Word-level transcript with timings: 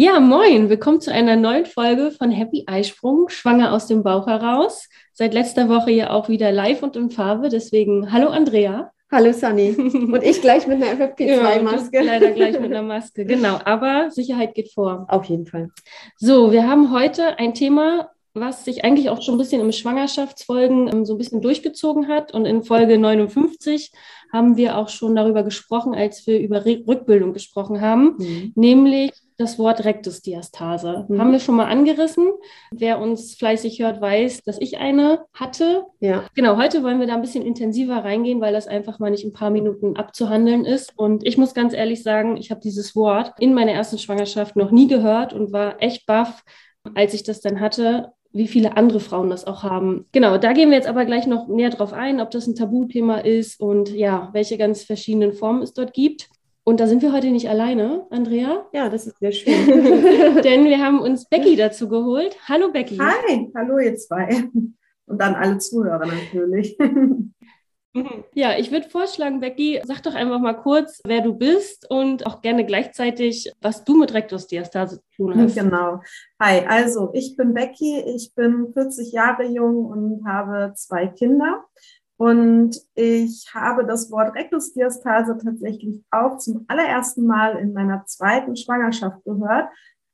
Ja, 0.00 0.20
moin, 0.20 0.68
willkommen 0.70 1.00
zu 1.00 1.12
einer 1.12 1.36
neuen 1.36 1.66
Folge 1.66 2.10
von 2.10 2.30
Happy 2.30 2.64
Eisprung, 2.66 3.28
schwanger 3.28 3.72
aus 3.72 3.86
dem 3.86 4.02
Bauch 4.02 4.26
heraus. 4.26 4.88
Seit 5.12 5.34
letzter 5.34 5.68
Woche 5.68 5.90
ja 5.90 6.10
auch 6.10 6.28
wieder 6.28 6.52
live 6.52 6.82
und 6.82 6.96
in 6.96 7.10
Farbe, 7.10 7.48
deswegen 7.48 8.12
hallo 8.12 8.28
Andrea. 8.28 8.92
Hallo 9.10 9.32
Sunny. 9.32 9.74
Und 9.78 10.22
ich 10.22 10.42
gleich 10.42 10.66
mit 10.66 10.82
einer 10.82 11.00
Ja, 11.00 11.06
FFP2-Maske. 11.06 12.00
du 12.00 12.04
Leider 12.04 12.30
gleich 12.32 12.60
mit 12.60 12.70
einer 12.70 12.82
Maske, 12.82 13.24
genau, 13.24 13.58
aber 13.64 14.10
Sicherheit 14.10 14.54
geht 14.54 14.70
vor. 14.72 15.06
Auf 15.08 15.24
jeden 15.24 15.46
Fall. 15.46 15.70
So, 16.16 16.52
wir 16.52 16.68
haben 16.68 16.92
heute 16.92 17.38
ein 17.38 17.54
Thema, 17.54 18.10
was 18.34 18.64
sich 18.64 18.84
eigentlich 18.84 19.08
auch 19.10 19.22
schon 19.22 19.34
ein 19.34 19.38
bisschen 19.38 19.60
im 19.60 19.72
Schwangerschaftsfolgen 19.72 20.88
ähm, 20.88 21.04
so 21.04 21.14
ein 21.14 21.18
bisschen 21.18 21.40
durchgezogen 21.40 22.08
hat. 22.08 22.32
Und 22.34 22.44
in 22.44 22.62
Folge 22.62 22.98
59 22.98 23.92
haben 24.32 24.56
wir 24.56 24.76
auch 24.76 24.88
schon 24.88 25.16
darüber 25.16 25.42
gesprochen, 25.42 25.94
als 25.94 26.26
wir 26.26 26.40
über 26.40 26.64
Re 26.64 26.82
Rückbildung 26.86 27.32
gesprochen 27.32 27.80
haben. 27.80 28.16
Mhm. 28.18 28.52
nämlich 28.54 29.12
das 29.38 29.56
Wort 29.56 29.84
Rektusdiastase. 29.84 31.06
Mhm. 31.08 31.20
Haben 31.20 31.32
wir 31.32 31.38
schon 31.38 31.54
mal 31.54 31.66
angerissen. 31.66 32.26
Wer 32.72 32.98
uns 32.98 33.36
fleißig 33.36 33.80
hört, 33.80 34.00
weiß, 34.00 34.42
dass 34.42 34.60
ich 34.60 34.78
eine 34.78 35.24
hatte. 35.32 35.84
Ja. 36.00 36.24
Genau, 36.34 36.56
heute 36.56 36.82
wollen 36.82 36.98
wir 36.98 37.06
da 37.06 37.14
ein 37.14 37.22
bisschen 37.22 37.46
intensiver 37.46 38.04
reingehen, 38.04 38.40
weil 38.40 38.52
das 38.52 38.66
einfach 38.66 38.98
mal 38.98 39.10
nicht 39.10 39.22
in 39.22 39.30
ein 39.30 39.34
paar 39.34 39.50
Minuten 39.50 39.96
abzuhandeln 39.96 40.64
ist. 40.64 40.92
Und 40.96 41.24
ich 41.24 41.38
muss 41.38 41.54
ganz 41.54 41.72
ehrlich 41.72 42.02
sagen, 42.02 42.36
ich 42.36 42.50
habe 42.50 42.60
dieses 42.60 42.96
Wort 42.96 43.32
in 43.38 43.54
meiner 43.54 43.72
ersten 43.72 43.98
Schwangerschaft 43.98 44.56
noch 44.56 44.72
nie 44.72 44.88
gehört 44.88 45.32
und 45.32 45.52
war 45.52 45.80
echt 45.80 46.04
baff, 46.06 46.42
als 46.94 47.14
ich 47.14 47.22
das 47.22 47.40
dann 47.40 47.60
hatte, 47.60 48.12
wie 48.32 48.48
viele 48.48 48.76
andere 48.76 49.00
Frauen 49.00 49.30
das 49.30 49.46
auch 49.46 49.62
haben. 49.62 50.06
Genau, 50.12 50.38
da 50.38 50.52
gehen 50.52 50.70
wir 50.70 50.76
jetzt 50.76 50.88
aber 50.88 51.04
gleich 51.04 51.26
noch 51.26 51.48
näher 51.48 51.70
drauf 51.70 51.92
ein, 51.92 52.20
ob 52.20 52.30
das 52.30 52.46
ein 52.46 52.54
Tabuthema 52.54 53.18
ist 53.18 53.60
und 53.60 53.90
ja, 53.90 54.30
welche 54.32 54.58
ganz 54.58 54.82
verschiedenen 54.82 55.32
Formen 55.32 55.62
es 55.62 55.72
dort 55.72 55.94
gibt. 55.94 56.28
Und 56.64 56.80
da 56.80 56.86
sind 56.86 57.00
wir 57.00 57.14
heute 57.14 57.30
nicht 57.30 57.48
alleine, 57.48 58.06
Andrea, 58.10 58.66
Ja, 58.74 58.90
das 58.90 59.06
ist 59.06 59.18
sehr 59.18 59.32
schön. 59.32 59.54
denn 60.44 60.66
wir 60.66 60.84
haben 60.84 61.00
uns 61.00 61.26
Becky 61.26 61.56
dazu 61.56 61.88
geholt. 61.88 62.36
Hallo 62.46 62.70
Becky. 62.70 62.98
Hi, 62.98 63.50
hallo 63.56 63.78
ihr 63.78 63.96
zwei. 63.96 64.44
Und 65.06 65.18
dann 65.18 65.34
alle 65.34 65.56
Zuhörer 65.56 66.04
natürlich. 66.04 66.76
Ja, 68.34 68.58
ich 68.58 68.70
würde 68.70 68.88
vorschlagen, 68.88 69.40
Becky, 69.40 69.80
sag 69.84 70.02
doch 70.02 70.14
einfach 70.14 70.38
mal 70.40 70.54
kurz, 70.54 71.00
wer 71.04 71.20
du 71.20 71.34
bist 71.34 71.90
und 71.90 72.26
auch 72.26 72.42
gerne 72.42 72.64
gleichzeitig, 72.64 73.52
was 73.60 73.84
du 73.84 73.96
mit 73.96 74.14
Rektusdiastase 74.14 75.00
zu 75.00 75.16
tun 75.16 75.40
hast. 75.40 75.54
genau. 75.54 76.00
Hi, 76.40 76.64
also 76.66 77.10
ich 77.14 77.36
bin 77.36 77.54
Becky, 77.54 78.02
ich 78.14 78.32
bin 78.34 78.72
40 78.72 79.12
Jahre 79.12 79.44
jung 79.44 79.86
und 79.86 80.26
habe 80.26 80.72
zwei 80.74 81.06
Kinder. 81.08 81.64
Und 82.18 82.76
ich 82.96 83.48
habe 83.54 83.86
das 83.86 84.10
Wort 84.10 84.34
Rektusdiastase 84.34 85.38
tatsächlich 85.42 86.02
auch 86.10 86.38
zum 86.38 86.64
allerersten 86.66 87.24
Mal 87.26 87.56
in 87.58 87.72
meiner 87.72 88.04
zweiten 88.06 88.56
Schwangerschaft 88.56 89.24
gehört. 89.24 89.68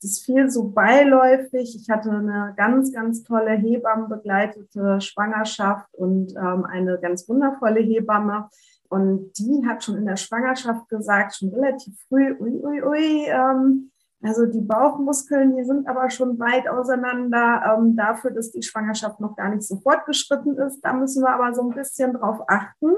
Das 0.05 0.19
fiel 0.19 0.50
so 0.50 0.69
beiläufig. 0.69 1.74
Ich 1.74 1.88
hatte 1.88 2.10
eine 2.10 2.52
ganz, 2.58 2.92
ganz 2.92 3.22
tolle 3.22 3.52
Hebammenbegleitete 3.52 5.01
Schwangerschaft 5.01 5.86
und 5.95 6.34
ähm, 6.36 6.67
eine 6.67 6.98
ganz 7.01 7.27
wundervolle 7.27 7.80
Hebamme. 7.80 8.51
Und 8.90 9.33
die 9.39 9.67
hat 9.67 9.83
schon 9.83 9.96
in 9.96 10.05
der 10.05 10.17
Schwangerschaft 10.17 10.90
gesagt, 10.90 11.36
schon 11.36 11.55
relativ 11.55 11.95
früh, 12.06 12.36
ui, 12.39 12.62
ui, 12.62 12.83
ui, 12.83 13.24
ähm, 13.29 13.90
also 14.23 14.45
die 14.45 14.61
Bauchmuskeln, 14.61 15.56
die 15.56 15.64
sind 15.64 15.89
aber 15.89 16.11
schon 16.11 16.39
weit 16.39 16.68
auseinander 16.68 17.79
ähm, 17.79 17.96
dafür, 17.96 18.30
dass 18.30 18.52
die 18.52 18.62
Schwangerschaft 18.62 19.20
noch 19.20 19.36
gar 19.36 19.48
nicht 19.48 19.67
so 19.67 19.77
fortgeschritten 19.77 20.58
ist. 20.58 20.83
Da 20.83 20.92
müssen 20.92 21.23
wir 21.23 21.30
aber 21.30 21.55
so 21.55 21.62
ein 21.62 21.74
bisschen 21.74 22.12
drauf 22.12 22.40
achten. 22.46 22.92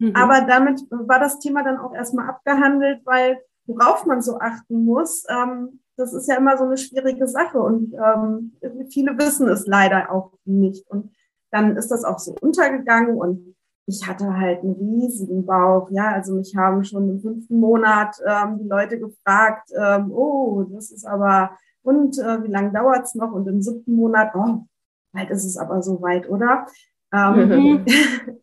Mhm. 0.00 0.16
Aber 0.16 0.40
damit 0.40 0.80
war 0.90 1.20
das 1.20 1.38
Thema 1.38 1.62
dann 1.62 1.78
auch 1.78 1.94
erstmal 1.94 2.28
abgehandelt, 2.28 3.02
weil 3.04 3.38
worauf 3.66 4.04
man 4.04 4.20
so 4.20 4.40
achten 4.40 4.84
muss, 4.84 5.24
ähm, 5.28 5.79
das 6.00 6.12
ist 6.12 6.28
ja 6.28 6.36
immer 6.36 6.56
so 6.56 6.64
eine 6.64 6.78
schwierige 6.78 7.28
Sache 7.28 7.60
und 7.60 7.94
ähm, 7.94 8.52
viele 8.90 9.16
wissen 9.18 9.48
es 9.48 9.66
leider 9.66 10.10
auch 10.10 10.32
nicht. 10.44 10.88
Und 10.88 11.12
dann 11.50 11.76
ist 11.76 11.90
das 11.90 12.04
auch 12.04 12.18
so 12.18 12.34
untergegangen 12.40 13.16
und 13.16 13.54
ich 13.86 14.06
hatte 14.06 14.36
halt 14.36 14.62
einen 14.62 14.74
riesigen 14.74 15.44
Bauch. 15.44 15.90
Ja, 15.90 16.12
also 16.12 16.34
mich 16.34 16.54
haben 16.56 16.84
schon 16.84 17.08
im 17.08 17.20
fünften 17.20 17.58
Monat 17.58 18.16
ähm, 18.26 18.58
die 18.58 18.68
Leute 18.68 18.98
gefragt, 18.98 19.70
ähm, 19.76 20.12
oh, 20.12 20.64
das 20.70 20.90
ist 20.90 21.04
aber, 21.04 21.50
und 21.82 22.18
äh, 22.18 22.42
wie 22.44 22.50
lange 22.50 22.72
dauert's 22.72 23.14
noch? 23.14 23.32
Und 23.32 23.46
im 23.48 23.60
siebten 23.60 23.94
Monat, 23.94 24.32
oh, 24.34 24.64
bald 25.12 25.30
ist 25.30 25.44
es 25.44 25.56
aber 25.56 25.82
so 25.82 26.00
weit, 26.02 26.28
oder? 26.28 26.66
Ähm, 27.12 27.48
Mhm. 27.48 27.86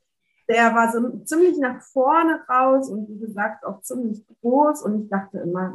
der 0.49 0.73
war 0.73 0.91
so 0.91 1.19
ziemlich 1.25 1.57
nach 1.57 1.81
vorne 1.81 2.41
raus 2.49 2.89
und 2.89 3.09
wie 3.09 3.19
gesagt 3.19 3.65
auch 3.65 3.81
ziemlich 3.81 4.25
groß. 4.41 4.81
Und 4.81 5.03
ich 5.03 5.09
dachte 5.09 5.39
immer, 5.39 5.73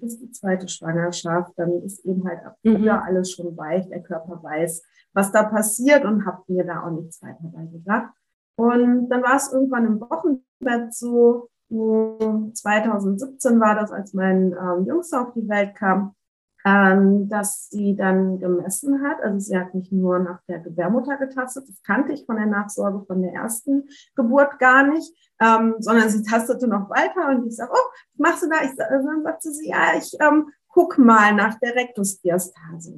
ist 0.00 0.20
die 0.20 0.30
zweite 0.30 0.68
Schwangerschaft, 0.68 1.52
dann 1.56 1.82
ist 1.82 2.04
eben 2.04 2.26
halt 2.28 2.44
ab 2.44 2.56
Mhm. 2.62 2.76
früher 2.76 3.02
alles 3.04 3.32
schon 3.32 3.56
weich, 3.56 3.88
der 3.88 4.02
Körper 4.02 4.42
weiß, 4.42 4.82
was 5.14 5.32
da 5.32 5.42
passiert 5.44 6.04
und 6.04 6.26
habe 6.26 6.42
mir 6.48 6.64
da 6.64 6.82
auch 6.84 6.90
nichts 6.90 7.22
weiter 7.22 7.38
bei 7.42 7.64
gedacht. 7.64 8.12
Und 8.56 9.08
dann 9.08 9.22
war 9.22 9.36
es 9.36 9.52
irgendwann 9.52 9.86
im 9.86 10.00
Wochenbett 10.00 10.92
so, 10.92 11.48
mh, 11.68 12.52
2017 12.54 13.60
war 13.60 13.74
das, 13.76 13.92
als 13.92 14.12
mein 14.14 14.52
ähm, 14.52 14.84
Jüngster 14.86 15.22
auf 15.22 15.32
die 15.34 15.48
Welt 15.48 15.74
kam, 15.74 16.14
ähm, 16.64 17.28
dass 17.28 17.68
sie 17.70 17.94
dann 17.96 18.38
gemessen 18.38 19.02
hat. 19.02 19.22
Also 19.22 19.38
sie 19.38 19.58
hat 19.58 19.74
nicht 19.74 19.92
nur 19.92 20.18
nach 20.18 20.40
der 20.48 20.58
Gebärmutter 20.58 21.16
getastet, 21.16 21.68
das 21.68 21.82
kannte 21.82 22.12
ich 22.12 22.26
von 22.26 22.36
der 22.36 22.46
Nachsorge 22.46 23.04
von 23.06 23.22
der 23.22 23.32
ersten 23.32 23.88
Geburt 24.16 24.58
gar 24.58 24.86
nicht, 24.86 25.12
ähm, 25.40 25.76
sondern 25.78 26.08
sie 26.08 26.22
tastete 26.22 26.66
noch 26.68 26.90
weiter 26.90 27.28
und 27.28 27.46
ich 27.46 27.56
sage, 27.56 27.70
oh, 27.72 27.90
was 28.16 28.18
machst 28.18 28.42
du 28.42 28.48
da? 28.48 28.56
Ich, 28.64 28.72
sag- 28.76 28.90
dann 28.90 29.22
sagte 29.22 29.50
sie, 29.52 29.68
ja, 29.68 29.96
ich 29.96 30.12
ähm, 30.20 30.48
guck 30.68 30.98
mal 30.98 31.34
nach 31.34 31.58
der 31.60 31.74
Rektusdiastase. 31.74 32.94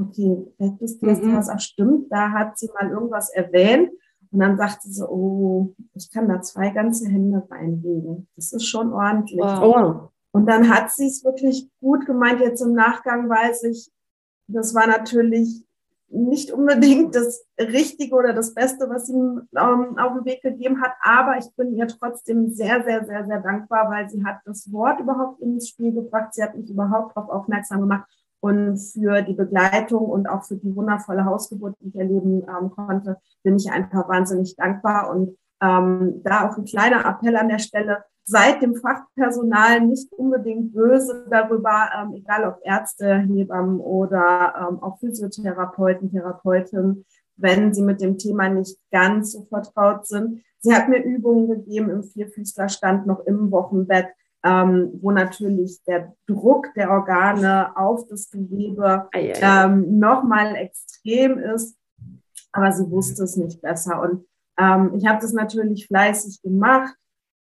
Okay, 0.00 0.46
Rektusdiastase, 0.58 1.52
ach 1.54 1.60
stimmt, 1.60 2.10
da 2.10 2.30
hat 2.30 2.56
sie 2.58 2.70
mal 2.80 2.90
irgendwas 2.90 3.30
erwähnt. 3.30 3.90
Und 4.32 4.38
dann 4.38 4.56
sagte 4.56 4.88
sie, 4.88 5.04
oh, 5.06 5.74
ich 5.94 6.08
kann 6.12 6.28
da 6.28 6.40
zwei 6.40 6.70
ganze 6.70 7.08
Hände 7.08 7.44
reinlegen. 7.50 8.28
Das 8.36 8.52
ist 8.52 8.64
schon 8.64 8.92
ordentlich. 8.92 9.40
Wow. 9.40 9.60
Oh, 10.06 10.10
Und 10.32 10.46
dann 10.46 10.68
hat 10.68 10.92
sie 10.92 11.06
es 11.06 11.24
wirklich 11.24 11.68
gut 11.80 12.06
gemeint. 12.06 12.40
Jetzt 12.40 12.60
im 12.60 12.74
Nachgang 12.74 13.28
weiß 13.28 13.64
ich, 13.64 13.90
das 14.46 14.74
war 14.74 14.86
natürlich 14.86 15.64
nicht 16.08 16.50
unbedingt 16.50 17.14
das 17.14 17.44
Richtige 17.58 18.14
oder 18.14 18.32
das 18.32 18.54
Beste, 18.54 18.88
was 18.88 19.06
sie 19.06 19.14
ähm, 19.14 19.98
auf 19.98 20.14
den 20.14 20.24
Weg 20.24 20.42
gegeben 20.42 20.80
hat. 20.82 20.92
Aber 21.02 21.38
ich 21.38 21.46
bin 21.56 21.76
ihr 21.76 21.88
trotzdem 21.88 22.50
sehr, 22.50 22.82
sehr, 22.84 23.04
sehr, 23.04 23.26
sehr 23.26 23.40
dankbar, 23.40 23.90
weil 23.90 24.08
sie 24.08 24.24
hat 24.24 24.38
das 24.44 24.70
Wort 24.72 25.00
überhaupt 25.00 25.40
ins 25.40 25.68
Spiel 25.68 25.92
gebracht. 25.92 26.34
Sie 26.34 26.42
hat 26.42 26.56
mich 26.56 26.70
überhaupt 26.70 27.16
darauf 27.16 27.30
aufmerksam 27.30 27.80
gemacht 27.80 28.08
und 28.40 28.78
für 28.78 29.22
die 29.22 29.34
Begleitung 29.34 30.06
und 30.06 30.26
auch 30.26 30.44
für 30.44 30.56
die 30.56 30.74
wundervolle 30.74 31.24
Hausgeburt, 31.24 31.76
die 31.80 31.88
ich 31.88 31.96
erleben 31.96 32.42
ähm, 32.48 32.70
konnte, 32.70 33.18
bin 33.42 33.56
ich 33.56 33.70
einfach 33.70 34.08
wahnsinnig 34.08 34.56
dankbar. 34.56 35.10
Und 35.10 35.36
ähm, 35.62 36.22
da 36.24 36.48
auch 36.48 36.56
ein 36.56 36.64
kleiner 36.64 37.04
Appell 37.04 37.36
an 37.36 37.48
der 37.48 37.58
Stelle, 37.58 38.02
seid 38.30 38.62
dem 38.62 38.76
Fachpersonal 38.76 39.80
nicht 39.80 40.12
unbedingt 40.12 40.72
böse 40.72 41.26
darüber, 41.28 41.90
ähm, 41.98 42.14
egal 42.14 42.44
ob 42.44 42.60
Ärzte, 42.62 43.18
Hebammen 43.18 43.80
oder 43.80 44.54
ähm, 44.56 44.82
auch 44.82 45.00
Physiotherapeuten, 45.00 46.12
Therapeutinnen, 46.12 47.04
wenn 47.36 47.74
sie 47.74 47.82
mit 47.82 48.00
dem 48.00 48.18
Thema 48.18 48.48
nicht 48.48 48.78
ganz 48.92 49.32
so 49.32 49.46
vertraut 49.46 50.06
sind. 50.06 50.42
Sie 50.60 50.72
hat 50.72 50.88
mir 50.88 51.02
Übungen 51.02 51.48
gegeben 51.48 51.90
im 51.90 52.04
Vierfüßlerstand 52.04 53.06
noch 53.06 53.26
im 53.26 53.50
Wochenbett, 53.50 54.06
ähm, 54.44 54.90
wo 55.00 55.10
natürlich 55.10 55.82
der 55.84 56.14
Druck 56.28 56.72
der 56.74 56.90
Organe 56.90 57.76
auf 57.76 58.06
das 58.06 58.30
Gewebe 58.30 59.08
ähm, 59.12 59.98
nochmal 59.98 60.54
extrem 60.54 61.38
ist. 61.38 61.76
Aber 62.52 62.70
sie 62.70 62.88
wusste 62.90 63.24
es 63.24 63.36
nicht 63.36 63.60
besser. 63.60 64.00
Und 64.00 64.24
ähm, 64.56 64.92
ich 64.96 65.06
habe 65.06 65.20
das 65.20 65.32
natürlich 65.32 65.88
fleißig 65.88 66.42
gemacht. 66.42 66.94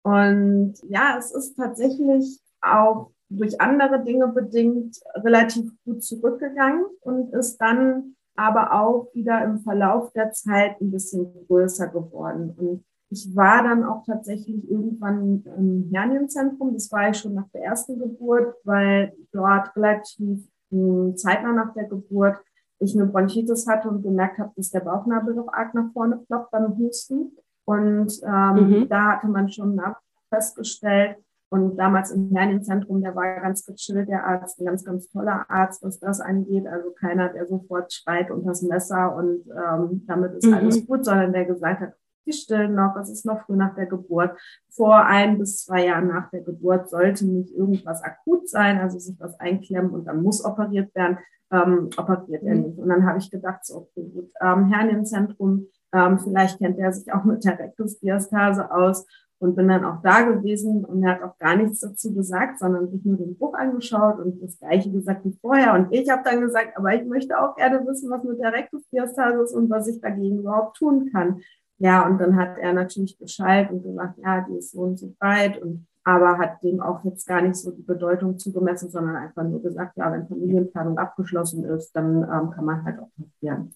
Und 0.03 0.75
ja, 0.87 1.15
es 1.17 1.31
ist 1.31 1.55
tatsächlich 1.55 2.39
auch 2.61 3.11
durch 3.29 3.59
andere 3.59 4.03
Dinge 4.03 4.27
bedingt 4.27 4.99
relativ 5.15 5.71
gut 5.85 6.03
zurückgegangen 6.03 6.85
und 7.01 7.33
ist 7.33 7.57
dann 7.57 8.15
aber 8.35 8.73
auch 8.73 9.07
wieder 9.13 9.43
im 9.43 9.59
Verlauf 9.59 10.11
der 10.13 10.31
Zeit 10.31 10.79
ein 10.81 10.91
bisschen 10.91 11.27
größer 11.47 11.87
geworden. 11.87 12.53
Und 12.57 12.83
Ich 13.09 13.35
war 13.35 13.63
dann 13.63 13.83
auch 13.83 14.03
tatsächlich 14.05 14.69
irgendwann 14.69 15.43
im 15.57 15.89
Hernienzentrum. 15.93 16.73
Das 16.73 16.91
war 16.91 17.09
ich 17.11 17.17
schon 17.17 17.35
nach 17.35 17.47
der 17.53 17.63
ersten 17.63 17.99
Geburt, 17.99 18.55
weil 18.63 19.13
dort 19.31 19.75
relativ 19.75 20.47
zeitnah 21.15 21.53
nach 21.53 21.73
der 21.75 21.85
Geburt 21.85 22.37
ich 22.79 22.95
eine 22.95 23.05
Bronchitis 23.05 23.67
hatte 23.67 23.87
und 23.87 24.01
gemerkt 24.01 24.39
habe, 24.39 24.51
dass 24.55 24.71
der 24.71 24.79
Bauchnabel 24.79 25.35
doch 25.35 25.47
arg 25.53 25.75
nach 25.75 25.91
vorne 25.93 26.17
ploppt 26.27 26.49
beim 26.51 26.75
Husten. 26.77 27.37
Und 27.65 28.19
ähm, 28.25 28.69
mhm. 28.69 28.89
da 28.89 29.13
hatte 29.13 29.27
man 29.27 29.49
schon 29.49 29.79
festgestellt, 30.29 31.17
und 31.53 31.77
damals 31.77 32.09
im 32.09 32.35
Hernienzentrum, 32.35 33.03
der 33.03 33.15
war 33.15 33.39
ganz 33.39 33.63
gechillt, 33.63 34.09
der 34.09 34.25
Arzt, 34.25 34.59
ein 34.59 34.65
ganz, 34.65 34.83
ganz 34.83 35.07
toller 35.09 35.45
Arzt, 35.51 35.83
was 35.83 35.99
das 35.99 36.19
angeht. 36.19 36.65
Also 36.65 36.89
keiner, 36.99 37.29
der 37.29 37.45
sofort 37.45 37.93
schreit 37.93 38.31
unter 38.31 38.47
das 38.47 38.63
Messer 38.63 39.15
und 39.15 39.43
ähm, 39.51 40.03
damit 40.07 40.33
ist 40.33 40.47
mhm. 40.47 40.55
alles 40.55 40.83
gut, 40.87 41.05
sondern 41.05 41.31
der 41.31 41.45
gesagt 41.45 41.81
hat, 41.81 41.93
die 42.25 42.33
stillen 42.33 42.73
noch, 42.73 42.95
es 42.95 43.11
ist 43.11 43.23
noch 43.27 43.45
früh 43.45 43.55
nach 43.55 43.75
der 43.75 43.85
Geburt. 43.85 44.35
Vor 44.71 44.95
ein 45.05 45.37
bis 45.37 45.63
zwei 45.63 45.85
Jahren 45.85 46.07
nach 46.07 46.31
der 46.31 46.41
Geburt 46.41 46.89
sollte 46.89 47.27
nicht 47.27 47.53
irgendwas 47.53 48.01
akut 48.01 48.49
sein, 48.49 48.79
also 48.79 48.97
sich 48.97 49.19
was 49.19 49.39
einklemmen 49.39 49.91
und 49.91 50.05
dann 50.05 50.23
muss 50.23 50.43
operiert 50.43 50.95
werden, 50.95 51.19
ähm, 51.51 51.91
operiert 51.95 52.41
er 52.41 52.55
mhm. 52.55 52.61
nicht. 52.63 52.79
Und 52.79 52.89
dann 52.89 53.05
habe 53.05 53.19
ich 53.19 53.29
gedacht, 53.29 53.63
so, 53.63 53.75
okay, 53.75 54.09
gut, 54.11 54.31
ähm, 54.41 54.69
Hernienzentrum, 54.69 55.67
ähm, 55.93 56.19
vielleicht 56.19 56.57
kennt 56.59 56.79
er 56.79 56.91
sich 56.91 57.11
auch 57.13 57.23
mit 57.23 57.43
der 57.45 57.59
Rektusdiastase 57.59 58.71
aus 58.71 59.05
und 59.39 59.55
bin 59.55 59.67
dann 59.67 59.83
auch 59.83 60.01
da 60.01 60.21
gewesen 60.21 60.85
und 60.85 61.03
er 61.03 61.15
hat 61.15 61.23
auch 61.23 61.37
gar 61.37 61.55
nichts 61.55 61.81
dazu 61.81 62.13
gesagt, 62.13 62.59
sondern 62.59 62.89
sich 62.89 63.03
nur 63.03 63.17
den 63.17 63.37
Buch 63.37 63.53
angeschaut 63.53 64.19
und 64.19 64.41
das 64.41 64.57
gleiche 64.57 64.89
gesagt 64.91 65.25
wie 65.25 65.37
vorher. 65.41 65.73
Und 65.73 65.93
ich 65.93 66.09
habe 66.09 66.23
dann 66.23 66.41
gesagt, 66.41 66.77
aber 66.77 66.93
ich 66.95 67.05
möchte 67.05 67.39
auch 67.39 67.55
gerne 67.55 67.85
wissen, 67.85 68.09
was 68.09 68.23
mit 68.23 68.39
der 68.39 68.53
Rektusdiastase 68.53 69.43
ist 69.43 69.53
und 69.53 69.69
was 69.69 69.87
ich 69.87 69.99
dagegen 69.99 70.39
überhaupt 70.39 70.77
tun 70.77 71.09
kann. 71.11 71.41
Ja, 71.77 72.07
und 72.07 72.19
dann 72.19 72.37
hat 72.37 72.57
er 72.57 72.73
natürlich 72.73 73.17
Bescheid 73.17 73.69
und 73.69 73.83
gesagt, 73.83 74.17
ja, 74.23 74.45
die 74.49 74.57
ist 74.57 74.71
so 74.71 74.81
und 74.81 74.97
so 74.97 75.13
breit 75.19 75.61
und 75.61 75.87
aber 76.05 76.37
hat 76.37 76.61
dem 76.63 76.81
auch 76.81 77.03
jetzt 77.05 77.25
gar 77.27 77.41
nicht 77.41 77.55
so 77.55 77.71
die 77.71 77.81
Bedeutung 77.81 78.37
zugemessen, 78.37 78.89
sondern 78.89 79.15
einfach 79.15 79.43
nur 79.43 79.61
gesagt, 79.61 79.95
ja, 79.97 80.11
wenn 80.11 80.27
Familienplanung 80.27 80.97
abgeschlossen 80.97 81.63
ist, 81.63 81.93
dann 81.93 82.23
ähm, 82.23 82.51
kann 82.51 82.65
man 82.65 82.83
halt 82.83 82.99
auch 82.99 83.09
passieren. 83.17 83.73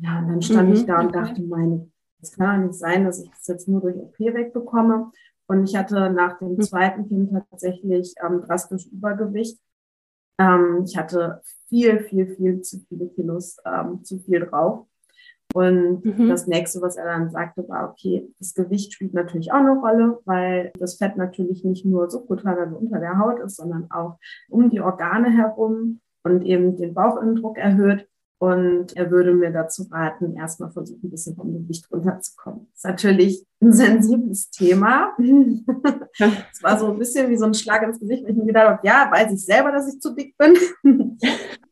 Ja, 0.00 0.18
und 0.18 0.28
dann 0.28 0.42
stand 0.42 0.68
mhm, 0.68 0.74
ich 0.74 0.86
da 0.86 1.00
und 1.00 1.14
dachte, 1.14 1.42
meine 1.42 1.90
es 2.24 2.36
kann 2.36 2.62
auch 2.62 2.66
nicht 2.66 2.78
sein, 2.78 3.04
dass 3.04 3.22
ich 3.22 3.30
das 3.30 3.46
jetzt 3.46 3.68
nur 3.68 3.80
durch 3.80 3.96
OP 3.96 4.18
wegbekomme. 4.18 5.10
Und 5.46 5.68
ich 5.68 5.76
hatte 5.76 6.10
nach 6.10 6.38
dem 6.38 6.56
hm. 6.56 6.60
zweiten 6.62 7.08
Kind 7.08 7.30
tatsächlich 7.50 8.14
ähm, 8.24 8.40
drastisch 8.40 8.86
Übergewicht. 8.86 9.58
Ähm, 10.38 10.84
ich 10.86 10.96
hatte 10.96 11.42
viel, 11.68 12.00
viel, 12.00 12.34
viel 12.34 12.62
zu 12.62 12.80
viele 12.88 13.08
Kilos, 13.10 13.58
ähm, 13.66 14.02
zu 14.02 14.18
viel 14.20 14.40
drauf. 14.40 14.86
Und 15.52 16.04
mhm. 16.04 16.28
das 16.28 16.48
nächste, 16.48 16.80
was 16.80 16.96
er 16.96 17.04
dann 17.04 17.30
sagte, 17.30 17.68
war, 17.68 17.90
okay, 17.90 18.28
das 18.40 18.54
Gewicht 18.54 18.94
spielt 18.94 19.14
natürlich 19.14 19.52
auch 19.52 19.58
eine 19.58 19.78
Rolle, 19.78 20.18
weil 20.24 20.72
das 20.80 20.96
Fett 20.96 21.16
natürlich 21.16 21.62
nicht 21.62 21.84
nur 21.84 22.10
subkutan, 22.10 22.58
also 22.58 22.76
unter 22.76 22.98
der 22.98 23.18
Haut 23.18 23.38
ist, 23.38 23.56
sondern 23.56 23.88
auch 23.90 24.18
um 24.48 24.70
die 24.70 24.80
Organe 24.80 25.30
herum 25.30 26.00
und 26.24 26.42
eben 26.42 26.76
den 26.76 26.94
Bauchinndruck 26.94 27.58
erhöht. 27.58 28.08
Und 28.38 28.96
er 28.96 29.10
würde 29.10 29.32
mir 29.32 29.50
dazu 29.50 29.86
raten, 29.90 30.36
erstmal 30.36 30.70
versuchen, 30.70 31.00
ein 31.04 31.10
bisschen 31.10 31.36
vom 31.36 31.52
Gewicht 31.52 31.90
runterzukommen. 31.90 32.66
Das 32.72 32.78
ist 32.78 32.84
natürlich 32.84 33.46
ein 33.62 33.72
sensibles 33.72 34.50
Thema. 34.50 35.16
Es 36.16 36.62
war 36.62 36.78
so 36.78 36.92
ein 36.92 36.98
bisschen 36.98 37.28
wie 37.30 37.36
so 37.36 37.46
ein 37.46 37.54
Schlag 37.54 37.82
ins 37.82 37.98
Gesicht, 37.98 38.24
wenn 38.24 38.32
ich 38.32 38.36
mir 38.36 38.46
gedacht 38.46 38.68
habe, 38.68 38.86
ja, 38.86 39.10
weiß 39.10 39.32
ich 39.32 39.44
selber, 39.44 39.72
dass 39.72 39.92
ich 39.92 40.00
zu 40.00 40.14
dick 40.14 40.36
bin. 40.38 40.54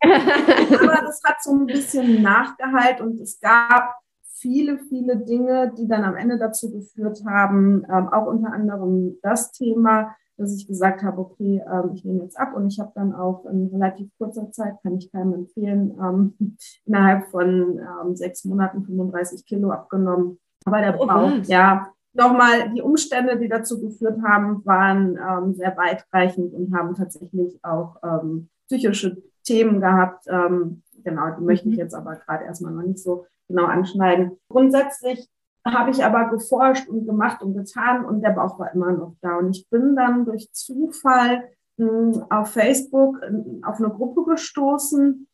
Aber 0.02 1.02
das 1.06 1.20
hat 1.24 1.42
so 1.42 1.52
ein 1.52 1.66
bisschen 1.66 2.22
Nachgehalt 2.22 3.00
und 3.00 3.20
es 3.20 3.38
gab 3.38 3.94
viele, 4.42 4.78
viele 4.88 5.18
Dinge, 5.18 5.72
die 5.78 5.86
dann 5.86 6.02
am 6.02 6.16
Ende 6.16 6.38
dazu 6.38 6.72
geführt 6.72 7.22
haben, 7.26 7.84
ähm, 7.88 8.08
auch 8.08 8.26
unter 8.26 8.52
anderem 8.52 9.18
das 9.22 9.52
Thema, 9.52 10.14
dass 10.42 10.54
ich 10.54 10.66
gesagt 10.66 11.02
habe, 11.02 11.20
okay, 11.20 11.62
ähm, 11.72 11.92
ich 11.94 12.04
nehme 12.04 12.22
jetzt 12.22 12.38
ab 12.38 12.54
und 12.54 12.66
ich 12.66 12.78
habe 12.78 12.92
dann 12.94 13.14
auch 13.14 13.44
in 13.46 13.68
relativ 13.72 14.10
kurzer 14.18 14.50
Zeit, 14.52 14.74
kann 14.82 14.96
ich 14.96 15.10
keinem 15.10 15.34
empfehlen, 15.34 15.96
ähm, 16.00 16.34
innerhalb 16.84 17.28
von 17.28 17.78
ähm, 17.78 18.16
sechs 18.16 18.44
Monaten 18.44 18.84
35 18.84 19.46
Kilo 19.46 19.70
abgenommen. 19.70 20.38
Aber 20.64 20.80
der 20.80 21.00
oh, 21.00 21.06
Bauch, 21.06 21.38
was? 21.38 21.48
ja, 21.48 21.88
nochmal, 22.12 22.70
die 22.74 22.82
Umstände, 22.82 23.38
die 23.38 23.48
dazu 23.48 23.80
geführt 23.80 24.20
haben, 24.22 24.64
waren 24.64 25.16
ähm, 25.16 25.54
sehr 25.54 25.76
weitreichend 25.76 26.52
und 26.54 26.76
haben 26.76 26.94
tatsächlich 26.94 27.58
auch 27.64 27.96
ähm, 28.04 28.48
psychische 28.66 29.22
Themen 29.44 29.80
gehabt. 29.80 30.26
Ähm, 30.28 30.82
genau, 31.02 31.34
die 31.38 31.44
möchte 31.44 31.68
ich 31.68 31.74
mhm. 31.74 31.80
jetzt 31.80 31.94
aber 31.94 32.16
gerade 32.16 32.44
erstmal 32.44 32.72
noch 32.72 32.82
nicht 32.82 33.00
so 33.00 33.26
genau 33.48 33.66
anschneiden. 33.66 34.38
Grundsätzlich 34.48 35.28
habe 35.64 35.90
ich 35.90 36.04
aber 36.04 36.28
geforscht 36.28 36.88
und 36.88 37.06
gemacht 37.06 37.42
und 37.42 37.54
getan 37.54 38.04
und 38.04 38.22
der 38.22 38.30
Bauch 38.30 38.58
war 38.58 38.72
immer 38.74 38.92
noch 38.92 39.14
da. 39.20 39.36
Und 39.36 39.56
ich 39.56 39.68
bin 39.70 39.94
dann 39.94 40.24
durch 40.24 40.52
Zufall 40.52 41.44
mh, 41.76 41.86
hm, 41.86 42.24
auf 42.30 42.48
Facebook 42.48 43.20
hm, 43.22 43.62
auf 43.64 43.78
eine 43.78 43.90
Gruppe 43.90 44.24
gestoßen, 44.24 45.28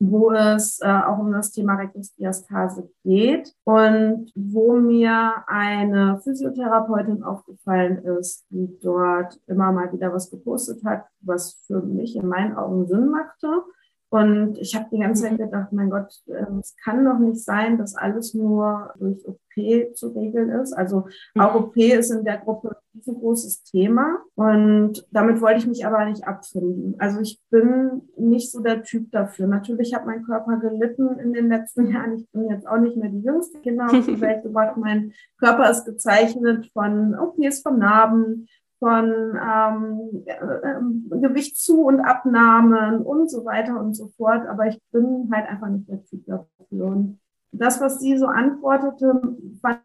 wo 0.00 0.32
es 0.32 0.80
äh, 0.80 0.88
auch 0.88 1.18
um 1.18 1.32
das 1.32 1.52
Thema 1.52 1.76
Rektusdiastase 1.76 2.90
geht 3.04 3.54
und 3.64 4.30
wo 4.34 4.74
mir 4.74 5.44
eine 5.46 6.20
Physiotherapeutin 6.22 7.22
aufgefallen 7.22 7.98
ist, 8.18 8.44
die 8.50 8.68
dort 8.82 9.40
immer 9.46 9.72
mal 9.72 9.92
wieder 9.92 10.12
was 10.12 10.30
gepostet 10.30 10.84
hat, 10.84 11.06
was 11.20 11.64
für 11.66 11.80
mich 11.80 12.16
in 12.16 12.26
meinen 12.26 12.56
Augen 12.56 12.86
Sinn 12.86 13.08
machte. 13.08 13.62
Und 14.14 14.58
ich 14.58 14.76
habe 14.76 14.86
die 14.92 15.00
ganze 15.00 15.24
Zeit 15.24 15.38
gedacht, 15.38 15.72
mein 15.72 15.90
Gott, 15.90 16.22
ähm, 16.28 16.60
es 16.60 16.76
kann 16.84 17.04
doch 17.04 17.18
nicht 17.18 17.42
sein, 17.42 17.78
dass 17.78 17.96
alles 17.96 18.32
nur 18.32 18.94
durch 18.96 19.26
OP 19.26 19.96
zu 19.96 20.10
regeln 20.10 20.50
ist. 20.50 20.72
Also 20.72 21.08
auch 21.36 21.54
mhm. 21.54 21.64
OP 21.64 21.76
ist 21.76 22.12
in 22.12 22.24
der 22.24 22.38
Gruppe 22.38 22.76
ein 22.94 23.14
großes 23.14 23.64
Thema. 23.64 24.18
Und 24.36 25.04
damit 25.10 25.40
wollte 25.40 25.58
ich 25.58 25.66
mich 25.66 25.84
aber 25.84 26.04
nicht 26.04 26.28
abfinden. 26.28 26.94
Also 26.98 27.18
ich 27.18 27.40
bin 27.50 28.02
nicht 28.16 28.52
so 28.52 28.62
der 28.62 28.84
Typ 28.84 29.10
dafür. 29.10 29.48
Natürlich 29.48 29.92
hat 29.94 30.06
mein 30.06 30.22
Körper 30.22 30.58
gelitten 30.58 31.18
in 31.18 31.32
den 31.32 31.48
letzten 31.48 31.86
Jahren. 31.90 32.14
Ich 32.14 32.30
bin 32.30 32.48
jetzt 32.48 32.68
auch 32.68 32.78
nicht 32.78 32.96
mehr 32.96 33.10
die 33.10 33.22
jüngste 33.22 33.58
Kinder 33.58 33.86
auf 33.86 34.06
die 34.06 34.20
Welt 34.20 34.44
gebracht. 34.44 34.76
Mein 34.76 35.12
Körper 35.40 35.68
ist 35.68 35.86
gezeichnet 35.86 36.70
von 36.72 37.18
OPs, 37.18 37.62
von 37.62 37.80
Narben, 37.80 38.46
von 38.84 39.38
ähm, 39.42 40.24
äh, 40.26 41.18
Gewicht 41.26 41.56
zu 41.56 41.86
und 41.86 42.00
Abnahmen 42.00 42.98
und 43.00 43.30
so 43.30 43.46
weiter 43.46 43.80
und 43.80 43.94
so 43.94 44.08
fort. 44.08 44.46
Aber 44.46 44.66
ich 44.66 44.78
bin 44.92 45.30
halt 45.32 45.48
einfach 45.48 45.68
nicht 45.68 45.88
der 45.88 46.04
Typ 46.04 46.26
dafür. 46.26 46.84
Und 46.84 47.18
das, 47.50 47.80
was 47.80 47.98
sie 47.98 48.18
so 48.18 48.26
antwortete, 48.26 49.38
fand 49.62 49.80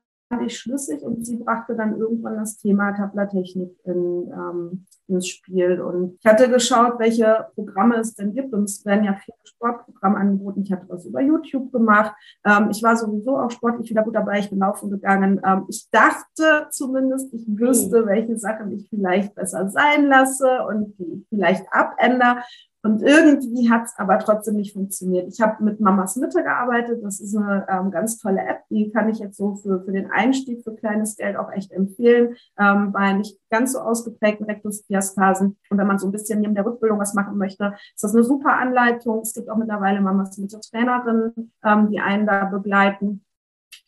ich 0.46 0.60
schlüssig 0.60 1.02
und 1.02 1.26
sie 1.26 1.38
brachte 1.38 1.76
dann 1.76 1.98
irgendwann 1.98 2.38
das 2.38 2.58
Thema 2.58 2.92
Tablertechnik 2.92 3.72
in, 3.84 4.32
ähm, 4.32 4.86
ins 5.08 5.28
Spiel. 5.28 5.82
Und 5.82 6.18
ich 6.20 6.26
hatte 6.26 6.50
geschaut, 6.50 7.00
welche 7.00 7.48
Programme 7.56 7.96
es 7.98 8.14
denn 8.14 8.34
gibt. 8.34 8.54
Und 8.54 8.66
es 8.66 8.86
werden 8.86 9.06
ja 9.06 9.16
viele 9.16 9.38
Sportprogramme 9.44 10.18
angeboten. 10.18 10.62
Ich 10.62 10.72
hatte 10.72 10.88
was 10.88 11.06
über 11.06 11.22
YouTube 11.22 11.72
gemacht. 11.72 12.14
Ähm, 12.46 12.70
ich 12.70 12.84
war 12.84 12.96
sowieso 12.96 13.38
auch 13.38 13.52
sportlich 13.52 13.90
wieder 13.90 14.04
gut 14.04 14.16
dabei. 14.16 14.40
Ich 14.40 14.50
bin 14.50 14.60
laufen 14.60 14.92
gegangen. 14.92 15.42
Ähm, 15.44 15.66
ich 15.68 15.90
dachte 15.90 16.68
zumindest, 16.70 17.34
ich 17.34 17.46
wüsste, 17.48 18.06
welche 18.06 18.38
Sachen 18.38 18.72
ich 18.72 18.88
vielleicht 18.90 19.34
besser 19.34 19.70
sein 19.70 20.06
lasse 20.06 20.64
und 20.68 20.96
die 21.00 21.14
ich 21.14 21.28
vielleicht 21.30 21.66
abändere. 21.72 22.44
Und 22.82 23.02
irgendwie 23.02 23.70
hat 23.70 23.86
es 23.86 23.94
aber 23.98 24.20
trotzdem 24.20 24.56
nicht 24.56 24.74
funktioniert. 24.74 25.28
Ich 25.28 25.42
habe 25.42 25.62
mit 25.64 25.82
Mamas 25.82 26.16
Mitte 26.16 26.44
gearbeitet. 26.44 27.04
Das 27.04 27.20
ist 27.20 27.36
eine 27.36 27.68
ähm, 27.70 27.92
ganz 27.92 28.18
tolle 28.20 28.40
App. 28.40 28.62
Die 28.70 28.90
kann 28.90 29.10
ich 29.10 29.20
jetzt 29.20 29.36
so 29.36 29.56
für, 29.56 29.84
für 29.84 29.92
den 29.92 30.10
Einstieg 30.12 30.64
für 30.64 30.74
kleines 30.76 31.18
Geld 31.18 31.36
auch 31.36 31.52
echt 31.52 31.74
empfehlen. 31.74 32.36
Ähm, 32.58 32.94
bei 32.94 33.12
nicht 33.12 33.38
ganz 33.50 33.74
so 33.74 33.80
ausgeprägten 33.80 34.46
Rektusdiastasen. 34.46 35.58
Und 35.70 35.78
wenn 35.78 35.88
man 35.88 36.00
so 36.00 36.08
ein 36.08 36.14
bisschen 36.14 36.40
neben 36.40 36.56
der 36.56 36.66
Rückbildung 36.66 37.00
was 37.00 37.14
machen 37.14 37.38
möchte, 37.38 37.74
ist 37.94 38.04
das 38.04 38.16
eine 38.16 38.24
super 38.24 38.58
Anleitung. 38.58 39.20
Es 39.22 39.34
gibt 39.34 39.50
auch 39.50 39.58
mittlerweile 39.58 40.00
Mamas 40.00 40.38
Mitte 40.38 40.62
Trainerinnen, 40.62 41.52
ähm, 41.66 41.90
die 41.90 42.00
einen 42.00 42.26
da 42.26 42.46
begleiten. 42.46 43.26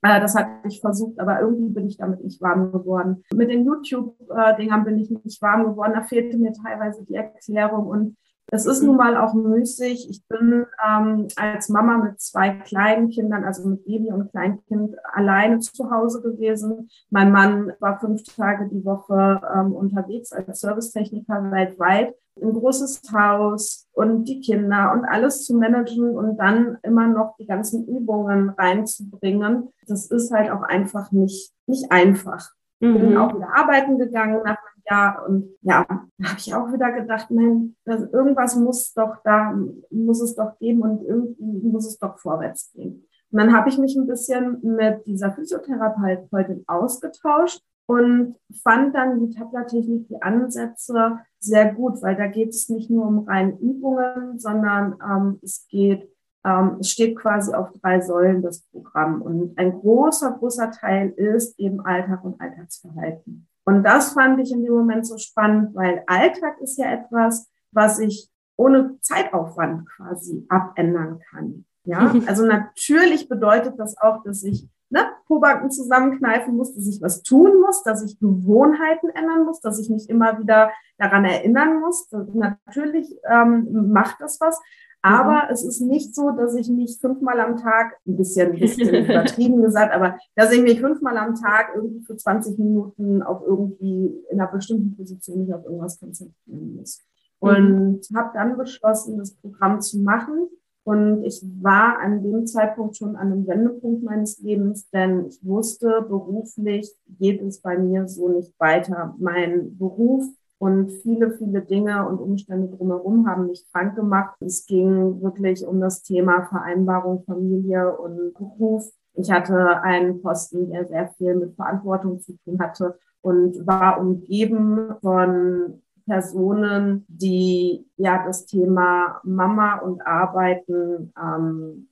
Äh, 0.02 0.20
das 0.20 0.36
hatte 0.36 0.68
ich 0.68 0.82
versucht, 0.82 1.18
aber 1.20 1.40
irgendwie 1.40 1.70
bin 1.70 1.88
ich 1.88 1.98
damit 1.98 2.24
nicht 2.24 2.42
warm 2.42 2.74
geworden. 2.74 3.24
Mit 3.34 3.50
den 3.50 3.66
YouTube-Dingern 3.66 4.84
bin 4.84 4.98
ich 4.98 5.10
nicht 5.10 5.42
warm 5.42 5.64
geworden. 5.64 5.94
Da 5.96 6.02
fehlte 6.02 6.38
mir 6.38 6.52
teilweise 6.52 7.06
die 7.06 7.16
Erklärung 7.16 7.88
und 7.88 8.18
es 8.54 8.66
ist 8.66 8.84
nun 8.84 8.98
mal 8.98 9.16
auch 9.16 9.34
müßig. 9.34 10.10
Ich 10.10 10.28
bin 10.28 10.66
ähm, 10.86 11.28
als 11.38 11.70
Mama 11.70 11.98
mit 11.98 12.20
zwei 12.20 12.50
kleinen 12.50 13.10
Kindern, 13.10 13.46
also 13.46 13.68
mit 13.68 13.86
Baby 13.86 14.12
und 14.12 14.30
Kleinkind, 14.30 14.98
alleine 15.14 15.60
zu 15.60 15.90
Hause 15.90 16.22
gewesen. 16.22 16.90
Mein 17.10 17.32
Mann 17.32 17.72
war 17.80 18.00
fünf 18.02 18.24
Tage 18.24 18.68
die 18.68 18.84
Woche 18.84 19.42
ähm, 19.56 19.72
unterwegs 19.72 20.34
als 20.34 20.60
Servicetechniker 20.60 21.50
weltweit. 21.50 22.14
Ein 22.42 22.52
großes 22.52 23.02
Haus 23.14 23.88
und 23.94 24.26
die 24.26 24.42
Kinder 24.42 24.92
und 24.94 25.06
alles 25.06 25.46
zu 25.46 25.58
managen 25.58 26.10
und 26.10 26.38
dann 26.38 26.78
immer 26.84 27.08
noch 27.08 27.36
die 27.38 27.46
ganzen 27.46 27.88
Übungen 27.88 28.50
reinzubringen. 28.50 29.70
Das 29.88 30.08
ist 30.08 30.32
halt 30.32 30.52
auch 30.52 30.64
einfach 30.64 31.14
nicht, 31.14 31.54
nicht 31.68 31.90
einfach. 31.90 32.50
Mhm. 32.82 33.00
Bin 33.00 33.18
auch 33.18 33.34
wieder 33.34 33.56
arbeiten 33.56 33.98
gegangen 33.98 34.42
nach 34.44 34.58
Jahr. 34.90 35.26
Und 35.28 35.50
ja, 35.62 35.86
da 36.18 36.28
habe 36.28 36.40
ich 36.40 36.54
auch 36.54 36.72
wieder 36.72 36.92
gedacht, 36.92 37.28
nein, 37.30 37.76
irgendwas 37.86 38.56
muss 38.56 38.94
doch 38.94 39.18
da, 39.24 39.58
muss 39.90 40.22
es 40.22 40.36
doch 40.36 40.58
geben 40.60 40.82
und 40.82 41.04
irgendwie 41.04 41.68
muss 41.68 41.88
es 41.88 41.98
doch 41.98 42.18
vorwärts 42.20 42.72
gehen. 42.74 43.08
Und 43.32 43.40
dann 43.40 43.54
habe 43.54 43.70
ich 43.70 43.78
mich 43.78 43.96
ein 43.96 44.08
bisschen 44.08 44.60
mit 44.62 45.06
dieser 45.06 45.32
Physiotherapeutin 45.32 46.64
ausgetauscht 46.68 47.62
und 47.86 48.36
fand 48.64 48.94
dann 48.96 49.20
die 49.20 49.36
Tabla-Technik, 49.36 50.08
die 50.08 50.22
Ansätze 50.22 51.20
sehr 51.40 51.74
gut, 51.74 52.02
weil 52.02 52.16
da 52.16 52.28
geht 52.28 52.50
es 52.50 52.70
nicht 52.70 52.90
nur 52.90 53.06
um 53.06 53.20
reine 53.28 53.58
Übungen, 53.60 54.38
sondern 54.38 54.96
ähm, 55.04 55.40
es 55.42 55.66
geht, 55.68 56.10
ähm, 56.46 56.78
es 56.80 56.90
steht 56.90 57.18
quasi 57.18 57.54
auf 57.54 57.72
drei 57.82 58.02
Säulen 58.02 58.42
das 58.42 58.62
Programm. 58.72 59.22
Und 59.22 59.58
ein 59.58 59.80
großer, 59.80 60.32
großer 60.32 60.72
Teil 60.72 61.10
ist 61.10 61.60
eben 61.60 61.82
Alltag 61.82 62.24
und 62.24 62.40
Alltagsverhalten. 62.40 63.48
Und 63.66 63.84
das 63.84 64.14
fand 64.14 64.40
ich 64.40 64.52
in 64.52 64.64
dem 64.64 64.74
Moment 64.74 65.06
so 65.06 65.18
spannend, 65.18 65.76
weil 65.76 66.04
Alltag 66.08 66.60
ist 66.62 66.78
ja 66.78 66.92
etwas, 66.92 67.50
was 67.72 68.00
ich 68.00 68.30
ohne 68.58 69.00
Zeitaufwand 69.02 69.88
quasi 69.90 70.46
abändern 70.50 71.20
kann. 71.30 71.66
Ja, 71.84 72.14
also 72.28 72.46
natürlich 72.46 73.30
bedeutet 73.30 73.80
das 73.80 73.98
auch, 73.98 74.24
dass 74.24 74.44
ich 74.44 74.68
ne, 74.90 75.08
Pobacken 75.26 75.72
zusammenkneifen 75.72 76.56
muss, 76.56 76.76
dass 76.76 76.88
ich 76.88 77.02
was 77.02 77.24
tun 77.24 77.60
muss, 77.62 77.84
dass 77.84 78.04
ich 78.04 78.20
Gewohnheiten 78.20 79.10
ändern 79.10 79.46
muss, 79.46 79.62
dass 79.62 79.80
ich 79.80 79.90
mich 79.90 80.10
immer 80.10 80.40
wieder 80.40 80.72
daran 80.98 81.26
erinnern 81.26 81.80
muss. 81.80 82.10
Natürlich 82.34 83.16
ähm, 83.30 83.92
macht 83.92 84.18
das 84.20 84.40
was, 84.40 84.60
aber 85.02 85.46
mhm. 85.46 85.52
es 85.52 85.64
ist 85.64 85.82
nicht 85.82 86.14
so, 86.16 86.32
dass 86.32 86.56
ich 86.56 86.70
mich 86.70 87.00
fünfmal 87.00 87.40
am 87.40 87.58
Tag, 87.58 87.98
ein 88.06 88.18
bisschen, 88.18 88.52
ein 88.52 88.60
bisschen 88.60 88.94
übertrieben 89.06 89.62
gesagt, 89.62 89.94
aber 89.94 90.18
dass 90.36 90.52
ich 90.52 90.62
mich 90.62 90.80
fünfmal 90.80 91.18
am 91.18 91.36
Tag 91.36 91.72
irgendwie 91.76 92.02
für 92.02 92.16
20 92.16 92.60
Minuten 92.60 93.24
auf 93.24 93.42
irgendwie 93.46 94.14
in 94.30 94.40
einer 94.40 94.52
bestimmten 94.52 94.96
Position 94.96 95.46
mich 95.46 95.54
auf 95.54 95.66
irgendwas 95.66 96.00
konzentrieren 96.00 96.76
muss. 96.76 97.02
Mhm. 97.42 97.50
Und 97.50 98.12
mhm. 98.12 98.18
habe 98.18 98.32
dann 98.34 98.58
beschlossen, 98.58 99.18
das 99.18 99.34
Programm 99.36 99.82
zu 99.82 100.00
machen. 100.00 100.48
Und 100.84 101.24
ich 101.24 101.44
war 101.62 102.00
an 102.00 102.24
dem 102.24 102.48
Zeitpunkt 102.48 102.98
schon 102.98 103.16
an 103.16 103.32
einem 103.32 103.48
Wendepunkt 103.48 104.04
meines 104.04 104.40
Lebens, 104.40 104.90
denn 104.90 105.28
ich 105.28 105.40
wusste, 105.46 106.04
beruflich 106.08 106.92
geht 107.08 107.40
es 107.44 107.62
bei 107.62 107.78
mir 107.78 108.08
so 108.08 108.30
nicht 108.30 108.60
weiter. 108.60 109.16
Mein 109.20 109.78
Beruf 109.78 110.26
und 110.62 110.92
viele, 111.02 111.32
viele 111.32 111.64
Dinge 111.64 112.08
und 112.08 112.20
Umstände 112.20 112.68
drumherum 112.78 113.28
haben 113.28 113.48
mich 113.48 113.66
krank 113.72 113.96
gemacht. 113.96 114.36
Es 114.42 114.68
ging 114.68 115.20
wirklich 115.20 115.66
um 115.66 115.82
das 115.82 116.04
Thema 116.04 116.44
Vereinbarung 116.44 117.24
Familie 117.24 117.98
und 117.98 118.36
Beruf. 118.36 118.94
Ich 119.16 119.32
hatte 119.32 119.82
einen 119.82 120.22
Posten, 120.22 120.70
der 120.70 120.86
sehr 120.86 121.08
viel 121.18 121.34
mit 121.34 121.56
Verantwortung 121.56 122.20
zu 122.20 122.38
tun 122.44 122.60
hatte 122.60 122.96
und 123.22 123.66
war 123.66 124.00
umgeben 124.00 124.94
von 125.02 125.82
Personen, 126.06 127.06
die 127.08 127.84
ja 127.98 128.24
das 128.24 128.46
Thema 128.46 129.20
Mama 129.24 129.80
und 129.80 130.06
Arbeiten 130.06 131.12
ähm, 131.20 131.88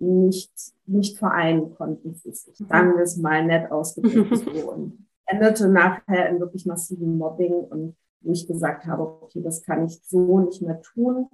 nicht, 0.00 0.50
nicht 0.86 1.18
vereinen 1.18 1.72
konnten. 1.76 2.16
Sagen 2.16 2.96
wir 2.96 3.04
es 3.04 3.16
mal 3.16 3.46
nett 3.46 3.70
ausgedrückt 3.70 4.38
so. 4.38 4.72
Und 4.72 5.06
endete 5.30 5.68
nachher 5.68 6.28
in 6.28 6.40
wirklich 6.40 6.66
massiven 6.66 7.18
Mobbing 7.18 7.52
und 7.52 7.96
wo 8.22 8.32
ich 8.32 8.46
gesagt 8.46 8.86
habe, 8.86 9.02
okay, 9.22 9.42
das 9.42 9.62
kann 9.62 9.86
ich 9.86 10.00
so 10.04 10.40
nicht 10.40 10.62
mehr 10.62 10.80
tun. 10.82 11.28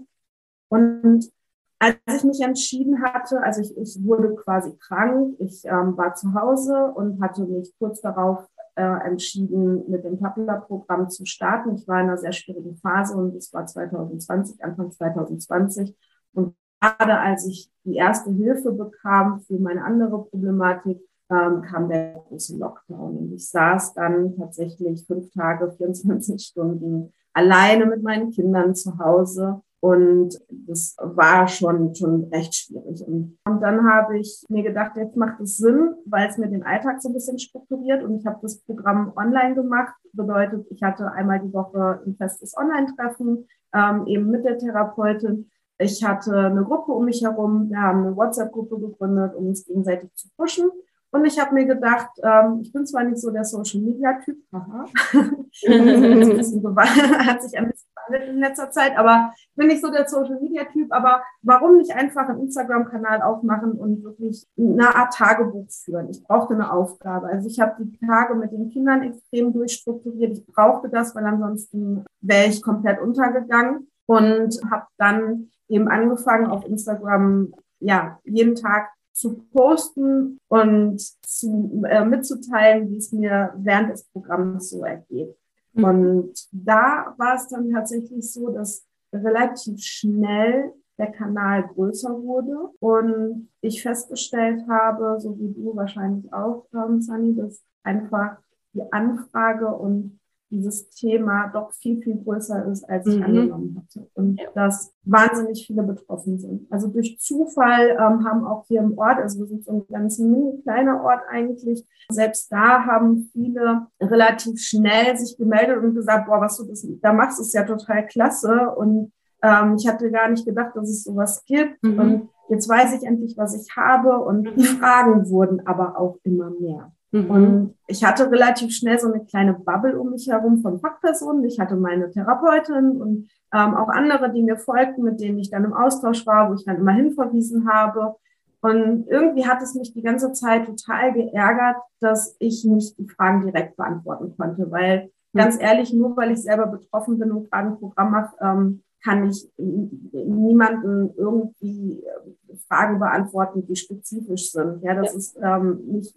Und 0.69 1.31
als 1.79 1.97
ich 2.07 2.25
mich 2.25 2.41
entschieden 2.41 3.03
hatte, 3.03 3.43
also 3.43 3.61
ich, 3.61 3.76
ich 3.76 4.05
wurde 4.05 4.35
quasi 4.35 4.76
krank, 4.79 5.37
ich 5.38 5.65
ähm, 5.65 5.97
war 5.97 6.15
zu 6.15 6.35
Hause 6.35 6.93
und 6.95 7.21
hatte 7.21 7.45
mich 7.45 7.75
kurz 7.79 8.00
darauf 8.00 8.47
äh, 8.76 9.07
entschieden, 9.07 9.88
mit 9.91 10.05
dem 10.05 10.19
Tapula-Programm 10.19 11.11
zu 11.11 11.26
starten. 11.26 11.75
Ich 11.75 11.87
war 11.87 12.00
in 12.00 12.09
einer 12.09 12.19
sehr 12.19 12.33
schwierigen 12.33 12.76
Phase 12.76 13.17
und 13.17 13.35
es 13.37 13.53
war 13.53 13.67
2020, 13.67 14.62
Anfang 14.65 14.91
2020. 14.91 15.95
Und 16.33 16.55
gerade 16.81 17.19
als 17.19 17.47
ich 17.47 17.71
die 17.85 17.97
erste 17.97 18.31
Hilfe 18.31 18.73
bekam 18.73 19.41
für 19.41 19.59
meine 19.59 19.85
andere 19.85 20.25
Problematik, 20.25 21.00
ähm, 21.30 21.62
kam 21.62 21.88
der 21.88 22.14
große 22.28 22.56
Lockdown. 22.56 23.16
Und 23.16 23.33
ich 23.33 23.49
saß 23.50 23.95
dann 23.95 24.37
tatsächlich 24.37 25.06
fünf 25.06 25.30
Tage, 25.33 25.73
24 25.76 26.40
Stunden 26.42 27.12
alleine 27.33 27.87
mit 27.87 28.02
meinen 28.02 28.30
Kindern 28.30 28.75
zu 28.75 28.99
Hause. 28.99 29.61
Und 29.80 30.38
das 30.50 30.97
war 30.99 31.47
schon, 31.47 31.95
schon 31.95 32.25
recht 32.25 32.54
schwierig. 32.54 33.06
Und, 33.06 33.38
dann 33.45 33.88
habe 33.88 34.18
ich 34.18 34.45
mir 34.49 34.62
gedacht, 34.62 34.97
jetzt 34.97 35.16
macht 35.16 35.40
es 35.40 35.59
Sinn, 35.59 35.95
weil 36.06 36.28
es 36.28 36.38
mir 36.38 36.49
den 36.49 36.64
Alltag 36.64 37.00
so 37.00 37.09
ein 37.09 37.14
bisschen 37.14 37.38
strukturiert. 37.38 38.02
Und 38.02 38.16
ich 38.16 38.26
habe 38.26 38.38
das 38.42 38.59
Programm 38.62 39.12
online 39.16 39.54
gemacht. 39.54 39.95
Bedeutet, 40.12 40.66
ich 40.71 40.83
hatte 40.83 41.12
einmal 41.12 41.40
die 41.40 41.52
Woche 41.52 42.00
ein 42.06 42.16
festes 42.16 42.56
Online-Treffen, 42.56 43.47
ähm, 43.75 44.06
eben 44.06 44.30
mit 44.30 44.45
der 44.45 44.59
Therapeutin. 44.59 45.50
Ich 45.78 46.02
hatte 46.02 46.37
eine 46.37 46.64
Gruppe 46.64 46.92
um 46.92 47.04
mich 47.04 47.23
herum. 47.23 47.68
Wir 47.68 47.80
haben 47.80 48.06
eine 48.06 48.16
WhatsApp-Gruppe 48.16 48.80
gegründet, 48.80 49.35
um 49.35 49.49
uns 49.49 49.66
gegenseitig 49.66 50.12
zu 50.14 50.28
pushen. 50.37 50.71
Und 51.16 51.25
ich 51.25 51.40
habe 51.40 51.54
mir 51.54 51.64
gedacht, 51.64 52.11
ähm, 52.23 52.61
ich 52.62 52.73
bin 52.73 52.87
zwar 52.87 53.04
nicht 53.04 53.18
so 53.18 53.30
der 53.30 53.44
Social 53.44 53.80
Media 53.80 54.12
Typ, 54.23 54.37
haha, 54.52 54.85
hat 57.26 57.42
sich 57.42 57.58
ein 57.58 57.66
bisschen 57.68 57.82
gewandelt 58.06 58.28
in 58.28 58.38
letzter 58.38 58.70
Zeit, 58.70 58.99
aber 58.99 59.32
ich 59.35 59.56
bin 59.56 59.68
nicht 59.68 59.80
so 59.80 59.90
der 59.90 60.06
Social 60.06 60.38
Media 60.40 60.64
Typ, 60.64 60.92
aber 60.92 61.23
warum 61.42 61.78
nicht 61.78 61.94
einfach 61.94 62.28
einen 62.28 62.40
Instagram-Kanal 62.40 63.23
aufmachen 63.23 63.73
und 63.73 64.04
wirklich 64.04 64.46
eine 64.58 64.94
Art 64.94 65.14
Tagebuch 65.14 65.70
führen? 65.70 66.11
Ich 66.11 66.23
brauchte 66.23 66.52
eine 66.52 66.70
Aufgabe. 66.70 67.28
Also 67.28 67.49
ich 67.49 67.58
habe 67.61 67.82
die 67.82 67.99
Tage 68.06 68.35
mit 68.35 68.52
den 68.52 68.68
Kindern 68.68 69.02
extrem 69.02 69.54
durchstrukturiert. 69.54 70.37
Ich 70.37 70.46
brauchte 70.46 70.90
das, 70.90 71.14
weil 71.14 71.25
ansonsten 71.25 72.04
wäre 72.20 72.49
ich 72.49 72.62
komplett 72.62 73.00
untergegangen 73.00 73.90
und 74.04 74.61
habe 74.70 74.87
dann 74.99 75.49
eben 75.68 75.88
angefangen 75.88 76.46
auf 76.46 76.66
Instagram 76.66 77.54
ja 77.80 78.18
jeden 78.25 78.54
Tag 78.54 78.90
zu 79.16 79.38
posten 79.50 80.38
und 80.49 81.00
zu, 81.25 81.82
äh, 81.88 82.04
mitzuteilen, 82.04 82.90
wie 82.90 82.99
es 82.99 83.12
mir 83.12 83.54
während 83.56 83.90
des 83.90 84.04
Programms 84.04 84.68
so 84.68 84.85
ergeht. 84.85 85.35
Mhm. 85.73 85.85
Und 85.85 86.49
da 86.52 87.14
war 87.16 87.37
es 87.37 87.49
dann 87.49 87.70
tatsächlich 87.70 88.30
so, 88.30 88.50
dass 88.50 88.85
relativ 89.14 89.80
schnell 89.80 90.75
der 90.99 91.12
Kanal 91.12 91.66
größer 91.68 92.11
wurde 92.23 92.68
und 92.78 93.49
ich 93.62 93.82
festgestellt 93.82 94.68
habe, 94.68 95.18
so 95.18 95.38
wie 95.38 95.50
du 95.50 95.75
wahrscheinlich 95.75 96.30
auch, 96.35 96.66
ähm, 96.75 97.00
Sunny, 97.00 97.35
dass 97.35 97.62
einfach 97.85 98.37
die 98.75 98.92
Anfrage 98.92 99.68
und 99.68 100.18
dieses 100.50 100.91
Thema 100.91 101.49
doch 101.53 101.73
viel, 101.73 102.00
viel 102.03 102.23
größer 102.23 102.67
ist, 102.67 102.88
als 102.88 103.07
ich 103.07 103.17
mhm. 103.17 103.25
angenommen 103.25 103.83
hatte. 103.83 104.09
Und 104.15 104.41
ja. 104.41 104.49
dass 104.55 104.93
wahnsinnig 105.05 105.67
viele 105.67 105.83
betroffen 105.83 106.38
sind. 106.38 106.71
Also 106.71 106.88
durch 106.88 107.19
Zufall 107.19 107.91
ähm, 107.91 108.25
haben 108.25 108.45
auch 108.45 108.65
hier 108.67 108.81
im 108.81 108.97
Ort, 108.97 109.19
also 109.19 109.41
wir 109.41 109.47
sind 109.47 109.65
so 109.65 109.73
ein 109.73 109.87
ganz 109.93 110.19
mini 110.19 110.61
kleiner 110.62 111.03
Ort 111.03 111.23
eigentlich, 111.31 111.85
selbst 112.11 112.50
da 112.53 112.85
haben 112.85 113.29
viele 113.33 113.87
relativ 114.00 114.61
schnell 114.61 115.17
sich 115.17 115.37
gemeldet 115.37 115.83
und 115.83 115.95
gesagt, 115.95 116.26
boah, 116.26 116.41
was 116.41 116.57
du 116.57 116.65
das, 116.65 116.87
da 117.03 117.12
machst, 117.12 117.41
ist 117.41 117.55
ja 117.55 117.65
total 117.65 118.07
klasse. 118.07 118.71
Und 118.76 119.12
ähm, 119.43 119.76
ich 119.79 119.88
hatte 119.88 120.11
gar 120.11 120.29
nicht 120.29 120.47
gedacht, 120.47 120.76
dass 120.76 120.88
es 120.88 121.05
sowas 121.05 121.45
gibt. 121.45 121.83
Mhm. 121.83 121.99
Und 121.99 122.29
jetzt 122.49 122.69
weiß 122.69 122.95
ich 122.95 123.07
endlich, 123.07 123.37
was 123.37 123.55
ich 123.55 123.76
habe. 123.76 124.19
Und 124.19 124.45
die 124.57 124.62
mhm. 124.62 124.79
Fragen 124.79 125.29
wurden 125.29 125.67
aber 125.67 125.99
auch 125.99 126.19
immer 126.23 126.50
mehr. 126.50 126.93
Mhm. 127.23 127.30
Und 127.30 127.75
ich 127.87 128.04
hatte 128.04 128.30
relativ 128.30 128.75
schnell 128.75 128.99
so 128.99 129.12
eine 129.12 129.25
kleine 129.25 129.54
Bubble 129.54 129.99
um 129.99 130.11
mich 130.11 130.28
herum 130.28 130.58
von 130.58 130.80
Fachpersonen. 130.80 131.44
Ich 131.44 131.58
hatte 131.58 131.76
meine 131.76 132.11
Therapeutin 132.11 133.00
und 133.00 133.28
ähm, 133.54 133.75
auch 133.75 133.88
andere, 133.88 134.32
die 134.32 134.42
mir 134.42 134.56
folgten, 134.56 135.04
mit 135.04 135.20
denen 135.20 135.38
ich 135.38 135.50
dann 135.50 135.64
im 135.64 135.73
Austausch 135.73 136.26
war, 136.26 136.50
wo 136.50 136.54
ich 136.54 136.64
dann 136.64 136.76
immer 136.76 136.92
hinverwiesen 136.92 137.68
habe. 137.70 138.16
Und 138.61 139.06
irgendwie 139.08 139.46
hat 139.46 139.62
es 139.62 139.75
mich 139.75 139.92
die 139.92 140.02
ganze 140.02 140.32
Zeit 140.32 140.66
total 140.66 141.12
geärgert, 141.12 141.76
dass 142.00 142.37
ich 142.38 142.64
nicht 142.64 142.99
die 142.99 143.08
Fragen 143.08 143.42
direkt 143.42 143.76
beantworten 143.76 144.35
konnte, 144.37 144.70
weil 144.70 145.11
mhm. 145.32 145.38
ganz 145.38 145.61
ehrlich, 145.61 145.92
nur 145.92 146.16
weil 146.16 146.32
ich 146.32 146.42
selber 146.42 146.66
betroffen 146.66 147.18
bin 147.18 147.30
und 147.30 147.50
gerade 147.50 147.68
ein 147.68 147.78
Programm 147.78 148.11
mache, 148.11 148.35
ähm, 148.40 148.82
kann 149.04 149.28
ich 149.28 149.49
niemanden 149.58 151.14
irgendwie 151.16 152.02
äh, 152.02 152.56
Fragen 152.66 152.99
beantworten, 152.99 153.64
die 153.64 153.76
spezifisch 153.76 154.50
sind. 154.50 154.82
Ja, 154.82 154.94
das 154.94 155.12
ja. 155.12 155.18
ist 155.18 155.38
ähm, 155.40 155.80
nicht 155.87 156.16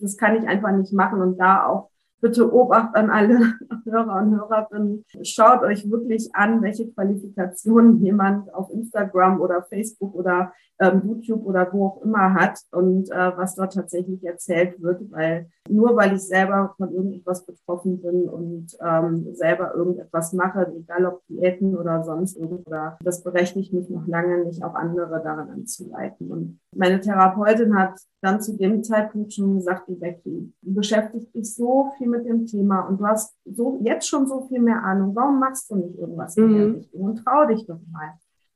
das 0.00 0.16
kann 0.16 0.36
ich 0.36 0.48
einfach 0.48 0.72
nicht 0.72 0.92
machen 0.92 1.20
und 1.20 1.38
da 1.38 1.66
auch 1.66 1.90
bitte 2.20 2.52
Obacht 2.52 2.94
an 2.94 3.10
alle 3.10 3.54
Hörer 3.84 4.22
und 4.22 4.36
Hörerinnen. 4.36 5.04
Schaut 5.22 5.62
euch 5.62 5.90
wirklich 5.90 6.34
an, 6.34 6.62
welche 6.62 6.90
Qualifikationen 6.92 8.02
jemand 8.02 8.52
auf 8.54 8.70
Instagram 8.70 9.40
oder 9.40 9.62
Facebook 9.62 10.14
oder 10.14 10.52
ähm, 10.78 11.02
YouTube 11.04 11.44
oder 11.46 11.68
wo 11.72 11.86
auch 11.86 12.02
immer 12.02 12.34
hat 12.34 12.60
und 12.72 13.10
äh, 13.10 13.36
was 13.36 13.54
dort 13.54 13.74
tatsächlich 13.74 14.22
erzählt 14.24 14.80
wird, 14.82 15.10
weil 15.10 15.48
nur 15.68 15.96
weil 15.96 16.14
ich 16.14 16.22
selber 16.22 16.74
von 16.76 16.92
irgendetwas 16.92 17.44
betroffen 17.44 18.00
bin 18.00 18.28
und 18.28 18.76
ähm, 18.80 19.34
selber 19.34 19.74
irgendetwas 19.74 20.32
mache, 20.32 20.72
egal 20.76 21.06
ob 21.06 21.26
Diäten 21.28 21.76
oder 21.76 22.04
sonst 22.04 22.36
irgendwas, 22.36 22.94
das 23.02 23.22
berechtigt 23.22 23.72
mich 23.72 23.88
noch 23.88 24.06
lange 24.06 24.44
nicht, 24.44 24.62
auch 24.62 24.74
andere 24.74 25.22
daran 25.22 25.50
anzuleiten. 25.50 26.30
Und 26.30 26.60
meine 26.74 27.00
Therapeutin 27.00 27.76
hat 27.78 27.98
dann 28.20 28.40
zu 28.40 28.56
dem 28.56 28.82
Zeitpunkt 28.82 29.32
schon 29.32 29.56
gesagt, 29.56 29.84
Becky, 29.86 30.52
du 30.62 30.74
beschäftigst 30.74 31.34
dich 31.34 31.54
so 31.54 31.92
viel 31.96 32.05
mit 32.06 32.26
dem 32.26 32.46
Thema 32.46 32.80
und 32.80 33.00
du 33.00 33.06
hast 33.06 33.34
so 33.44 33.80
jetzt 33.82 34.08
schon 34.08 34.26
so 34.26 34.46
viel 34.48 34.60
mehr 34.60 34.82
Ahnung. 34.82 35.14
Warum 35.14 35.40
machst 35.40 35.70
du 35.70 35.76
nicht 35.76 35.98
irgendwas 35.98 36.36
in 36.36 36.52
der 36.52 36.66
mhm. 36.66 36.74
Richtung? 36.74 37.00
Und 37.00 37.16
trau 37.24 37.46
dich 37.46 37.66
doch 37.66 37.80
mal. 37.92 38.12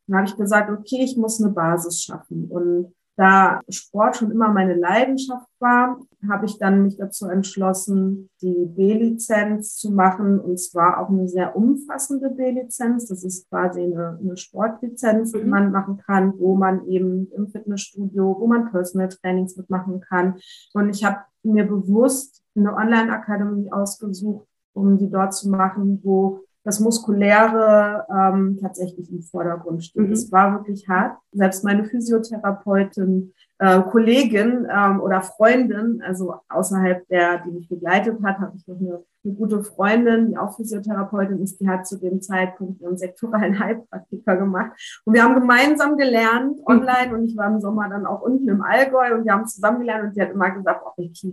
Dann 0.06 0.18
habe 0.18 0.28
ich 0.28 0.36
gesagt, 0.36 0.70
okay, 0.70 1.04
ich 1.04 1.16
muss 1.16 1.42
eine 1.42 1.52
Basis 1.52 2.02
schaffen. 2.02 2.48
Und 2.50 2.92
Da 3.20 3.60
Sport 3.68 4.16
schon 4.16 4.30
immer 4.30 4.48
meine 4.48 4.72
Leidenschaft 4.74 5.46
war, 5.58 6.00
habe 6.26 6.46
ich 6.46 6.58
dann 6.58 6.84
mich 6.84 6.96
dazu 6.96 7.26
entschlossen, 7.26 8.30
die 8.40 8.64
B-Lizenz 8.64 9.76
zu 9.76 9.90
machen 9.90 10.40
und 10.40 10.58
zwar 10.58 10.98
auch 10.98 11.10
eine 11.10 11.28
sehr 11.28 11.54
umfassende 11.54 12.30
B-Lizenz. 12.30 13.08
Das 13.08 13.22
ist 13.22 13.46
quasi 13.50 13.82
eine, 13.82 14.18
eine 14.18 14.38
Sportlizenz, 14.38 15.32
die 15.32 15.42
mhm. 15.42 15.50
man 15.50 15.70
machen 15.70 15.98
kann, 15.98 16.32
wo 16.38 16.56
man 16.56 16.86
eben 16.86 17.30
im 17.32 17.48
Fitnessstudio, 17.48 18.36
wo 18.38 18.46
man 18.46 18.70
Personal 18.70 19.08
Trainings 19.08 19.54
mitmachen 19.54 20.00
kann. 20.00 20.36
Und 20.72 20.88
ich 20.88 21.04
habe 21.04 21.18
mir 21.42 21.64
bewusst 21.64 22.39
eine 22.56 22.74
Online-Akademie 22.74 23.72
ausgesucht, 23.72 24.46
um 24.74 24.98
die 24.98 25.10
dort 25.10 25.34
zu 25.34 25.48
machen, 25.48 26.00
wo 26.02 26.40
das 26.62 26.78
Muskuläre 26.78 28.06
ähm, 28.10 28.58
tatsächlich 28.60 29.10
im 29.10 29.22
Vordergrund 29.22 29.82
steht. 29.82 30.06
Mhm. 30.06 30.12
Es 30.12 30.30
war 30.30 30.52
wirklich 30.52 30.86
hart. 30.88 31.16
Selbst 31.32 31.64
meine 31.64 31.84
Physiotherapeutin, 31.84 33.32
äh, 33.58 33.80
Kollegin 33.80 34.66
ähm, 34.70 35.00
oder 35.00 35.22
Freundin, 35.22 36.02
also 36.06 36.34
außerhalb 36.48 37.08
der, 37.08 37.38
die 37.44 37.52
mich 37.52 37.68
begleitet 37.68 38.22
hat, 38.22 38.38
habe 38.40 38.56
ich 38.56 38.66
noch 38.66 38.78
eine, 38.78 39.02
eine, 39.24 39.34
gute 39.34 39.62
Freundin, 39.64 40.28
die 40.28 40.36
auch 40.36 40.54
Physiotherapeutin 40.54 41.42
ist, 41.42 41.60
die 41.60 41.68
hat 41.68 41.86
zu 41.86 41.98
dem 41.98 42.20
Zeitpunkt 42.20 42.82
ihren 42.82 42.98
sektoralen 42.98 43.58
Heilpraktiker 43.64 44.36
gemacht. 44.36 45.02
Und 45.06 45.14
wir 45.14 45.22
haben 45.22 45.34
gemeinsam 45.34 45.96
gelernt 45.96 46.58
mhm. 46.58 46.64
online 46.66 47.14
und 47.14 47.24
ich 47.24 47.36
war 47.38 47.46
im 47.46 47.60
Sommer 47.60 47.88
dann 47.88 48.04
auch 48.04 48.20
unten 48.20 48.48
im 48.48 48.62
Allgäu 48.62 49.14
und 49.14 49.24
wir 49.24 49.32
haben 49.32 49.46
zusammen 49.46 49.80
gelernt 49.80 50.04
und 50.04 50.14
sie 50.14 50.20
hat 50.20 50.30
immer 50.30 50.50
gesagt, 50.50 50.82
oh, 50.84 50.92
ich 50.98 51.26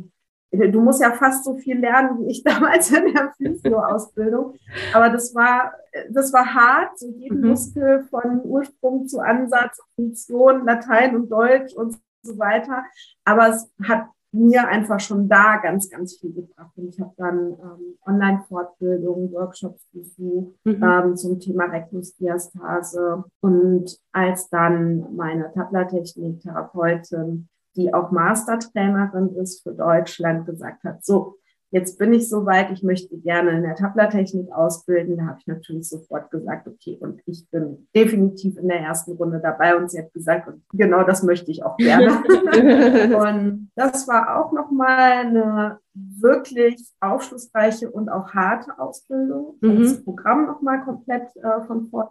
Du 0.51 0.81
musst 0.81 1.01
ja 1.01 1.11
fast 1.11 1.43
so 1.43 1.55
viel 1.55 1.79
lernen 1.79 2.19
wie 2.19 2.31
ich 2.31 2.43
damals 2.45 2.91
in 2.91 3.13
der 3.13 3.33
Physio-Ausbildung. 3.37 4.53
Aber 4.93 5.09
das 5.09 5.35
war, 5.35 5.73
das 6.09 6.31
war 6.31 6.53
hart, 6.53 6.97
so 6.97 7.09
jeden 7.09 7.41
mhm. 7.41 7.49
Muskel 7.49 8.05
von 8.09 8.41
Ursprung 8.43 9.07
zu 9.07 9.19
Ansatz, 9.19 9.79
Funktion, 9.95 10.65
Latein 10.65 11.15
und 11.15 11.29
Deutsch 11.29 11.73
und 11.73 11.97
so 12.23 12.37
weiter. 12.37 12.83
Aber 13.25 13.49
es 13.49 13.69
hat 13.83 14.07
mir 14.31 14.67
einfach 14.67 14.99
schon 14.99 15.29
da 15.29 15.57
ganz, 15.57 15.89
ganz 15.89 16.17
viel 16.17 16.33
gebracht. 16.33 16.71
Und 16.75 16.89
ich 16.89 16.99
habe 16.99 17.13
dann 17.17 17.53
ähm, 17.53 17.97
Online-Fortbildungen, 18.05 19.31
Workshops 19.31 19.87
besucht 19.91 20.55
mhm. 20.65 20.83
ähm, 20.83 21.15
zum 21.15 21.39
Thema 21.39 21.65
Rektusdiastase. 21.65 23.23
Und 23.41 23.97
als 24.11 24.49
dann 24.49 25.15
meine 25.15 25.51
Tablertechnik-Therapeutin 25.53 27.47
die 27.77 27.93
auch 27.93 28.11
Mastertrainerin 28.11 29.35
ist 29.35 29.63
für 29.63 29.71
Deutschland, 29.71 30.45
gesagt 30.45 30.83
hat, 30.83 31.05
so, 31.05 31.37
jetzt 31.71 31.97
bin 31.97 32.13
ich 32.13 32.29
soweit, 32.29 32.71
ich 32.71 32.83
möchte 32.83 33.17
gerne 33.17 33.51
in 33.51 33.63
der 33.63 33.75
Tablertechnik 33.75 34.51
ausbilden. 34.51 35.17
Da 35.17 35.25
habe 35.25 35.37
ich 35.39 35.47
natürlich 35.47 35.89
sofort 35.89 36.31
gesagt, 36.31 36.67
okay, 36.67 36.97
und 36.99 37.21
ich 37.25 37.49
bin 37.49 37.87
definitiv 37.95 38.57
in 38.57 38.67
der 38.67 38.79
ersten 38.79 39.13
Runde 39.13 39.39
dabei. 39.39 39.75
Und 39.75 39.91
sie 39.91 39.99
hat 39.99 40.13
gesagt, 40.13 40.49
genau 40.73 41.03
das 41.03 41.23
möchte 41.23 41.51
ich 41.51 41.63
auch 41.63 41.77
gerne. 41.77 42.23
und 43.17 43.71
das 43.75 44.07
war 44.07 44.39
auch 44.39 44.51
nochmal 44.53 45.25
eine 45.25 45.79
wirklich 45.93 46.81
aufschlussreiche 46.99 47.89
und 47.91 48.09
auch 48.09 48.33
harte 48.33 48.77
Ausbildung. 48.79 49.57
Mhm. 49.61 49.81
Das 49.81 50.03
Programm 50.03 50.45
nochmal 50.45 50.83
komplett 50.83 51.35
äh, 51.37 51.61
von 51.65 51.87
vorne 51.87 52.09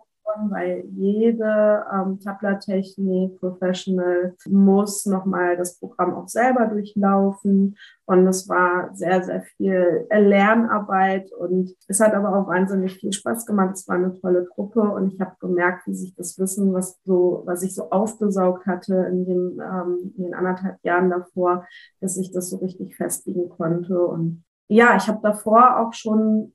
weil 0.48 0.84
jede 0.92 1.84
ähm, 1.92 2.18
Tablertechnik 2.20 3.38
Professional 3.38 4.34
muss 4.46 5.06
nochmal 5.06 5.56
das 5.56 5.78
Programm 5.78 6.14
auch 6.14 6.28
selber 6.28 6.66
durchlaufen. 6.66 7.76
Und 8.04 8.26
es 8.26 8.48
war 8.48 8.94
sehr, 8.94 9.22
sehr 9.24 9.42
viel 9.42 10.06
Lernarbeit 10.10 11.32
und 11.32 11.74
es 11.88 12.00
hat 12.00 12.14
aber 12.14 12.36
auch 12.36 12.46
wahnsinnig 12.46 12.94
viel 12.98 13.12
Spaß 13.12 13.46
gemacht. 13.46 13.74
Es 13.74 13.88
war 13.88 13.96
eine 13.96 14.14
tolle 14.20 14.44
Gruppe 14.44 14.80
und 14.80 15.12
ich 15.12 15.20
habe 15.20 15.34
gemerkt, 15.40 15.86
wie 15.86 15.94
sich 15.94 16.14
das 16.14 16.38
Wissen, 16.38 16.72
was 16.72 16.98
so, 17.04 17.42
was 17.46 17.62
ich 17.62 17.74
so 17.74 17.90
aufgesaugt 17.90 18.66
hatte 18.66 18.94
in, 19.10 19.24
dem, 19.24 19.60
ähm, 19.60 20.14
in 20.16 20.24
den 20.24 20.34
anderthalb 20.34 20.76
Jahren 20.84 21.10
davor, 21.10 21.66
dass 22.00 22.16
ich 22.16 22.32
das 22.32 22.50
so 22.50 22.58
richtig 22.58 22.96
festigen 22.96 23.48
konnte. 23.48 23.98
Und 23.98 24.44
ja, 24.68 24.96
ich 24.96 25.08
habe 25.08 25.20
davor 25.22 25.78
auch 25.78 25.92
schon 25.92 26.52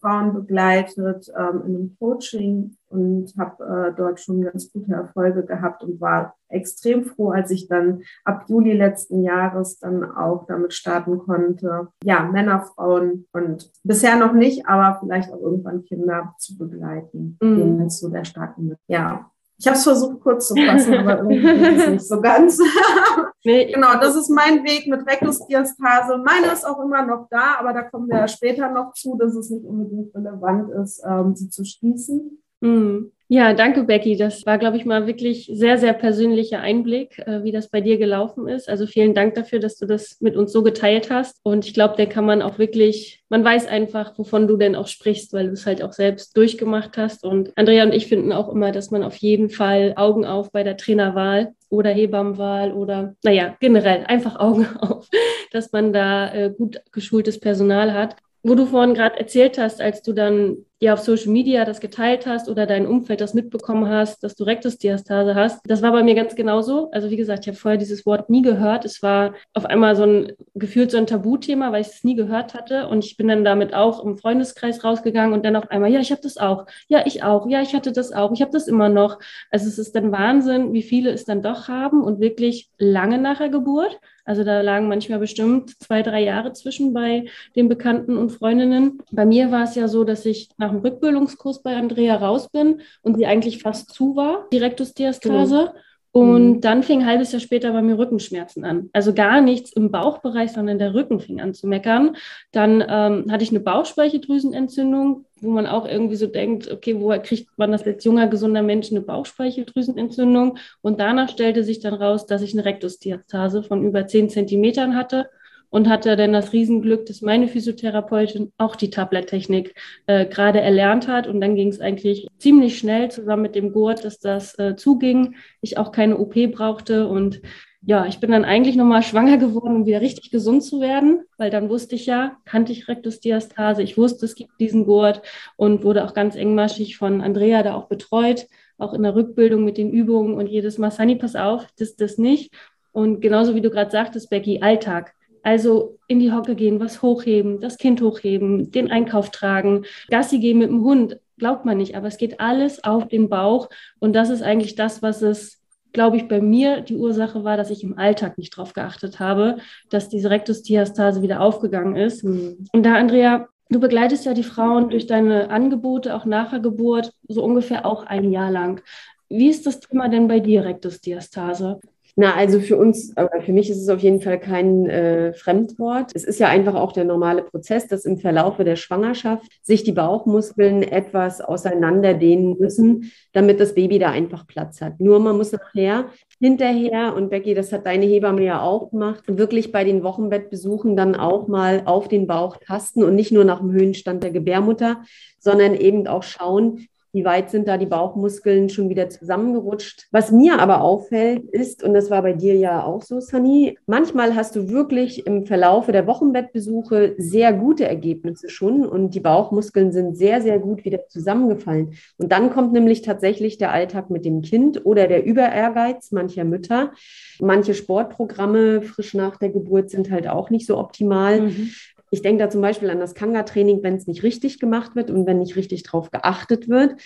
Frauen 0.00 0.32
begleitet 0.32 1.30
ähm, 1.36 1.62
in 1.66 1.76
einem 1.76 1.96
Coaching 1.98 2.76
und 2.88 3.32
habe 3.38 3.64
äh, 3.64 3.96
dort 3.96 4.20
schon 4.20 4.42
ganz 4.42 4.72
gute 4.72 4.92
Erfolge 4.92 5.44
gehabt 5.44 5.82
und 5.82 6.00
war 6.00 6.34
extrem 6.48 7.04
froh, 7.04 7.30
als 7.30 7.50
ich 7.50 7.68
dann 7.68 8.02
ab 8.24 8.44
Juli 8.48 8.72
letzten 8.72 9.22
Jahres 9.22 9.78
dann 9.78 10.04
auch 10.04 10.46
damit 10.46 10.72
starten 10.72 11.18
konnte, 11.18 11.88
ja, 12.02 12.22
Männer, 12.24 12.62
Frauen 12.62 13.26
und 13.32 13.70
bisher 13.84 14.16
noch 14.16 14.32
nicht, 14.32 14.66
aber 14.66 14.98
vielleicht 15.00 15.32
auch 15.32 15.40
irgendwann 15.40 15.84
Kinder 15.84 16.34
zu 16.38 16.56
begleiten. 16.58 17.38
Mhm. 17.40 17.56
Denen 17.56 17.90
so 17.90 18.08
der 18.08 18.24
Starten 18.24 18.76
Ja, 18.88 19.30
ich 19.60 19.66
habe 19.66 19.76
es 19.76 19.84
versucht 19.84 20.20
kurz 20.20 20.48
zu 20.48 20.54
fassen, 20.54 20.94
aber 20.94 21.18
irgendwie 21.18 21.36
ist 21.36 21.82
es 21.82 21.88
nicht 21.90 22.08
so 22.08 22.20
ganz. 22.22 22.58
nee. 23.44 23.70
Genau, 23.70 23.92
das 24.00 24.16
ist 24.16 24.30
mein 24.30 24.64
Weg 24.64 24.86
mit 24.86 25.06
Rektusdiastase. 25.06 26.16
Meine 26.24 26.46
ist 26.46 26.66
auch 26.66 26.82
immer 26.82 27.04
noch 27.04 27.28
da, 27.30 27.56
aber 27.58 27.74
da 27.74 27.82
kommen 27.82 28.08
wir 28.08 28.20
ja 28.20 28.28
später 28.28 28.70
noch 28.70 28.94
zu, 28.94 29.18
dass 29.18 29.34
es 29.34 29.50
nicht 29.50 29.66
unbedingt 29.66 30.14
relevant 30.14 30.70
ist, 30.82 31.02
ähm, 31.06 31.36
sie 31.36 31.50
zu 31.50 31.66
schließen. 31.66 32.42
Mhm. 32.60 33.12
Ja, 33.32 33.54
danke, 33.54 33.84
Becky. 33.84 34.16
Das 34.16 34.44
war, 34.44 34.58
glaube 34.58 34.76
ich, 34.76 34.84
mal 34.84 35.06
wirklich 35.06 35.48
sehr, 35.52 35.78
sehr 35.78 35.92
persönlicher 35.92 36.58
Einblick, 36.58 37.16
äh, 37.20 37.44
wie 37.44 37.52
das 37.52 37.68
bei 37.68 37.80
dir 37.80 37.96
gelaufen 37.96 38.48
ist. 38.48 38.68
Also 38.68 38.88
vielen 38.88 39.14
Dank 39.14 39.36
dafür, 39.36 39.60
dass 39.60 39.76
du 39.76 39.86
das 39.86 40.16
mit 40.18 40.34
uns 40.34 40.50
so 40.50 40.64
geteilt 40.64 41.10
hast. 41.10 41.38
Und 41.44 41.64
ich 41.64 41.72
glaube, 41.72 41.94
der 41.94 42.08
kann 42.08 42.26
man 42.26 42.42
auch 42.42 42.58
wirklich, 42.58 43.22
man 43.28 43.44
weiß 43.44 43.68
einfach, 43.68 44.18
wovon 44.18 44.48
du 44.48 44.56
denn 44.56 44.74
auch 44.74 44.88
sprichst, 44.88 45.32
weil 45.32 45.46
du 45.46 45.52
es 45.52 45.64
halt 45.64 45.80
auch 45.80 45.92
selbst 45.92 46.36
durchgemacht 46.36 46.98
hast. 46.98 47.22
Und 47.22 47.52
Andrea 47.54 47.84
und 47.84 47.94
ich 47.94 48.08
finden 48.08 48.32
auch 48.32 48.48
immer, 48.48 48.72
dass 48.72 48.90
man 48.90 49.04
auf 49.04 49.14
jeden 49.18 49.48
Fall 49.48 49.92
Augen 49.94 50.24
auf 50.24 50.50
bei 50.50 50.64
der 50.64 50.76
Trainerwahl 50.76 51.52
oder 51.68 51.90
Hebammenwahl 51.90 52.72
oder, 52.72 53.14
naja, 53.22 53.56
generell 53.60 54.06
einfach 54.06 54.34
Augen 54.40 54.66
auf, 54.80 55.08
dass 55.52 55.70
man 55.70 55.92
da 55.92 56.34
äh, 56.34 56.50
gut 56.50 56.82
geschultes 56.90 57.38
Personal 57.38 57.94
hat 57.94 58.16
wo 58.42 58.54
du 58.54 58.66
vorhin 58.66 58.94
gerade 58.94 59.18
erzählt 59.18 59.58
hast, 59.58 59.80
als 59.80 60.02
du 60.02 60.12
dann 60.12 60.64
ja 60.82 60.94
auf 60.94 61.00
Social 61.00 61.30
Media 61.30 61.66
das 61.66 61.80
geteilt 61.80 62.26
hast 62.26 62.48
oder 62.48 62.64
dein 62.64 62.86
Umfeld 62.86 63.20
das 63.20 63.34
mitbekommen 63.34 63.88
hast, 63.88 64.22
dass 64.22 64.34
du 64.34 64.44
Rektusdiastase 64.44 65.34
hast. 65.34 65.60
Das 65.66 65.82
war 65.82 65.92
bei 65.92 66.02
mir 66.02 66.14
ganz 66.14 66.34
genauso. 66.34 66.90
Also 66.90 67.10
wie 67.10 67.18
gesagt, 67.18 67.44
ich 67.44 67.48
habe 67.48 67.58
vorher 67.58 67.76
dieses 67.76 68.06
Wort 68.06 68.30
nie 68.30 68.40
gehört. 68.40 68.86
Es 68.86 69.02
war 69.02 69.34
auf 69.52 69.66
einmal 69.66 69.94
so 69.94 70.04
ein 70.04 70.32
gefühlt 70.54 70.90
so 70.90 70.96
ein 70.96 71.06
Tabuthema, 71.06 71.70
weil 71.70 71.82
ich 71.82 71.88
es 71.88 72.02
nie 72.02 72.14
gehört 72.14 72.54
hatte. 72.54 72.88
Und 72.88 73.04
ich 73.04 73.18
bin 73.18 73.28
dann 73.28 73.44
damit 73.44 73.74
auch 73.74 74.02
im 74.02 74.16
Freundeskreis 74.16 74.82
rausgegangen 74.82 75.34
und 75.34 75.44
dann 75.44 75.56
auf 75.56 75.70
einmal, 75.70 75.92
ja, 75.92 76.00
ich 76.00 76.12
habe 76.12 76.22
das 76.22 76.38
auch. 76.38 76.64
Ja, 76.88 77.04
ich 77.04 77.22
auch. 77.22 77.46
Ja, 77.46 77.60
ich 77.60 77.74
hatte 77.74 77.92
das 77.92 78.12
auch. 78.12 78.32
Ich 78.32 78.40
habe 78.40 78.52
das 78.52 78.66
immer 78.66 78.88
noch. 78.88 79.18
Also 79.50 79.68
es 79.68 79.78
ist 79.78 79.94
dann 79.94 80.12
Wahnsinn, 80.12 80.72
wie 80.72 80.82
viele 80.82 81.10
es 81.10 81.26
dann 81.26 81.42
doch 81.42 81.68
haben 81.68 82.02
und 82.02 82.20
wirklich 82.20 82.70
lange 82.78 83.18
nach 83.18 83.36
der 83.36 83.50
Geburt. 83.50 84.00
Also 84.30 84.44
da 84.44 84.60
lagen 84.60 84.86
manchmal 84.86 85.18
bestimmt 85.18 85.76
zwei, 85.82 86.02
drei 86.02 86.22
Jahre 86.22 86.52
zwischen 86.52 86.92
bei 86.92 87.24
den 87.56 87.68
Bekannten 87.68 88.16
und 88.16 88.30
Freundinnen. 88.30 89.02
Bei 89.10 89.26
mir 89.26 89.50
war 89.50 89.64
es 89.64 89.74
ja 89.74 89.88
so, 89.88 90.04
dass 90.04 90.24
ich 90.24 90.50
nach 90.56 90.70
dem 90.70 90.82
Rückbildungskurs 90.82 91.64
bei 91.64 91.74
Andrea 91.74 92.14
raus 92.14 92.48
bin 92.48 92.80
und 93.02 93.16
sie 93.16 93.26
eigentlich 93.26 93.60
fast 93.60 93.92
zu 93.92 94.14
war, 94.14 94.46
die 94.52 94.58
Rektusdiastase. 94.58 95.72
Genau. 95.72 95.74
Und 96.12 96.56
mhm. 96.56 96.60
dann 96.60 96.82
fing 96.82 97.00
ein 97.00 97.06
halbes 97.06 97.30
Jahr 97.30 97.40
später 97.40 97.72
bei 97.72 97.82
mir 97.82 97.96
Rückenschmerzen 97.96 98.64
an. 98.64 98.90
Also 98.92 99.14
gar 99.14 99.40
nichts 99.40 99.72
im 99.72 99.92
Bauchbereich, 99.92 100.50
sondern 100.50 100.78
der 100.78 100.92
Rücken 100.92 101.20
fing 101.20 101.40
an 101.40 101.54
zu 101.54 101.68
meckern. 101.68 102.16
Dann 102.50 102.84
ähm, 102.86 103.26
hatte 103.30 103.44
ich 103.44 103.50
eine 103.50 103.60
Bauchspeicheldrüsenentzündung, 103.60 105.24
wo 105.40 105.50
man 105.50 105.66
auch 105.66 105.86
irgendwie 105.86 106.16
so 106.16 106.26
denkt, 106.26 106.68
okay, 106.70 106.96
woher 106.98 107.20
kriegt 107.20 107.56
man 107.58 107.70
das 107.70 107.86
als 107.86 108.02
junger, 108.02 108.26
gesunder 108.26 108.62
Mensch 108.62 108.90
eine 108.90 109.02
Bauchspeicheldrüsenentzündung? 109.02 110.58
Und 110.82 110.98
danach 110.98 111.28
stellte 111.28 111.62
sich 111.62 111.78
dann 111.78 111.94
raus, 111.94 112.26
dass 112.26 112.42
ich 112.42 112.54
eine 112.54 112.64
Rektusdiastase 112.64 113.62
von 113.62 113.84
über 113.84 114.06
10 114.06 114.30
Zentimetern 114.30 114.96
hatte 114.96 115.30
und 115.70 115.88
hatte 115.88 116.16
dann 116.16 116.32
das 116.32 116.52
Riesenglück, 116.52 117.06
dass 117.06 117.22
meine 117.22 117.48
Physiotherapeutin 117.48 118.52
auch 118.58 118.76
die 118.76 118.90
Tablettechnik 118.90 119.74
äh, 120.06 120.26
gerade 120.26 120.60
erlernt 120.60 121.08
hat. 121.08 121.26
Und 121.26 121.40
dann 121.40 121.54
ging 121.54 121.68
es 121.68 121.80
eigentlich 121.80 122.26
ziemlich 122.38 122.78
schnell 122.78 123.10
zusammen 123.10 123.42
mit 123.42 123.54
dem 123.54 123.72
Gurt, 123.72 124.04
dass 124.04 124.18
das 124.18 124.58
äh, 124.58 124.76
zuging, 124.76 125.36
ich 125.60 125.78
auch 125.78 125.92
keine 125.92 126.18
OP 126.18 126.34
brauchte 126.52 127.08
und 127.08 127.40
ja, 127.82 128.04
ich 128.06 128.20
bin 128.20 128.30
dann 128.30 128.44
eigentlich 128.44 128.76
nochmal 128.76 129.02
schwanger 129.02 129.38
geworden, 129.38 129.74
um 129.76 129.86
wieder 129.86 130.02
richtig 130.02 130.30
gesund 130.30 130.62
zu 130.62 130.80
werden, 130.80 131.24
weil 131.38 131.50
dann 131.50 131.70
wusste 131.70 131.94
ich 131.94 132.04
ja, 132.04 132.36
kannte 132.44 132.72
ich 132.72 132.88
Rektusdiastase, 132.88 133.82
ich 133.82 133.96
wusste, 133.96 134.26
es 134.26 134.34
gibt 134.34 134.60
diesen 134.60 134.84
Gurt 134.84 135.22
und 135.56 135.82
wurde 135.82 136.04
auch 136.04 136.12
ganz 136.12 136.36
engmaschig 136.36 136.98
von 136.98 137.22
Andrea 137.22 137.62
da 137.62 137.74
auch 137.74 137.88
betreut, 137.88 138.46
auch 138.76 138.92
in 138.92 139.02
der 139.02 139.14
Rückbildung 139.14 139.64
mit 139.64 139.78
den 139.78 139.90
Übungen 139.90 140.34
und 140.34 140.46
jedes 140.46 140.76
Mal, 140.76 140.90
Sunny, 140.90 141.16
pass 141.16 141.36
auf, 141.36 141.66
das, 141.78 141.96
das 141.96 142.18
nicht. 142.18 142.52
Und 142.92 143.20
genauso 143.20 143.54
wie 143.54 143.60
du 143.60 143.70
gerade 143.70 143.90
sagtest, 143.90 144.28
Becky, 144.30 144.60
Alltag. 144.60 145.14
Also 145.42 145.98
in 146.06 146.20
die 146.20 146.32
Hocke 146.32 146.54
gehen, 146.54 146.80
was 146.80 147.02
hochheben, 147.02 147.60
das 147.60 147.78
Kind 147.78 148.00
hochheben, 148.00 148.70
den 148.70 148.90
Einkauf 148.90 149.30
tragen, 149.30 149.84
Gassi 150.10 150.38
gehen 150.38 150.58
mit 150.58 150.68
dem 150.68 150.82
Hund, 150.82 151.18
glaubt 151.38 151.64
man 151.64 151.78
nicht, 151.78 151.96
aber 151.96 152.08
es 152.08 152.18
geht 152.18 152.40
alles 152.40 152.84
auf 152.84 153.08
den 153.08 153.28
Bauch 153.28 153.68
und 153.98 154.14
das 154.14 154.30
ist 154.30 154.42
eigentlich 154.42 154.74
das, 154.74 155.02
was 155.02 155.22
es, 155.22 155.62
glaube 155.92 156.16
ich, 156.16 156.28
bei 156.28 156.40
mir 156.40 156.82
die 156.82 156.96
Ursache 156.96 157.42
war, 157.42 157.56
dass 157.56 157.70
ich 157.70 157.82
im 157.82 157.98
Alltag 157.98 158.38
nicht 158.38 158.56
drauf 158.56 158.74
geachtet 158.74 159.18
habe, 159.18 159.56
dass 159.88 160.08
diese 160.08 160.30
Rektusdiastase 160.30 161.22
wieder 161.22 161.40
aufgegangen 161.40 161.96
ist. 161.96 162.22
Mhm. 162.22 162.66
Und 162.72 162.84
da, 162.84 162.94
Andrea, 162.94 163.48
du 163.70 163.80
begleitest 163.80 164.24
ja 164.26 164.34
die 164.34 164.44
Frauen 164.44 164.90
durch 164.90 165.06
deine 165.06 165.50
Angebote, 165.50 166.14
auch 166.14 166.26
nach 166.26 166.50
der 166.50 166.60
Geburt, 166.60 167.12
so 167.26 167.42
ungefähr 167.42 167.86
auch 167.86 168.04
ein 168.04 168.30
Jahr 168.30 168.50
lang. 168.50 168.82
Wie 169.28 169.48
ist 169.48 169.66
das 169.66 169.80
Thema 169.80 170.08
denn 170.08 170.28
bei 170.28 170.40
dir, 170.40 170.64
Rektusdiastase? 170.64 171.80
Na, 172.16 172.34
also 172.34 172.60
für 172.60 172.76
uns, 172.76 173.16
aber 173.16 173.40
für 173.40 173.52
mich 173.52 173.70
ist 173.70 173.78
es 173.78 173.88
auf 173.88 174.00
jeden 174.00 174.20
Fall 174.20 174.38
kein 174.38 174.86
äh, 174.86 175.32
Fremdwort. 175.32 176.10
Es 176.14 176.24
ist 176.24 176.40
ja 176.40 176.48
einfach 176.48 176.74
auch 176.74 176.92
der 176.92 177.04
normale 177.04 177.42
Prozess, 177.42 177.86
dass 177.86 178.04
im 178.04 178.18
Verlaufe 178.18 178.64
der 178.64 178.76
Schwangerschaft 178.76 179.44
sich 179.62 179.84
die 179.84 179.92
Bauchmuskeln 179.92 180.82
etwas 180.82 181.40
auseinanderdehnen 181.40 182.56
müssen, 182.58 183.12
damit 183.32 183.60
das 183.60 183.74
Baby 183.74 183.98
da 183.98 184.10
einfach 184.10 184.46
Platz 184.46 184.80
hat. 184.80 185.00
Nur 185.00 185.20
man 185.20 185.36
muss 185.36 185.52
nachher 185.52 186.06
hinterher, 186.40 187.14
und 187.14 187.30
Becky, 187.30 187.54
das 187.54 187.72
hat 187.72 187.86
deine 187.86 188.06
Hebamme 188.06 188.42
ja 188.42 188.62
auch 188.62 188.90
gemacht, 188.90 189.24
wirklich 189.26 189.72
bei 189.72 189.84
den 189.84 190.02
Wochenbettbesuchen 190.02 190.96
dann 190.96 191.14
auch 191.14 191.48
mal 191.48 191.82
auf 191.84 192.08
den 192.08 192.26
Bauch 192.26 192.56
tasten 192.56 193.04
und 193.04 193.14
nicht 193.14 193.30
nur 193.30 193.44
nach 193.44 193.60
dem 193.60 193.72
Höhenstand 193.72 194.22
der 194.22 194.30
Gebärmutter, 194.30 195.02
sondern 195.38 195.74
eben 195.74 196.06
auch 196.06 196.22
schauen, 196.22 196.86
wie 197.12 197.24
weit 197.24 197.50
sind 197.50 197.66
da 197.66 197.76
die 197.76 197.86
Bauchmuskeln 197.86 198.68
schon 198.68 198.88
wieder 198.88 199.08
zusammengerutscht? 199.08 200.06
Was 200.10 200.30
mir 200.30 200.60
aber 200.60 200.80
auffällt, 200.82 201.44
ist, 201.50 201.82
und 201.82 201.94
das 201.94 202.10
war 202.10 202.22
bei 202.22 202.32
dir 202.32 202.54
ja 202.54 202.84
auch 202.84 203.02
so, 203.02 203.20
Sunny, 203.20 203.78
manchmal 203.86 204.34
hast 204.36 204.54
du 204.56 204.68
wirklich 204.68 205.26
im 205.26 205.46
Verlaufe 205.46 205.92
der 205.92 206.06
Wochenbettbesuche 206.06 207.14
sehr 207.18 207.52
gute 207.52 207.86
Ergebnisse 207.86 208.48
schon 208.48 208.86
und 208.86 209.14
die 209.14 209.20
Bauchmuskeln 209.20 209.92
sind 209.92 210.16
sehr, 210.16 210.40
sehr 210.40 210.58
gut 210.58 210.84
wieder 210.84 211.06
zusammengefallen. 211.08 211.94
Und 212.16 212.30
dann 212.32 212.50
kommt 212.50 212.72
nämlich 212.72 213.02
tatsächlich 213.02 213.58
der 213.58 213.72
Alltag 213.72 214.10
mit 214.10 214.24
dem 214.24 214.42
Kind 214.42 214.84
oder 214.86 215.08
der 215.08 215.24
Überehrgeiz 215.24 216.12
mancher 216.12 216.44
Mütter. 216.44 216.92
Manche 217.40 217.74
Sportprogramme 217.74 218.82
frisch 218.82 219.14
nach 219.14 219.36
der 219.36 219.50
Geburt 219.50 219.90
sind 219.90 220.10
halt 220.10 220.28
auch 220.28 220.50
nicht 220.50 220.66
so 220.66 220.78
optimal. 220.78 221.42
Mhm. 221.42 221.70
Ich 222.10 222.22
denke 222.22 222.42
da 222.42 222.50
zum 222.50 222.60
Beispiel 222.60 222.90
an 222.90 223.00
das 223.00 223.14
Kanga-Training, 223.14 223.82
wenn 223.82 223.94
es 223.94 224.06
nicht 224.06 224.22
richtig 224.22 224.58
gemacht 224.58 224.96
wird 224.96 225.10
und 225.10 225.26
wenn 225.26 225.38
nicht 225.38 225.56
richtig 225.56 225.84
drauf 225.84 226.10
geachtet 226.10 226.68
wird, 226.68 226.96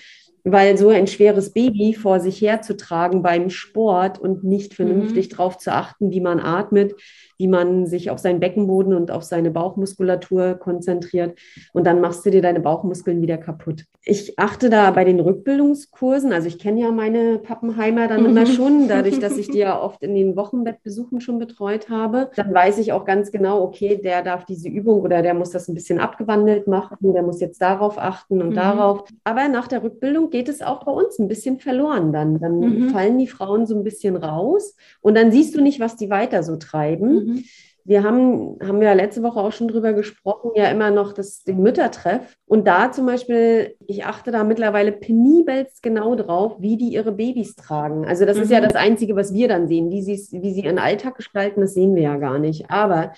weil 0.44 0.76
so 0.76 0.90
ein 0.90 1.06
schweres 1.06 1.52
Baby 1.52 1.94
vor 1.94 2.20
sich 2.20 2.40
herzutragen 2.40 3.22
beim 3.22 3.48
Sport 3.50 4.18
und 4.18 4.44
nicht 4.44 4.74
vernünftig 4.74 5.26
mhm. 5.26 5.30
darauf 5.30 5.58
zu 5.58 5.72
achten, 5.72 6.10
wie 6.10 6.20
man 6.20 6.40
atmet, 6.40 6.94
wie 7.38 7.48
man 7.48 7.86
sich 7.86 8.10
auf 8.10 8.18
seinen 8.18 8.40
Beckenboden 8.40 8.94
und 8.94 9.10
auf 9.10 9.22
seine 9.22 9.50
Bauchmuskulatur 9.50 10.54
konzentriert. 10.54 11.38
Und 11.72 11.86
dann 11.86 12.00
machst 12.00 12.24
du 12.24 12.30
dir 12.30 12.42
deine 12.42 12.60
Bauchmuskeln 12.60 13.22
wieder 13.22 13.38
kaputt. 13.38 13.84
Ich 14.06 14.38
achte 14.38 14.68
da 14.68 14.90
bei 14.90 15.04
den 15.04 15.18
Rückbildungskursen, 15.18 16.32
also 16.32 16.46
ich 16.46 16.58
kenne 16.58 16.82
ja 16.82 16.90
meine 16.90 17.38
Pappenheimer 17.38 18.06
dann 18.06 18.26
immer 18.26 18.44
schon, 18.46 18.86
dadurch, 18.86 19.18
dass 19.18 19.38
ich 19.38 19.48
die 19.48 19.58
ja 19.58 19.80
oft 19.80 20.02
in 20.02 20.14
den 20.14 20.36
Wochenbettbesuchen 20.36 21.22
schon 21.22 21.38
betreut 21.38 21.88
habe. 21.88 22.30
Dann 22.36 22.52
weiß 22.52 22.78
ich 22.78 22.92
auch 22.92 23.06
ganz 23.06 23.32
genau, 23.32 23.62
okay, 23.62 23.98
der 24.02 24.22
darf 24.22 24.44
diese 24.44 24.68
Übung 24.68 25.00
oder 25.00 25.22
der 25.22 25.32
muss 25.32 25.50
das 25.50 25.68
ein 25.68 25.74
bisschen 25.74 26.00
abgewandelt 26.00 26.66
machen, 26.66 27.14
der 27.14 27.22
muss 27.22 27.40
jetzt 27.40 27.62
darauf 27.62 27.96
achten 27.98 28.42
und 28.42 28.50
mhm. 28.50 28.54
darauf. 28.54 29.04
Aber 29.24 29.48
nach 29.48 29.68
der 29.68 29.82
Rückbildung 29.82 30.28
geht 30.28 30.50
es 30.50 30.60
auch 30.60 30.84
bei 30.84 30.92
uns 30.92 31.18
ein 31.18 31.28
bisschen 31.28 31.58
verloren 31.58 32.12
dann. 32.12 32.38
Dann 32.40 32.58
mhm. 32.58 32.88
fallen 32.90 33.18
die 33.18 33.26
Frauen 33.26 33.66
so 33.66 33.74
ein 33.74 33.84
bisschen 33.84 34.16
raus 34.16 34.76
und 35.00 35.16
dann 35.16 35.32
siehst 35.32 35.54
du 35.54 35.62
nicht, 35.62 35.80
was 35.80 35.96
die 35.96 36.10
weiter 36.10 36.42
so 36.42 36.56
treiben. 36.56 37.23
Mhm. 37.26 37.44
Wir 37.86 38.02
haben, 38.02 38.56
haben 38.66 38.80
ja 38.80 38.94
letzte 38.94 39.22
Woche 39.22 39.40
auch 39.40 39.52
schon 39.52 39.68
drüber 39.68 39.92
gesprochen, 39.92 40.52
ja 40.54 40.70
immer 40.70 40.90
noch 40.90 41.12
das, 41.12 41.44
den 41.44 41.62
Müttertreff. 41.62 42.38
Und 42.46 42.66
da 42.66 42.90
zum 42.90 43.04
Beispiel, 43.04 43.76
ich 43.86 44.06
achte 44.06 44.30
da 44.30 44.42
mittlerweile 44.42 44.90
penibelst 44.90 45.82
genau 45.82 46.14
drauf, 46.14 46.56
wie 46.60 46.78
die 46.78 46.94
ihre 46.94 47.12
Babys 47.12 47.56
tragen. 47.56 48.06
Also 48.06 48.24
das 48.24 48.38
mhm. 48.38 48.42
ist 48.44 48.50
ja 48.50 48.60
mhm. 48.60 48.64
das 48.64 48.74
Einzige, 48.74 49.16
was 49.16 49.34
wir 49.34 49.48
dann 49.48 49.68
sehen. 49.68 49.90
Wie 49.90 50.00
sie, 50.00 50.18
wie 50.40 50.54
sie 50.54 50.62
ihren 50.62 50.78
Alltag 50.78 51.16
gestalten, 51.16 51.60
das 51.60 51.74
sehen 51.74 51.94
wir 51.94 52.02
ja 52.04 52.16
gar 52.16 52.38
nicht. 52.38 52.70
Aber 52.70 53.12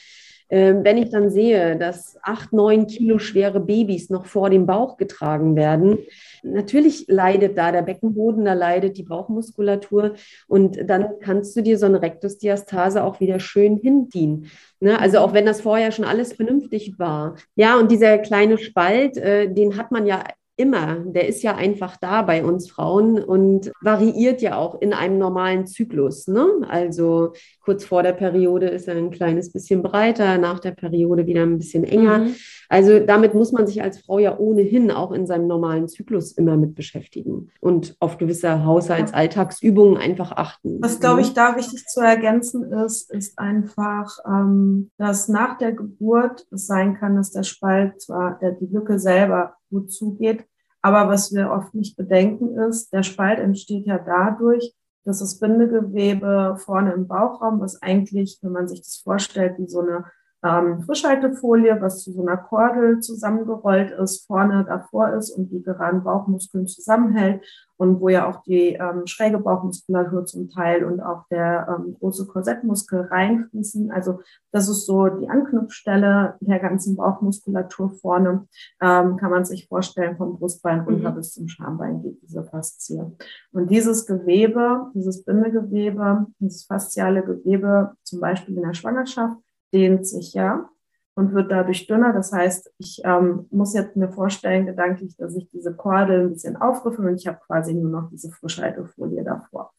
ähm, 0.48 0.84
wenn 0.84 0.96
ich 0.96 1.10
dann 1.10 1.28
sehe, 1.28 1.76
dass 1.76 2.18
acht, 2.22 2.52
neun 2.52 2.86
Kilo 2.86 3.18
schwere 3.18 3.60
Babys 3.60 4.10
noch 4.10 4.26
vor 4.26 4.48
dem 4.48 4.66
Bauch 4.66 4.96
getragen 4.96 5.56
werden, 5.56 5.98
natürlich 6.46 7.06
leidet 7.08 7.58
da 7.58 7.72
der 7.72 7.82
Beckenboden, 7.82 8.44
da 8.44 8.54
leidet 8.54 8.96
die 8.96 9.02
Bauchmuskulatur 9.02 10.14
und 10.46 10.78
dann 10.88 11.18
kannst 11.20 11.56
du 11.56 11.62
dir 11.62 11.78
so 11.78 11.86
eine 11.86 12.02
Rektusdiastase 12.02 13.04
auch 13.04 13.20
wieder 13.20 13.40
schön 13.40 13.76
hinziehen. 13.76 14.46
Ne? 14.80 14.98
Also 14.98 15.18
auch 15.18 15.32
wenn 15.32 15.46
das 15.46 15.60
vorher 15.60 15.92
schon 15.92 16.04
alles 16.04 16.32
vernünftig 16.32 16.98
war. 16.98 17.36
Ja, 17.54 17.78
und 17.78 17.90
dieser 17.90 18.18
kleine 18.18 18.58
Spalt, 18.58 19.16
äh, 19.16 19.52
den 19.52 19.76
hat 19.76 19.90
man 19.90 20.06
ja 20.06 20.24
immer. 20.56 20.96
Der 21.06 21.28
ist 21.28 21.42
ja 21.42 21.54
einfach 21.54 21.96
da 21.98 22.22
bei 22.22 22.42
uns 22.42 22.70
Frauen 22.70 23.22
und 23.22 23.70
variiert 23.82 24.40
ja 24.40 24.56
auch 24.56 24.80
in 24.80 24.92
einem 24.92 25.18
normalen 25.18 25.66
Zyklus. 25.66 26.28
Ne? 26.28 26.46
Also 26.68 27.32
kurz 27.60 27.84
vor 27.84 28.02
der 28.02 28.14
Periode 28.14 28.68
ist 28.68 28.88
er 28.88 28.96
ein 28.96 29.10
kleines 29.10 29.52
bisschen 29.52 29.82
breiter, 29.82 30.38
nach 30.38 30.58
der 30.58 30.72
Periode 30.72 31.26
wieder 31.26 31.42
ein 31.42 31.58
bisschen 31.58 31.84
enger. 31.84 32.18
Mhm. 32.18 32.34
Also 32.68 33.00
damit 33.00 33.34
muss 33.34 33.52
man 33.52 33.66
sich 33.66 33.82
als 33.82 33.98
Frau 33.98 34.18
ja 34.18 34.38
ohnehin 34.38 34.90
auch 34.90 35.12
in 35.12 35.26
seinem 35.26 35.46
normalen 35.46 35.88
Zyklus 35.88 36.32
immer 36.32 36.56
mit 36.56 36.74
beschäftigen 36.74 37.50
und 37.60 37.96
auf 38.00 38.18
gewisse 38.18 38.64
Haushaltsalltagsübungen 38.64 39.96
einfach 39.96 40.32
achten. 40.32 40.78
Was, 40.82 41.00
glaube 41.00 41.20
ich, 41.20 41.34
da 41.34 41.56
wichtig 41.56 41.86
zu 41.86 42.00
ergänzen 42.00 42.72
ist, 42.72 43.10
ist 43.12 43.38
einfach, 43.38 44.18
ähm, 44.26 44.90
dass 44.98 45.28
nach 45.28 45.58
der 45.58 45.72
Geburt 45.72 46.46
es 46.50 46.66
sein 46.66 46.94
kann, 46.94 47.16
dass 47.16 47.30
der 47.32 47.44
Spalt 47.44 48.00
zwar 48.00 48.38
der, 48.38 48.52
die 48.52 48.66
Lücke 48.66 48.98
selber 48.98 49.54
gut 49.70 49.92
zugeht. 49.92 50.44
Aber 50.82 51.08
was 51.08 51.32
wir 51.34 51.50
oft 51.50 51.74
nicht 51.74 51.96
bedenken 51.96 52.56
ist, 52.58 52.92
der 52.92 53.02
Spalt 53.02 53.40
entsteht 53.40 53.86
ja 53.86 53.98
dadurch, 53.98 54.74
dass 55.04 55.20
das 55.20 55.38
Bindegewebe 55.38 56.56
vorne 56.58 56.92
im 56.92 57.06
Bauchraum, 57.06 57.60
was 57.60 57.80
eigentlich, 57.80 58.38
wenn 58.42 58.52
man 58.52 58.68
sich 58.68 58.80
das 58.82 58.96
vorstellt, 58.96 59.58
wie 59.58 59.68
so 59.68 59.80
eine 59.80 60.04
ähm, 60.44 60.82
Frischhaltefolie, 60.82 61.80
was 61.80 62.02
zu 62.02 62.12
so 62.12 62.22
einer 62.22 62.36
Kordel 62.36 63.00
zusammengerollt 63.00 63.90
ist, 63.90 64.26
vorne 64.26 64.64
davor 64.64 65.12
ist 65.14 65.30
und 65.30 65.50
die 65.50 65.62
geraden 65.62 66.04
Bauchmuskeln 66.04 66.66
zusammenhält 66.66 67.42
und 67.78 68.00
wo 68.00 68.08
ja 68.08 68.28
auch 68.28 68.42
die 68.42 68.74
ähm, 68.74 69.06
schräge 69.06 69.38
Bauchmuskulatur 69.38 70.24
zum 70.24 70.48
Teil 70.48 70.84
und 70.84 71.00
auch 71.00 71.24
der 71.30 71.66
ähm, 71.68 71.96
große 71.98 72.26
Korsettmuskel 72.26 73.02
reinfließen. 73.02 73.90
Also 73.90 74.20
das 74.50 74.68
ist 74.68 74.86
so 74.86 75.08
die 75.08 75.28
Anknüpfstelle 75.28 76.36
der 76.40 76.58
ganzen 76.58 76.96
Bauchmuskulatur 76.96 77.90
vorne. 77.90 78.46
Ähm, 78.80 79.16
kann 79.16 79.30
man 79.30 79.44
sich 79.44 79.68
vorstellen, 79.68 80.16
vom 80.16 80.38
Brustbein 80.38 80.80
runter 80.80 81.10
mhm. 81.10 81.16
bis 81.16 81.32
zum 81.32 81.48
Schambein 81.48 82.02
geht 82.02 82.22
diese 82.22 82.44
Faszie. 82.44 83.04
Und 83.52 83.70
dieses 83.70 84.06
Gewebe, 84.06 84.90
dieses 84.94 85.24
Bindegewebe, 85.24 86.26
dieses 86.40 86.64
fasziale 86.64 87.22
Gewebe, 87.22 87.92
zum 88.04 88.20
Beispiel 88.20 88.56
in 88.56 88.62
der 88.62 88.74
Schwangerschaft, 88.74 89.36
dehnt 89.76 90.06
sich 90.06 90.32
ja 90.32 90.70
und 91.16 91.34
wird 91.34 91.50
dadurch 91.50 91.86
dünner. 91.86 92.14
Das 92.14 92.32
heißt, 92.32 92.72
ich 92.78 93.02
ähm, 93.04 93.46
muss 93.50 93.74
jetzt 93.74 93.94
mir 93.94 94.08
vorstellen, 94.08 94.64
gedanklich, 94.64 95.16
dass 95.16 95.36
ich 95.36 95.50
diese 95.50 95.74
Kordel 95.74 96.22
ein 96.22 96.32
bisschen 96.32 96.56
aufriffel 96.56 97.06
und 97.06 97.16
ich 97.16 97.26
habe 97.26 97.40
quasi 97.46 97.74
nur 97.74 97.90
noch 97.90 98.08
diese 98.10 98.30
Frischhaltefolie 98.30 99.22
davor. 99.22 99.72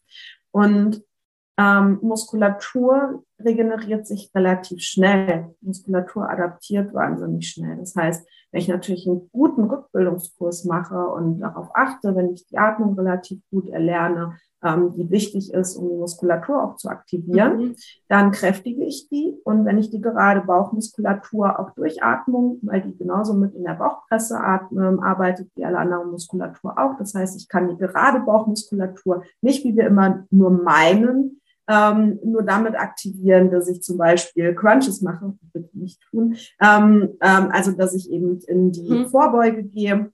Und 0.52 1.04
ähm, 1.60 1.98
Muskulatur 2.04 3.24
regeneriert 3.40 4.06
sich 4.06 4.30
relativ 4.36 4.84
schnell. 4.84 5.56
Muskulatur 5.62 6.30
adaptiert 6.30 6.94
wahnsinnig 6.94 7.50
schnell. 7.50 7.78
Das 7.78 7.96
heißt, 7.96 8.28
wenn 8.58 8.64
ich 8.64 8.70
natürlich 8.70 9.08
einen 9.08 9.30
guten 9.32 9.66
Rückbildungskurs 9.66 10.66
mache 10.66 10.98
und 10.98 11.42
darauf 11.42 11.70
achte, 11.76 12.16
wenn 12.16 12.34
ich 12.34 12.48
die 12.48 12.58
Atmung 12.58 12.98
relativ 12.98 13.40
gut 13.52 13.70
erlerne, 13.70 14.36
ähm, 14.64 14.94
die 14.96 15.12
wichtig 15.12 15.54
ist, 15.54 15.76
um 15.76 15.88
die 15.88 15.96
Muskulatur 15.96 16.64
auch 16.64 16.76
zu 16.78 16.90
aktivieren. 16.90 17.58
Mhm. 17.58 17.76
Dann 18.08 18.32
kräftige 18.32 18.84
ich 18.84 19.10
die 19.10 19.38
und 19.44 19.66
wenn 19.66 19.78
ich 19.78 19.92
die 19.92 20.02
gerade 20.02 20.42
Bauchmuskulatur 20.42 21.60
auch 21.60 21.70
durch 21.76 22.02
Atmung, 22.02 22.58
weil 22.64 22.82
die 22.82 22.98
genauso 22.98 23.36
mit 23.36 23.54
in 23.54 23.64
der 23.64 23.76
Bauchpresse 23.76 24.40
atmen, 24.40 25.04
arbeitet 25.04 25.52
wie 25.54 25.64
alle 25.64 25.78
anderen 25.78 26.10
Muskulatur 26.10 26.80
auch. 26.80 26.98
Das 26.98 27.14
heißt, 27.14 27.40
ich 27.40 27.48
kann 27.48 27.70
die 27.70 27.78
gerade 27.78 28.22
Bauchmuskulatur 28.22 29.22
nicht, 29.42 29.66
wie 29.66 29.76
wir 29.76 29.86
immer 29.86 30.26
nur 30.32 30.50
meinen, 30.50 31.42
ähm, 31.68 32.20
nur 32.24 32.44
damit 32.44 32.76
aktivieren, 32.76 33.52
dass 33.52 33.68
ich 33.68 33.82
zum 33.82 33.98
Beispiel 33.98 34.56
Crunches 34.56 35.02
mache, 35.02 35.34
bitte 35.54 35.70
nicht 35.74 36.02
tun, 36.10 36.36
ähm, 36.62 37.18
ähm, 37.22 37.50
also 37.52 37.72
dass 37.72 37.94
ich 37.94 38.10
eben 38.12 38.40
in 38.48 38.72
die 38.72 38.90
mhm. 38.90 39.08
Vorbeuge 39.08 39.64
gehe 39.64 40.12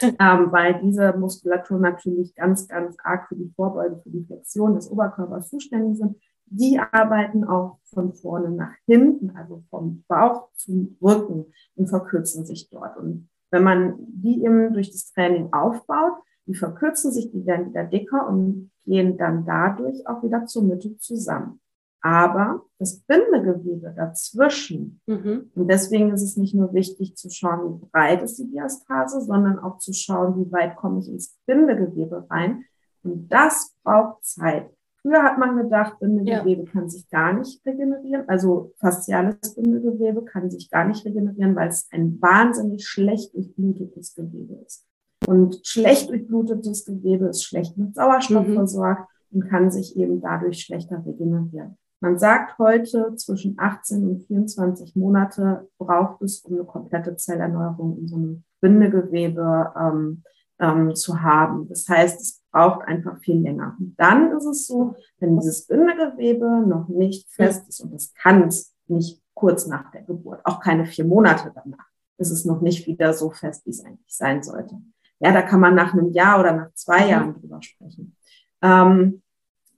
ähm, 0.00 0.50
weil 0.50 0.80
diese 0.80 1.12
Muskulatur 1.16 1.78
natürlich 1.78 2.34
ganz, 2.34 2.68
ganz 2.68 2.96
arg 3.02 3.28
für 3.28 3.36
die 3.36 3.52
Vorbeuge, 3.54 4.00
für 4.02 4.10
die 4.10 4.24
Flexion 4.24 4.74
des 4.74 4.90
Oberkörpers 4.90 5.50
zuständig 5.50 5.98
sind. 5.98 6.16
Die 6.46 6.78
arbeiten 6.78 7.44
auch 7.44 7.78
von 7.84 8.12
vorne 8.12 8.50
nach 8.50 8.74
hinten, 8.86 9.30
also 9.36 9.62
vom 9.70 10.04
Bauch 10.08 10.48
zum 10.54 10.96
Rücken 11.00 11.46
und 11.76 11.88
verkürzen 11.88 12.44
sich 12.44 12.68
dort. 12.70 12.96
Und 12.96 13.28
wenn 13.50 13.62
man 13.62 13.94
die 13.98 14.44
eben 14.44 14.72
durch 14.72 14.90
das 14.90 15.12
Training 15.12 15.52
aufbaut, 15.52 16.14
die 16.46 16.54
verkürzen 16.54 17.12
sich, 17.12 17.30
die 17.30 17.46
werden 17.46 17.70
wieder 17.70 17.84
dicker 17.84 18.28
und 18.28 18.70
gehen 18.84 19.16
dann 19.16 19.44
dadurch 19.44 20.06
auch 20.06 20.22
wieder 20.22 20.46
zur 20.46 20.64
Mitte 20.64 20.96
zusammen 20.98 21.60
aber 22.02 22.64
das 22.78 23.00
Bindegewebe 23.00 23.94
dazwischen. 23.96 25.00
Mhm. 25.06 25.50
Und 25.54 25.68
deswegen 25.68 26.12
ist 26.12 26.22
es 26.22 26.36
nicht 26.36 26.52
nur 26.52 26.74
wichtig 26.74 27.16
zu 27.16 27.30
schauen, 27.30 27.80
wie 27.80 27.86
breit 27.86 28.22
ist 28.22 28.38
die 28.38 28.50
Diastase, 28.50 29.20
sondern 29.22 29.60
auch 29.60 29.78
zu 29.78 29.92
schauen, 29.92 30.36
wie 30.36 30.52
weit 30.52 30.76
komme 30.76 30.98
ich 31.00 31.08
ins 31.08 31.38
Bindegewebe 31.46 32.26
rein. 32.28 32.64
Und 33.04 33.28
das 33.28 33.74
braucht 33.84 34.24
Zeit. 34.24 34.68
Früher 35.00 35.22
hat 35.22 35.38
man 35.38 35.56
gedacht, 35.56 35.98
Bindegewebe 36.00 36.64
ja. 36.64 36.70
kann 36.70 36.90
sich 36.90 37.08
gar 37.08 37.32
nicht 37.32 37.64
regenerieren. 37.64 38.28
Also 38.28 38.72
fasziales 38.76 39.54
Bindegewebe 39.54 40.24
kann 40.24 40.50
sich 40.50 40.70
gar 40.70 40.84
nicht 40.84 41.04
regenerieren, 41.04 41.54
weil 41.54 41.68
es 41.68 41.88
ein 41.92 42.20
wahnsinnig 42.20 42.86
schlecht 42.86 43.34
durchblutetes 43.34 44.14
Gewebe 44.14 44.54
ist. 44.66 44.86
Und 45.26 45.66
schlecht 45.66 46.10
durchblutetes 46.10 46.84
Gewebe 46.84 47.26
ist 47.26 47.44
schlecht 47.44 47.76
mit 47.76 47.94
Sauerstoff 47.94 48.46
mhm. 48.46 48.54
versorgt 48.54 49.08
und 49.30 49.48
kann 49.48 49.70
sich 49.70 49.96
eben 49.96 50.20
dadurch 50.20 50.60
schlechter 50.60 51.02
regenerieren. 51.04 51.78
Man 52.00 52.18
sagt 52.18 52.58
heute, 52.58 53.14
zwischen 53.14 53.54
18 53.58 54.04
und 54.08 54.24
24 54.24 54.96
Monate 54.96 55.68
braucht 55.78 56.20
es, 56.22 56.40
um 56.40 56.54
eine 56.54 56.64
komplette 56.64 57.16
Zellerneuerung 57.16 57.96
in 57.98 58.08
so 58.08 58.16
einem 58.16 58.44
Bindegewebe 58.60 59.72
ähm, 59.78 60.24
ähm, 60.58 60.94
zu 60.96 61.22
haben. 61.22 61.68
Das 61.68 61.88
heißt, 61.88 62.20
es 62.20 62.42
braucht 62.50 62.86
einfach 62.88 63.18
viel 63.18 63.40
länger. 63.40 63.76
Und 63.78 63.94
dann 63.98 64.36
ist 64.36 64.46
es 64.46 64.66
so, 64.66 64.96
wenn 65.18 65.36
dieses 65.36 65.66
Bindegewebe 65.66 66.64
noch 66.66 66.88
nicht 66.88 67.30
fest 67.30 67.68
ist, 67.68 67.80
und 67.80 67.92
das 67.92 68.12
kann 68.14 68.48
es 68.48 68.74
nicht 68.88 69.22
kurz 69.34 69.66
nach 69.66 69.90
der 69.92 70.02
Geburt, 70.02 70.40
auch 70.44 70.60
keine 70.60 70.86
vier 70.86 71.04
Monate 71.04 71.52
danach, 71.54 71.86
ist 72.18 72.30
es 72.30 72.44
noch 72.44 72.60
nicht 72.60 72.86
wieder 72.86 73.12
so 73.14 73.30
fest, 73.30 73.64
wie 73.64 73.70
es 73.70 73.84
eigentlich 73.84 74.14
sein 74.14 74.42
sollte. 74.42 74.76
Ja, 75.22 75.32
da 75.32 75.42
kann 75.42 75.60
man 75.60 75.76
nach 75.76 75.92
einem 75.92 76.10
Jahr 76.10 76.40
oder 76.40 76.52
nach 76.52 76.74
zwei 76.74 77.08
Jahren 77.08 77.34
drüber 77.34 77.62
sprechen. 77.62 78.16
Ähm, 78.60 79.22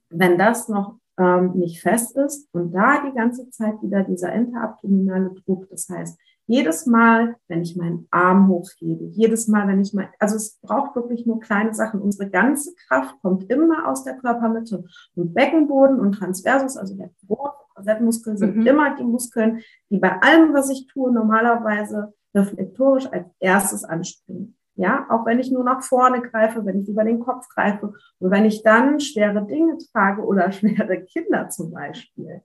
wenn 0.09 0.39
das 0.39 0.67
noch 0.69 0.97
ähm, 1.19 1.51
nicht 1.51 1.81
fest 1.81 2.17
ist 2.17 2.49
und 2.51 2.71
da 2.71 3.05
die 3.05 3.13
ganze 3.15 3.49
Zeit 3.51 3.75
wieder 3.83 4.03
dieser 4.03 4.33
interabdominale 4.33 5.35
Druck, 5.45 5.69
das 5.69 5.87
heißt, 5.87 6.19
jedes 6.47 6.87
Mal, 6.87 7.35
wenn 7.47 7.61
ich 7.61 7.75
meinen 7.75 8.07
Arm 8.09 8.47
hochhebe, 8.47 9.05
jedes 9.05 9.47
Mal, 9.47 9.67
wenn 9.67 9.81
ich 9.81 9.93
mein, 9.93 10.09
also 10.19 10.35
es 10.35 10.59
braucht 10.61 10.95
wirklich 10.95 11.27
nur 11.27 11.39
kleine 11.39 11.73
Sachen. 11.73 12.01
Unsere 12.01 12.29
ganze 12.29 12.73
Kraft 12.87 13.15
kommt 13.21 13.49
immer 13.51 13.87
aus 13.87 14.03
der 14.03 14.17
Körpermitte. 14.17 14.83
Und 15.15 15.33
Beckenboden 15.33 15.99
und 15.99 16.13
Transversus, 16.13 16.77
also 16.77 16.95
der 16.95 17.11
Korsettmuskel, 17.27 18.37
sind 18.37 18.57
mhm. 18.57 18.67
immer 18.67 18.95
die 18.95 19.03
Muskeln, 19.03 19.61
die 19.89 19.97
bei 19.97 20.21
allem, 20.21 20.53
was 20.53 20.69
ich 20.69 20.85
tue, 20.87 21.11
normalerweise 21.11 22.13
reflektorisch 22.35 23.07
als 23.07 23.27
erstes 23.39 23.83
anspringen. 23.83 24.55
Ja, 24.75 25.05
auch 25.09 25.25
wenn 25.25 25.39
ich 25.39 25.51
nur 25.51 25.63
nach 25.63 25.81
vorne 25.81 26.21
greife, 26.21 26.65
wenn 26.65 26.81
ich 26.81 26.89
über 26.89 27.03
den 27.03 27.21
Kopf 27.21 27.47
greife 27.47 27.93
und 28.19 28.31
wenn 28.31 28.45
ich 28.45 28.61
dann 28.61 28.99
schwere 28.99 29.45
Dinge 29.45 29.77
trage 29.91 30.21
oder 30.21 30.51
schwere 30.51 31.01
Kinder 31.03 31.49
zum 31.49 31.71
Beispiel. 31.71 32.41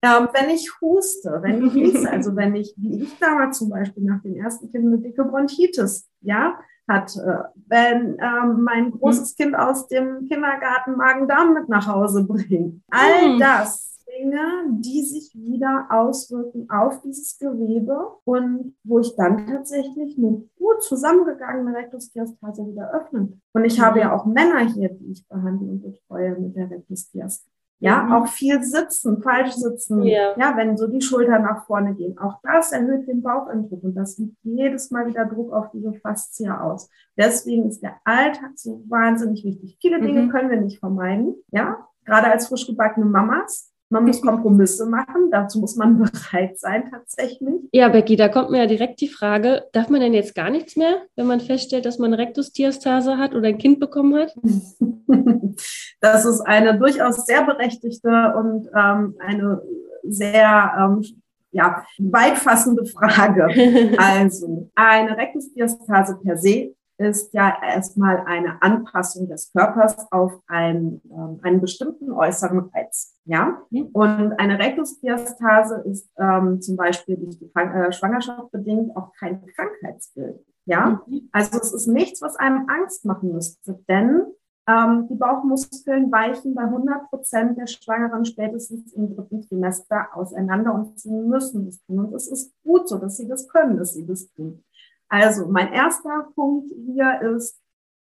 Ähm, 0.00 0.28
wenn 0.32 0.50
ich 0.50 0.70
huste, 0.80 1.38
wenn 1.42 1.66
ich 1.66 1.72
niese, 1.74 2.10
also 2.10 2.36
wenn 2.36 2.54
ich, 2.54 2.72
wie 2.76 3.02
ich 3.02 3.18
damals 3.18 3.58
zum 3.58 3.70
Beispiel 3.70 4.04
nach 4.04 4.22
den 4.22 4.36
ersten 4.36 4.70
Kindern 4.70 4.94
eine 4.94 5.02
dicke 5.02 5.24
Bronchitis, 5.24 6.08
ja, 6.20 6.58
hatte, 6.88 7.50
wenn 7.66 8.16
ähm, 8.18 8.62
mein 8.62 8.92
großes 8.92 9.36
Kind 9.36 9.54
aus 9.54 9.88
dem 9.88 10.26
Kindergarten 10.26 10.96
Magen-Darm 10.96 11.52
mit 11.52 11.68
nach 11.68 11.86
Hause 11.86 12.24
bringt. 12.24 12.82
All 12.90 13.32
hm. 13.32 13.38
das 13.38 13.97
Dinge, 14.18 14.40
die 14.80 15.02
sich 15.02 15.32
wieder 15.34 15.86
auswirken 15.90 16.68
auf 16.70 17.00
dieses 17.02 17.38
Gewebe 17.38 17.96
und 18.24 18.76
wo 18.82 18.98
ich 18.98 19.14
dann 19.16 19.46
tatsächlich 19.46 20.18
eine 20.18 20.44
gut 20.58 20.82
zusammengegangene 20.82 21.76
Rektusdiastase 21.76 22.66
wieder 22.66 22.92
öffne. 22.92 23.32
Und 23.52 23.64
ich 23.64 23.78
mhm. 23.78 23.82
habe 23.82 24.00
ja 24.00 24.14
auch 24.14 24.26
Männer 24.26 24.60
hier, 24.60 24.90
die 24.90 25.12
ich 25.12 25.28
behandle 25.28 25.68
und 25.68 25.82
betreue 25.82 26.38
mit 26.38 26.56
der 26.56 26.70
Rektusdiastase. 26.70 27.50
Ja, 27.80 28.02
mhm. 28.02 28.12
auch 28.12 28.26
viel 28.26 28.62
sitzen, 28.64 29.22
falsch 29.22 29.52
sitzen. 29.52 30.02
Ja. 30.02 30.36
ja, 30.36 30.56
wenn 30.56 30.76
so 30.76 30.88
die 30.88 31.00
Schultern 31.00 31.42
nach 31.42 31.64
vorne 31.66 31.94
gehen. 31.94 32.18
Auch 32.18 32.40
das 32.42 32.72
erhöht 32.72 33.06
den 33.06 33.22
Bauchandruck 33.22 33.84
und 33.84 33.94
das 33.94 34.18
übt 34.18 34.36
jedes 34.42 34.90
Mal 34.90 35.06
wieder 35.06 35.26
Druck 35.26 35.52
auf 35.52 35.70
diese 35.70 35.92
Faszie 35.92 36.48
aus. 36.48 36.90
Deswegen 37.16 37.68
ist 37.68 37.82
der 37.82 37.94
Alltag 38.04 38.50
so 38.56 38.82
wahnsinnig 38.88 39.44
wichtig. 39.44 39.78
Viele 39.80 40.00
Dinge 40.00 40.22
mhm. 40.22 40.30
können 40.30 40.50
wir 40.50 40.60
nicht 40.60 40.80
vermeiden. 40.80 41.36
Ja, 41.52 41.86
gerade 42.04 42.32
als 42.32 42.48
frisch 42.48 42.66
gebackene 42.66 43.06
Mamas. 43.06 43.72
Man 43.90 44.04
muss 44.04 44.20
Kompromisse 44.20 44.86
machen, 44.86 45.30
dazu 45.30 45.60
muss 45.60 45.76
man 45.76 45.98
bereit 45.98 46.58
sein 46.58 46.90
tatsächlich. 46.90 47.54
Ja, 47.72 47.88
Becky, 47.88 48.16
da 48.16 48.28
kommt 48.28 48.50
mir 48.50 48.58
ja 48.58 48.66
direkt 48.66 49.00
die 49.00 49.08
Frage, 49.08 49.64
darf 49.72 49.88
man 49.88 50.00
denn 50.00 50.12
jetzt 50.12 50.34
gar 50.34 50.50
nichts 50.50 50.76
mehr, 50.76 51.02
wenn 51.16 51.26
man 51.26 51.40
feststellt, 51.40 51.86
dass 51.86 51.98
man 51.98 52.12
Rektusdiastase 52.12 53.16
hat 53.16 53.34
oder 53.34 53.48
ein 53.48 53.58
Kind 53.58 53.80
bekommen 53.80 54.14
hat? 54.14 54.34
das 56.00 56.24
ist 56.24 56.40
eine 56.40 56.78
durchaus 56.78 57.24
sehr 57.24 57.44
berechtigte 57.44 58.34
und 58.36 58.68
ähm, 58.76 59.14
eine 59.18 59.62
sehr 60.02 60.72
ähm, 60.78 61.02
ja, 61.50 61.82
weitfassende 61.98 62.84
Frage. 62.84 63.48
Also, 63.98 64.70
eine 64.74 65.16
Rektusdiastase 65.16 66.18
per 66.22 66.36
se 66.36 66.74
ist 66.98 67.32
ja 67.32 67.56
erstmal 67.62 68.24
eine 68.26 68.60
Anpassung 68.60 69.28
des 69.28 69.52
Körpers 69.52 70.10
auf 70.10 70.32
einen, 70.48 71.00
ähm, 71.10 71.38
einen 71.42 71.60
bestimmten 71.60 72.10
äußeren 72.10 72.70
Reiz. 72.74 73.16
Ja? 73.24 73.62
Und 73.92 74.32
eine 74.38 74.58
Rektusdiastase 74.58 75.84
ist 75.86 76.10
ähm, 76.18 76.60
zum 76.60 76.76
Beispiel 76.76 77.16
durch 77.16 77.38
die 77.38 77.50
äh, 77.54 77.92
Schwangerschaft 77.92 78.50
bedingt 78.50 78.96
auch 78.96 79.12
kein 79.14 79.44
Krankheitsbild. 79.46 80.44
Ja? 80.66 81.02
Mhm. 81.06 81.28
Also 81.30 81.58
es 81.58 81.72
ist 81.72 81.86
nichts, 81.86 82.20
was 82.20 82.36
einem 82.36 82.68
Angst 82.68 83.04
machen 83.04 83.32
müsste, 83.32 83.78
denn 83.88 84.22
ähm, 84.68 85.06
die 85.08 85.14
Bauchmuskeln 85.14 86.12
weichen 86.12 86.54
bei 86.54 86.62
100 86.62 87.08
Prozent 87.08 87.56
der 87.56 87.66
Schwangeren 87.66 88.24
spätestens 88.26 88.92
im 88.92 89.14
dritten 89.14 89.40
Trimester 89.40 90.08
auseinander 90.12 90.74
und 90.74 90.98
sie 91.00 91.10
müssen 91.10 91.64
das 91.64 91.80
tun. 91.84 92.00
Und 92.00 92.14
es 92.14 92.28
ist 92.28 92.52
gut 92.62 92.86
so, 92.86 92.98
dass 92.98 93.16
sie 93.16 93.26
das 93.26 93.48
können, 93.48 93.78
dass 93.78 93.94
sie 93.94 94.06
das 94.06 94.30
tun. 94.34 94.62
Also 95.08 95.46
mein 95.46 95.72
erster 95.72 96.28
Punkt 96.34 96.70
hier 96.86 97.20
ist, 97.36 97.60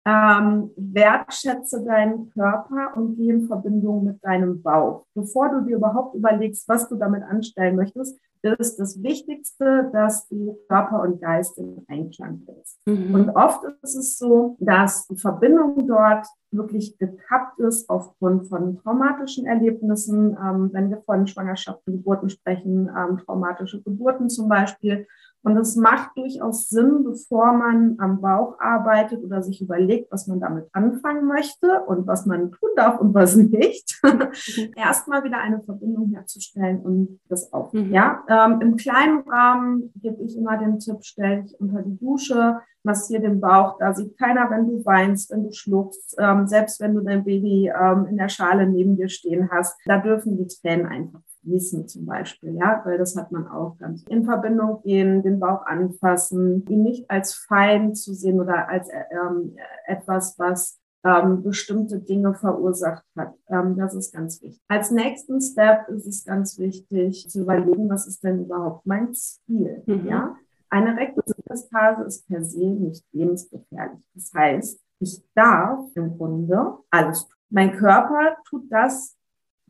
ähm, 0.06 0.70
wertschätze 0.76 1.84
deinen 1.84 2.30
Körper 2.30 2.96
und 2.96 3.16
geh 3.16 3.28
in 3.28 3.46
Verbindung 3.46 4.04
mit 4.04 4.24
deinem 4.24 4.62
Bauch. 4.62 5.04
Bevor 5.14 5.50
du 5.50 5.60
dir 5.60 5.76
überhaupt 5.76 6.14
überlegst, 6.14 6.68
was 6.68 6.88
du 6.88 6.96
damit 6.96 7.22
anstellen 7.22 7.76
möchtest, 7.76 8.18
ist 8.42 8.78
das 8.78 9.02
Wichtigste, 9.02 9.90
dass 9.92 10.26
du 10.28 10.58
Körper 10.68 11.02
und 11.02 11.20
Geist 11.20 11.58
in 11.58 11.84
Einklang 11.88 12.46
bist. 12.46 12.78
Mhm. 12.86 13.14
Und 13.14 13.30
oft 13.30 13.62
ist 13.82 13.94
es 13.94 14.16
so, 14.16 14.56
dass 14.60 15.06
die 15.08 15.18
Verbindung 15.18 15.86
dort 15.86 16.26
wirklich 16.50 16.96
gekappt 16.98 17.58
ist 17.60 17.88
aufgrund 17.90 18.48
von 18.48 18.78
traumatischen 18.78 19.46
Erlebnissen, 19.46 20.36
ähm, 20.42 20.70
wenn 20.72 20.90
wir 20.90 21.02
von 21.02 21.26
Schwangerschaften, 21.26 21.92
Geburten 21.92 22.30
sprechen, 22.30 22.88
ähm, 22.88 23.18
traumatische 23.18 23.82
Geburten 23.82 24.30
zum 24.30 24.48
Beispiel 24.48 25.06
und 25.42 25.56
es 25.56 25.76
macht 25.76 26.16
durchaus 26.16 26.68
Sinn, 26.68 27.02
bevor 27.04 27.52
man 27.52 27.96
am 27.98 28.20
Bauch 28.20 28.58
arbeitet 28.60 29.24
oder 29.24 29.42
sich 29.42 29.62
überlegt, 29.62 30.12
was 30.12 30.26
man 30.26 30.40
damit 30.40 30.68
anfangen 30.72 31.26
möchte 31.26 31.82
und 31.86 32.06
was 32.06 32.26
man 32.26 32.52
tun 32.52 32.70
darf 32.76 33.00
und 33.00 33.14
was 33.14 33.36
nicht, 33.36 34.00
mhm. 34.02 34.28
erstmal 34.76 35.24
wieder 35.24 35.38
eine 35.38 35.62
Verbindung 35.62 36.10
herzustellen 36.10 36.80
und 36.80 37.20
das 37.28 37.52
auch. 37.52 37.72
Mhm. 37.72 37.92
Ja, 37.92 38.22
ähm, 38.28 38.60
im 38.60 38.76
kleinen 38.76 39.20
Rahmen 39.20 39.92
gebe 39.96 40.22
ich 40.22 40.36
immer 40.36 40.58
den 40.58 40.78
Tipp, 40.78 40.98
stell 41.00 41.42
dich 41.42 41.58
unter 41.58 41.82
die 41.82 41.98
Dusche, 41.98 42.60
massier 42.82 43.20
den 43.20 43.40
Bauch. 43.40 43.78
Da 43.78 43.94
sieht 43.94 44.18
keiner, 44.18 44.50
wenn 44.50 44.66
du 44.66 44.84
weinst, 44.84 45.30
wenn 45.30 45.44
du 45.44 45.52
schluckst, 45.52 46.16
ähm, 46.18 46.46
selbst 46.46 46.80
wenn 46.80 46.94
du 46.94 47.00
dein 47.00 47.24
Baby 47.24 47.72
ähm, 47.74 48.06
in 48.06 48.16
der 48.16 48.28
Schale 48.28 48.66
neben 48.66 48.96
dir 48.96 49.08
stehen 49.08 49.50
hast. 49.50 49.78
Da 49.86 49.98
dürfen 49.98 50.36
die 50.36 50.48
Tränen 50.48 50.86
einfach 50.86 51.20
fließen 51.50 51.88
zum 51.88 52.06
Beispiel, 52.06 52.54
ja, 52.54 52.80
weil 52.84 52.98
das 52.98 53.16
hat 53.16 53.32
man 53.32 53.48
auch 53.48 53.76
ganz 53.78 54.04
in 54.04 54.24
Verbindung 54.24 54.80
gehen, 54.82 55.22
den 55.22 55.40
Bauch 55.40 55.66
anfassen, 55.66 56.64
ihn 56.68 56.82
nicht 56.82 57.10
als 57.10 57.34
Feind 57.34 57.98
zu 57.98 58.14
sehen 58.14 58.40
oder 58.40 58.68
als 58.68 58.88
ähm, 59.10 59.56
etwas, 59.86 60.38
was 60.38 60.78
ähm, 61.04 61.42
bestimmte 61.42 61.98
Dinge 61.98 62.34
verursacht 62.34 63.04
hat. 63.16 63.34
Ähm, 63.48 63.76
das 63.76 63.94
ist 63.94 64.12
ganz 64.12 64.40
wichtig. 64.42 64.62
Als 64.68 64.90
nächsten 64.90 65.40
Step 65.40 65.88
ist 65.88 66.06
es 66.06 66.24
ganz 66.24 66.58
wichtig 66.58 67.28
zu 67.28 67.40
überlegen, 67.40 67.88
was 67.88 68.06
ist 68.06 68.22
denn 68.22 68.44
überhaupt 68.44 68.86
mein 68.86 69.12
Ziel, 69.14 69.82
mhm. 69.86 70.06
ja. 70.06 70.36
Eine 70.72 70.96
Rektusdiastase 70.96 72.04
ist 72.04 72.28
per 72.28 72.44
se 72.44 72.64
nicht 72.64 73.04
lebensgefährlich. 73.10 74.08
Das 74.14 74.30
heißt, 74.32 74.80
ich 75.00 75.20
darf 75.34 75.80
im 75.96 76.16
Grunde 76.16 76.74
alles 76.90 77.26
tun. 77.26 77.36
Mein 77.48 77.72
Körper 77.72 78.36
tut 78.48 78.70
das, 78.70 79.16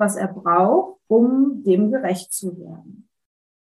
was 0.00 0.16
er 0.16 0.28
braucht, 0.28 0.98
um 1.06 1.62
dem 1.62 1.92
gerecht 1.92 2.32
zu 2.32 2.58
werden. 2.58 3.08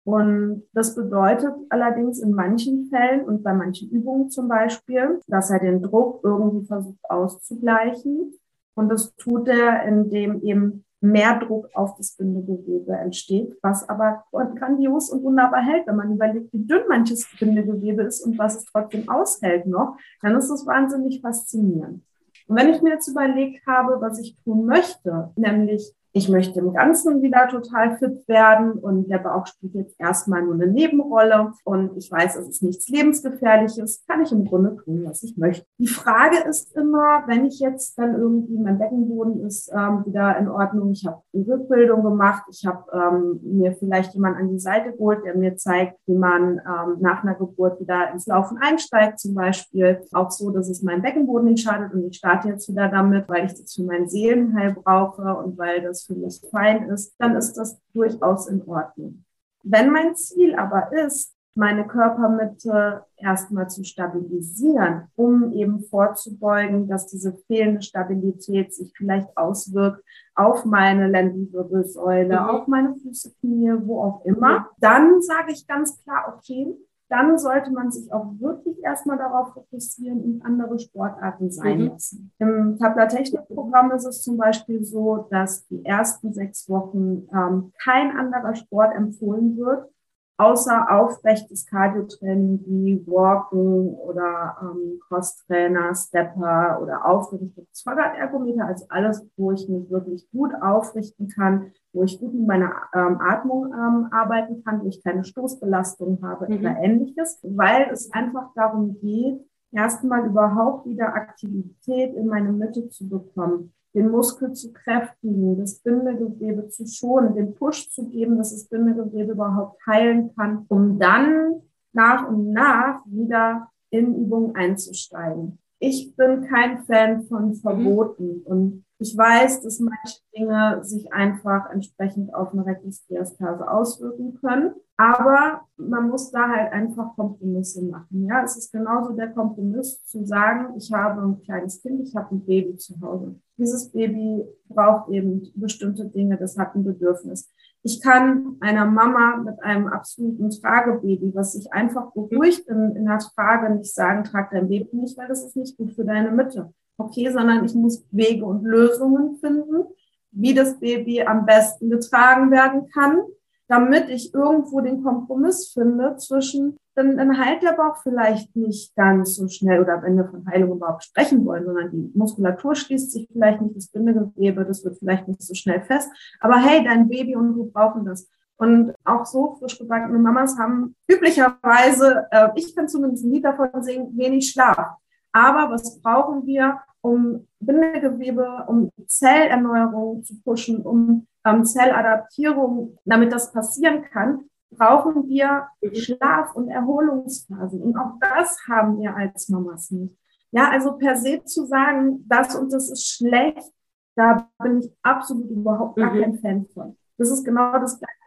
Und 0.05 0.63
das 0.73 0.95
bedeutet 0.95 1.53
allerdings 1.69 2.21
in 2.21 2.33
manchen 2.33 2.89
Fällen 2.89 3.27
und 3.27 3.43
bei 3.43 3.53
manchen 3.53 3.91
Übungen 3.91 4.31
zum 4.31 4.49
Beispiel, 4.49 5.21
dass 5.27 5.51
er 5.51 5.59
den 5.59 5.83
Druck 5.83 6.21
irgendwie 6.25 6.65
versucht 6.67 7.11
auszugleichen. 7.11 8.33
Und 8.75 8.89
das 8.89 9.15
tut 9.17 9.49
er, 9.49 9.83
indem 9.83 10.41
eben 10.43 10.85
mehr 11.01 11.39
Druck 11.39 11.69
auf 11.75 11.97
das 11.97 12.13
Bindegewebe 12.17 12.93
entsteht, 12.93 13.57
was 13.61 13.89
aber 13.89 14.25
grandios 14.33 15.11
und 15.11 15.23
wunderbar 15.23 15.63
hält. 15.63 15.87
Wenn 15.87 15.97
man 15.97 16.15
überlegt, 16.15 16.53
wie 16.53 16.65
dünn 16.65 16.89
manches 16.89 17.29
Bindegewebe 17.39 18.03
ist 18.03 18.25
und 18.25 18.39
was 18.39 18.57
es 18.57 18.65
trotzdem 18.65 19.09
aushält 19.09 19.67
noch, 19.67 19.97
dann 20.23 20.37
ist 20.37 20.49
es 20.49 20.67
wahnsinnig 20.67 21.21
faszinierend. 21.21 22.03
Und 22.47 22.57
wenn 22.57 22.71
ich 22.71 22.81
mir 22.81 22.95
jetzt 22.95 23.09
überlegt 23.09 23.67
habe, 23.67 24.01
was 24.01 24.19
ich 24.19 24.37
tun 24.43 24.65
möchte, 24.65 25.31
nämlich 25.37 25.95
ich 26.13 26.29
möchte 26.29 26.59
im 26.61 26.73
Ganzen 26.73 27.23
wieder 27.23 27.49
total 27.49 27.97
fit 27.99 28.27
werden 28.29 28.73
und 28.73 29.09
der 29.09 29.19
Bauch 29.19 29.47
spielt 29.47 29.75
jetzt 29.75 30.01
erstmal 30.01 30.43
nur 30.43 30.55
eine 30.55 30.67
Nebenrolle 30.67 31.53
und 31.65 31.97
ich 31.97 32.11
weiß, 32.11 32.37
es 32.37 32.49
ist 32.49 32.63
nichts 32.63 32.89
lebensgefährliches, 32.89 34.05
kann 34.07 34.23
ich 34.23 34.33
im 34.33 34.45
Grunde 34.45 34.77
tun, 34.77 35.05
was 35.05 35.23
ich 35.23 35.37
möchte. 35.37 35.67
Die 35.79 35.87
Frage 35.87 36.39
ist 36.49 36.77
immer, 36.77 37.25
wenn 37.27 37.47
ich 37.47 37.61
jetzt 37.61 37.99
dann 37.99 38.15
irgendwie, 38.15 38.59
mein 38.59 38.79
Beckenboden 38.79 39.45
ist 39.47 39.71
ähm, 39.73 40.05
wieder 40.07 40.37
in 40.39 40.49
Ordnung, 40.49 40.93
ich 40.93 41.07
habe 41.07 41.23
die 41.33 41.43
Rückbildung 41.43 42.03
gemacht, 42.03 42.45
ich 42.51 42.65
habe 42.67 42.85
ähm, 42.93 43.41
mir 43.43 43.73
vielleicht 43.73 44.15
jemand 44.15 44.37
an 44.39 44.51
die 44.51 44.59
Seite 44.59 44.93
geholt, 44.93 45.25
der 45.25 45.37
mir 45.37 45.57
zeigt, 45.57 45.99
wie 46.07 46.17
man 46.17 46.59
ähm, 46.59 46.97
nach 47.01 47.23
einer 47.23 47.35
Geburt 47.35 47.81
wieder 47.81 48.11
ins 48.13 48.27
Laufen 48.27 48.59
einsteigt 48.59 49.19
zum 49.19 49.35
Beispiel, 49.35 50.01
auch 50.13 50.31
so, 50.31 50.51
dass 50.51 50.69
es 50.69 50.83
meinem 50.83 51.03
Beckenboden 51.03 51.49
nicht 51.49 51.63
schadet 51.63 51.93
und 51.93 52.05
ich 52.05 52.17
starte 52.17 52.49
jetzt 52.49 52.69
wieder 52.69 52.89
damit, 52.89 53.29
weil 53.29 53.47
ich 53.47 53.53
das 53.53 53.75
für 53.75 53.83
mein 53.83 54.09
Seelenheil 54.09 54.75
brauche 54.75 55.23
und 55.37 55.59
weil 55.59 55.83
das 55.83 55.98
für 56.07 56.15
mich 56.15 56.41
fein 56.51 56.89
ist, 56.89 57.15
dann 57.19 57.37
ist 57.37 57.55
das 57.55 57.79
durchaus 57.93 58.49
in 58.49 58.67
Ordnung. 58.67 59.25
Wenn 59.63 59.91
mein 59.91 60.15
Ziel 60.15 60.55
aber 60.55 60.93
ist, 60.93 61.35
meine 61.59 61.89
Körpermitte 61.89 63.05
erstmal 63.17 63.69
zu 63.69 63.83
stabilisieren, 63.83 65.09
um 65.17 65.53
eben 65.53 65.83
vorzubeugen, 65.83 66.87
dass 66.87 67.09
diese 67.09 67.37
fehlende 67.49 67.83
Stabilität 67.83 68.73
sich 68.73 68.93
vielleicht 68.97 69.37
auswirkt 69.37 70.05
auf 70.37 70.65
meine 70.65 71.09
Lendenwirbelsäule, 71.09 72.41
mhm. 72.41 72.49
auf 72.49 72.69
meine 72.69 72.95
Füße, 72.95 73.35
Knie, 73.41 73.75
wo 73.81 74.03
auch 74.03 74.25
immer, 74.25 74.69
dann 74.79 75.21
sage 75.21 75.51
ich 75.51 75.67
ganz 75.67 76.01
klar, 76.05 76.33
okay, 76.37 76.77
dann 77.09 77.39
sollte 77.39 77.71
man 77.71 77.91
sich 77.91 78.13
auch 78.13 78.27
wirklich 78.39 78.83
erstmal 78.83 79.17
darauf 79.17 79.55
fokussieren 79.55 80.21
und 80.21 80.45
andere 80.45 80.79
Sportarten 80.79 81.51
sein 81.51 81.79
mhm. 81.79 81.87
lassen. 81.89 82.33
Im 82.39 82.79
Tabla-Technik-Programm 82.79 83.93
ist 83.93 84.05
es 84.05 84.23
zum 84.23 84.37
Beispiel 84.37 84.85
so, 84.85 85.27
dass 85.31 85.67
die 85.69 85.85
ersten 85.85 86.33
sechs 86.33 86.69
Wochen 86.69 87.29
ähm, 87.33 87.73
kein 87.83 88.17
anderer 88.17 88.55
Sport 88.55 88.95
empfohlen 88.95 89.57
wird, 89.57 89.89
außer 90.37 90.91
aufrechtes 90.91 91.67
Cardiotraining 91.67 92.61
wie 92.67 93.05
Walken 93.07 93.95
oder 93.95 94.57
ähm, 94.63 95.01
Cross-Trainer, 95.09 95.95
Stepper 95.95 96.79
oder 96.81 97.07
aufgerichtetes 97.07 97.83
Fahrradergometer, 97.83 98.67
also 98.67 98.85
alles, 98.91 99.27
wo 99.37 99.51
ich 99.53 99.69
mich 99.69 99.91
wirklich 99.91 100.31
gut 100.31 100.53
aufrichten 100.61 101.29
kann, 101.29 101.73
wo 101.93 102.03
ich 102.03 102.21
gut 102.21 102.35
mit 102.35 102.47
meiner 102.47 102.73
ähm, 102.95 103.19
Atmung 103.21 103.73
ähm, 103.73 104.09
arbeiten 104.11 104.63
kann, 104.65 104.83
wo 104.83 104.89
ich 104.89 105.03
keine 105.03 105.25
Stoßbelastung 105.25 106.21
habe 106.23 106.49
mhm. 106.49 106.59
oder 106.59 106.77
ähnliches, 106.79 107.41
weil 107.43 107.89
es 107.93 108.13
einfach 108.13 108.51
darum 108.55 108.99
geht, 109.01 109.41
erstmal 109.73 110.27
überhaupt 110.27 110.87
wieder 110.87 111.15
Aktivität 111.15 112.15
in 112.15 112.27
meine 112.27 112.53
Mitte 112.53 112.89
zu 112.89 113.09
bekommen 113.09 113.73
den 113.95 114.11
Muskel 114.11 114.53
zu 114.53 114.73
kräftigen, 114.73 115.59
das 115.59 115.81
Bindegewebe 115.81 116.69
zu 116.69 116.87
schonen, 116.87 117.35
den 117.35 117.55
Push 117.55 117.91
zu 117.91 118.09
geben, 118.09 118.39
dass 118.39 118.51
das 118.51 118.69
Bindegewebe 118.69 119.33
überhaupt 119.33 119.85
heilen 119.87 120.35
kann, 120.37 120.67
um 120.69 120.99
dann 120.99 121.63
nach 121.93 122.29
und 122.29 122.53
nach 122.53 123.01
wieder 123.07 123.69
in 123.91 124.15
Übung 124.15 124.55
einzusteigen. 124.55 125.59
Ich 125.79 126.15
bin 126.17 126.43
kein 126.43 126.85
Fan 126.85 127.25
von 127.25 127.55
Verboten 127.55 128.43
und 128.45 128.85
ich 129.01 129.17
weiß, 129.17 129.63
dass 129.63 129.79
manche 129.79 130.21
Dinge 130.37 130.81
sich 130.83 131.13
einfach 131.13 131.71
entsprechend 131.71 132.35
auf 132.35 132.53
eine 132.53 132.67
Rektusdiastase 132.67 133.71
auswirken 133.71 134.35
können. 134.41 134.75
Aber 134.97 135.61
man 135.77 136.09
muss 136.09 136.33
da 136.33 136.49
halt 136.49 136.73
einfach 136.73 137.15
Kompromisse 137.15 137.85
machen. 137.85 138.27
Ja, 138.27 138.43
es 138.43 138.57
ist 138.57 138.73
genauso 138.73 139.13
der 139.13 139.29
Kompromiss 139.29 140.05
zu 140.05 140.25
sagen, 140.25 140.77
ich 140.77 140.93
habe 140.93 141.23
ein 141.23 141.41
kleines 141.43 141.81
Kind, 141.81 142.01
ich 142.01 142.17
habe 142.17 142.35
ein 142.35 142.45
Baby 142.45 142.77
zu 142.77 143.01
Hause. 143.01 143.37
Dieses 143.57 143.93
Baby 143.93 144.45
braucht 144.69 145.11
eben 145.11 145.49
bestimmte 145.55 146.07
Dinge, 146.07 146.37
das 146.37 146.59
hat 146.59 146.75
ein 146.75 146.83
Bedürfnis. 146.83 147.49
Ich 147.85 148.03
kann 148.03 148.57
einer 148.59 148.87
Mama 148.87 149.37
mit 149.37 149.63
einem 149.63 149.87
absoluten 149.87 150.51
Tragebaby, 150.51 151.33
was 151.37 151.53
sich 151.53 151.73
einfach 151.73 152.11
beruhigt 152.13 152.67
in, 152.67 152.97
in 152.97 153.07
der 153.07 153.19
Trage, 153.19 153.73
nicht 153.73 153.95
sagen, 153.95 154.25
trag 154.25 154.51
dein 154.51 154.69
Baby 154.69 154.97
nicht, 154.97 155.17
weil 155.17 155.29
das 155.29 155.45
ist 155.45 155.55
nicht 155.55 155.77
gut 155.77 155.93
für 155.93 156.05
deine 156.05 156.33
Mitte 156.33 156.75
okay, 156.99 157.31
sondern 157.31 157.65
ich 157.65 157.75
muss 157.75 158.05
Wege 158.11 158.45
und 158.45 158.65
Lösungen 158.65 159.37
finden, 159.37 159.85
wie 160.33 160.55
das 160.55 160.79
Baby 160.79 161.23
am 161.23 161.47
besten 161.47 161.89
getragen 161.91 162.51
werden 162.51 162.89
kann, 162.93 163.23
damit 163.69 164.09
ich 164.09 164.35
irgendwo 164.35 164.81
den 164.81 165.03
Kompromiss 165.03 165.73
finde 165.73 166.17
zwischen, 166.17 166.77
dann, 166.95 167.17
dann 167.17 167.39
heilt 167.39 167.63
der 167.63 167.73
Bauch 167.73 167.97
vielleicht 168.03 168.55
nicht 168.57 168.95
ganz 168.97 169.37
so 169.37 169.47
schnell 169.49 169.81
oder 169.81 170.03
wenn 170.03 170.17
wir 170.17 170.29
von 170.29 170.47
Heilung 170.47 170.73
überhaupt 170.73 171.05
sprechen 171.05 171.45
wollen, 171.45 171.65
sondern 171.65 171.91
die 171.91 172.11
Muskulatur 172.15 172.75
schließt 172.75 173.13
sich 173.13 173.29
vielleicht 173.31 173.61
nicht, 173.61 173.77
das 173.77 173.89
Bindegewebe, 173.89 174.65
das 174.65 174.85
wird 174.85 174.99
vielleicht 174.99 175.29
nicht 175.29 175.43
so 175.43 175.55
schnell 175.55 175.83
fest. 175.83 176.11
Aber 176.41 176.57
hey, 176.57 176.83
dein 176.83 177.09
Baby 177.09 177.37
und 177.37 177.55
du 177.55 177.71
brauchen 177.71 178.05
das. 178.05 178.29
Und 178.57 178.93
auch 179.05 179.25
so 179.25 179.55
frisch 179.61 179.79
gebackene 179.79 180.19
Mamas 180.19 180.59
haben 180.59 180.97
üblicherweise, 181.07 182.27
äh, 182.33 182.49
ich 182.57 182.75
kann 182.75 182.89
zumindest 182.89 183.25
nie 183.25 183.41
davon 183.41 183.71
sehen, 183.83 184.11
wenig 184.17 184.51
Schlaf. 184.51 184.97
Aber 185.33 185.71
was 185.71 186.01
brauchen 186.01 186.47
wir? 186.47 186.81
um 187.01 187.47
Bindegewebe, 187.61 188.65
um 188.69 188.91
Zellerneuerung 189.07 190.23
zu 190.25 190.41
pushen, 190.43 190.83
um 190.83 191.27
ähm, 191.45 191.65
Zelladaptierung, 191.65 192.99
damit 193.05 193.33
das 193.33 193.53
passieren 193.53 194.03
kann, 194.03 194.45
brauchen 194.71 195.29
wir 195.29 195.69
Schlaf- 195.93 196.55
und 196.55 196.69
Erholungsphasen. 196.69 197.81
Und 197.81 197.97
auch 197.97 198.15
das 198.21 198.59
haben 198.69 198.99
wir 198.99 199.17
als 199.17 199.49
Mamas 199.49 199.91
nicht. 199.91 200.15
Ja, 200.51 200.71
also 200.71 200.97
per 200.97 201.17
se 201.17 201.45
zu 201.45 201.67
sagen, 201.67 202.25
das 202.29 202.55
und 202.55 202.73
das 202.73 202.91
ist 202.91 203.07
schlecht, 203.07 203.73
da 204.17 204.49
bin 204.63 204.81
ich 204.81 204.91
absolut 205.03 205.51
überhaupt 205.51 205.97
gar 205.97 206.13
mhm. 206.13 206.21
kein 206.21 206.39
Fan 206.39 206.67
von. 206.75 206.97
Das 207.17 207.31
ist 207.31 207.45
genau 207.45 207.73
das 207.79 207.99
Gleiche 207.99 208.18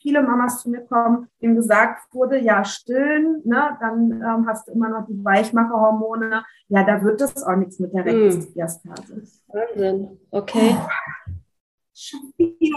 viele 0.00 0.22
Mamas 0.22 0.62
zu 0.62 0.70
mir 0.70 0.82
kommen, 0.82 1.28
denen 1.40 1.56
gesagt 1.56 2.12
wurde, 2.12 2.38
ja, 2.38 2.64
stillen, 2.64 3.42
ne, 3.44 3.76
dann 3.80 4.12
ähm, 4.12 4.46
hast 4.46 4.68
du 4.68 4.72
immer 4.72 4.88
noch 4.88 5.06
die 5.06 5.24
Weichmacherhormone. 5.24 6.44
Ja, 6.68 6.84
da 6.84 7.02
wird 7.02 7.20
das 7.20 7.42
auch 7.42 7.56
nichts 7.56 7.78
mit 7.78 7.92
der 7.94 8.04
hm. 8.04 8.10
Rektusdiastase. 8.10 9.22
Wahnsinn, 9.48 10.18
okay. 10.30 10.76
Oh, 10.76 10.88
schwierig. 11.94 12.74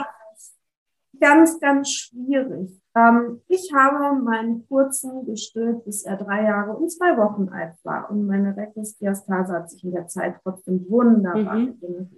Ganz, 1.19 1.59
ganz 1.59 1.89
schwierig. 1.89 2.81
Ähm, 2.95 3.41
ich 3.47 3.71
habe 3.73 4.21
meinen 4.21 4.67
kurzen 4.67 5.25
gestillt, 5.25 5.85
bis 5.85 6.03
er 6.03 6.17
drei 6.17 6.43
Jahre 6.43 6.73
und 6.73 6.91
zwei 6.91 7.17
Wochen 7.17 7.49
alt 7.49 7.75
war. 7.83 8.11
Und 8.11 8.27
meine 8.27 8.55
Rektusdiastase 8.55 9.53
hat 9.53 9.71
sich 9.71 9.83
in 9.83 9.93
der 9.93 10.07
Zeit 10.07 10.35
trotzdem 10.43 10.85
wunderbar 10.89 11.55
mhm. 11.55 12.09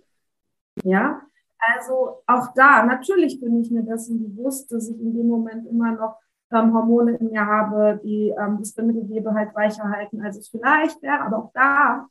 Ja, 0.83 1.21
also 1.59 2.21
auch 2.27 2.53
da, 2.53 2.83
natürlich 2.83 3.39
bin 3.39 3.59
ich 3.61 3.71
mir 3.71 3.83
dessen 3.83 4.35
bewusst, 4.35 4.71
dass 4.71 4.89
ich 4.89 4.99
in 4.99 5.15
dem 5.15 5.27
Moment 5.27 5.67
immer 5.67 5.91
noch 5.93 6.17
ähm, 6.51 6.73
Hormone 6.73 7.15
in 7.17 7.31
mir 7.31 7.45
habe, 7.45 7.99
die 8.03 8.33
ähm, 8.37 8.57
das 8.59 8.73
Bindegewebe 8.73 9.33
halt 9.33 9.55
weicher 9.55 9.89
halten, 9.89 10.21
als 10.21 10.37
es 10.37 10.49
vielleicht 10.49 11.01
wäre. 11.01 11.21
Aber 11.21 11.37
auch 11.37 11.51
da, 11.53 12.07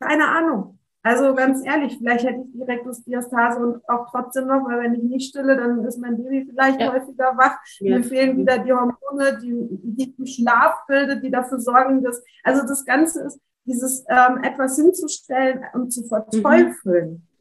keine 0.00 0.28
Ahnung. 0.28 0.78
Also 1.02 1.34
ganz 1.34 1.64
ehrlich, 1.64 1.98
vielleicht 1.98 2.24
hätte 2.24 2.40
ich 2.40 2.52
die 2.52 2.62
Rektusdiastase 2.62 3.60
und 3.60 3.88
auch 3.88 4.10
trotzdem 4.10 4.46
noch, 4.46 4.66
weil 4.66 4.80
wenn 4.80 4.94
ich 4.94 5.02
nicht 5.02 5.28
stille, 5.28 5.54
dann 5.54 5.84
ist 5.84 5.98
mein 5.98 6.16
Baby 6.16 6.46
vielleicht 6.48 6.80
ja. 6.80 6.92
häufiger 6.92 7.36
wach. 7.36 7.58
Ja. 7.80 7.98
Mir 7.98 8.04
fehlen 8.04 8.38
wieder 8.38 8.58
die 8.58 8.72
Hormone, 8.72 9.38
die, 9.42 9.68
die 9.70 10.14
im 10.16 10.26
Schlaf 10.26 10.86
bildet, 10.86 11.22
die 11.22 11.30
dafür 11.30 11.60
sorgen, 11.60 12.02
dass, 12.02 12.24
also 12.42 12.66
das 12.66 12.86
Ganze 12.86 13.24
ist, 13.24 13.38
dieses 13.66 14.04
ähm, 14.08 14.42
etwas 14.42 14.76
hinzustellen 14.76 15.64
und 15.74 15.90
zu 15.90 16.04
verteufeln. 16.04 17.10
Mhm 17.10 17.33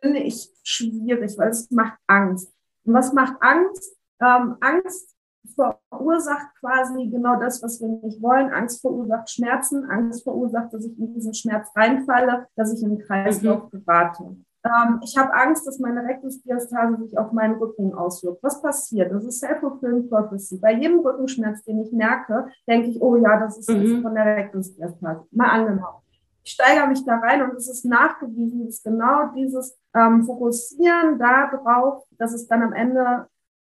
finde 0.00 0.20
ich 0.20 0.50
schwierig, 0.62 1.38
weil 1.38 1.50
es 1.50 1.70
macht 1.70 1.98
Angst. 2.06 2.52
Und 2.84 2.94
was 2.94 3.12
macht 3.12 3.34
Angst? 3.40 3.96
Ähm, 4.20 4.56
Angst 4.60 5.14
verursacht 5.54 6.48
quasi 6.60 7.08
genau 7.08 7.38
das, 7.40 7.62
was 7.62 7.80
wir 7.80 7.88
nicht 7.88 8.20
wollen. 8.22 8.50
Angst 8.50 8.80
verursacht 8.80 9.30
Schmerzen. 9.30 9.84
Angst 9.90 10.22
verursacht, 10.22 10.72
dass 10.72 10.84
ich 10.84 10.98
in 10.98 11.14
diesen 11.14 11.34
Schmerz 11.34 11.70
reinfalle, 11.74 12.46
dass 12.56 12.72
ich 12.72 12.82
in 12.82 12.96
den 12.96 13.06
Kreislauf 13.06 13.72
mhm. 13.72 13.84
gerate. 13.84 14.36
Ähm, 14.64 15.00
ich 15.02 15.16
habe 15.16 15.32
Angst, 15.34 15.66
dass 15.66 15.78
meine 15.78 16.02
Rektusdiastase 16.02 16.98
sich 16.98 17.16
auf 17.16 17.32
meinen 17.32 17.54
Rücken 17.54 17.94
auswirkt. 17.94 18.42
Was 18.42 18.60
passiert? 18.60 19.12
Das 19.12 19.24
ist 19.24 19.40
Self-Fulfilling 19.40 20.08
Prophecy. 20.08 20.58
Bei 20.58 20.74
jedem 20.74 21.00
Rückenschmerz, 21.00 21.62
den 21.64 21.80
ich 21.80 21.92
merke, 21.92 22.48
denke 22.66 22.88
ich, 22.88 23.00
oh 23.00 23.16
ja, 23.16 23.38
das 23.38 23.58
ist 23.58 23.70
mhm. 23.70 24.02
von 24.02 24.14
der 24.14 24.26
Rektusdiastase. 24.26 25.26
Mal 25.30 25.50
angenommen 25.50 26.02
ich 26.48 26.54
steigere 26.54 26.86
mich 26.86 27.04
da 27.04 27.16
rein 27.16 27.42
und 27.42 27.56
es 27.56 27.68
ist 27.68 27.84
nachgewiesen, 27.84 28.64
dass 28.64 28.82
genau 28.82 29.32
dieses 29.36 29.76
ähm, 29.94 30.24
Fokussieren 30.24 31.18
darauf, 31.18 32.04
dass 32.12 32.32
es 32.32 32.48
dann 32.48 32.62
am 32.62 32.72
Ende 32.72 33.26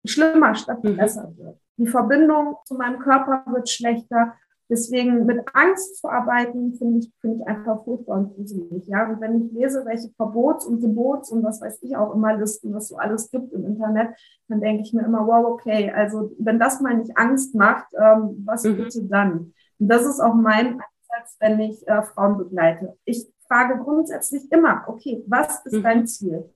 schlimmer 0.04 0.54
statt 0.54 0.84
mhm. 0.84 0.98
besser 0.98 1.32
wird. 1.38 1.58
Die 1.78 1.86
Verbindung 1.86 2.56
zu 2.64 2.74
meinem 2.74 2.98
Körper 2.98 3.42
wird 3.50 3.70
schlechter. 3.70 4.34
Deswegen 4.70 5.24
mit 5.24 5.40
Angst 5.54 5.96
zu 5.96 6.10
arbeiten, 6.10 6.74
finde 6.74 6.98
ich, 6.98 7.10
finde 7.22 7.38
ich 7.38 7.48
einfach 7.48 7.84
furchtbar 7.84 8.18
und 8.18 8.34
gruselig. 8.34 8.86
Ja, 8.86 9.08
und 9.08 9.18
wenn 9.22 9.46
ich 9.46 9.52
lese, 9.52 9.86
welche 9.86 10.10
Verbots- 10.10 10.66
und 10.66 10.82
Gebots- 10.82 11.30
und 11.30 11.42
was 11.42 11.62
weiß 11.62 11.82
ich 11.82 11.96
auch 11.96 12.14
immer 12.14 12.36
Listen, 12.36 12.74
was 12.74 12.88
so 12.88 12.98
alles 12.98 13.30
gibt 13.30 13.50
im 13.54 13.64
Internet, 13.64 14.10
dann 14.48 14.60
denke 14.60 14.82
ich 14.82 14.92
mir 14.92 15.06
immer, 15.06 15.26
wow, 15.26 15.46
okay, 15.46 15.90
also 15.90 16.32
wenn 16.38 16.58
das 16.58 16.82
mal 16.82 16.98
nicht 16.98 17.16
Angst 17.16 17.54
macht, 17.54 17.86
ähm, 17.94 18.42
was 18.44 18.64
mhm. 18.64 18.76
bitte 18.76 19.04
dann? 19.04 19.54
Und 19.78 19.88
das 19.88 20.04
ist 20.04 20.20
auch 20.20 20.34
mein 20.34 20.82
als 21.10 21.36
wenn 21.40 21.60
ich 21.60 21.86
äh, 21.88 22.02
Frauen 22.02 22.38
begleite. 22.38 22.96
Ich 23.04 23.26
frage 23.46 23.78
grundsätzlich 23.78 24.50
immer, 24.52 24.84
okay, 24.88 25.24
was 25.26 25.64
ist 25.66 25.74
Mhm. 25.74 25.82
dein 25.82 26.06
Ziel? 26.06 26.52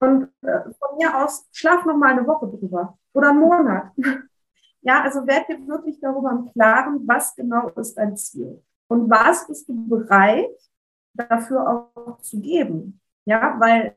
Und 0.00 0.28
äh, 0.42 0.60
von 0.78 0.96
mir 0.98 1.16
aus, 1.24 1.46
schlaf 1.52 1.84
noch 1.86 1.96
mal 1.96 2.12
eine 2.12 2.26
Woche 2.26 2.48
drüber 2.48 2.98
oder 3.14 3.30
einen 3.30 3.40
Monat. 3.40 3.92
Ja, 4.82 5.02
also 5.02 5.26
werd 5.26 5.48
dir 5.48 5.66
wirklich 5.66 5.98
darüber 6.00 6.30
im 6.30 6.52
Klaren, 6.52 7.02
was 7.08 7.34
genau 7.34 7.68
ist 7.70 7.94
dein 7.96 8.16
Ziel 8.16 8.62
und 8.88 9.08
was 9.10 9.46
bist 9.46 9.68
du 9.68 9.88
bereit 9.88 10.50
dafür 11.14 11.90
auch 11.96 12.18
zu 12.18 12.40
geben. 12.40 13.00
Ja, 13.24 13.56
weil 13.58 13.96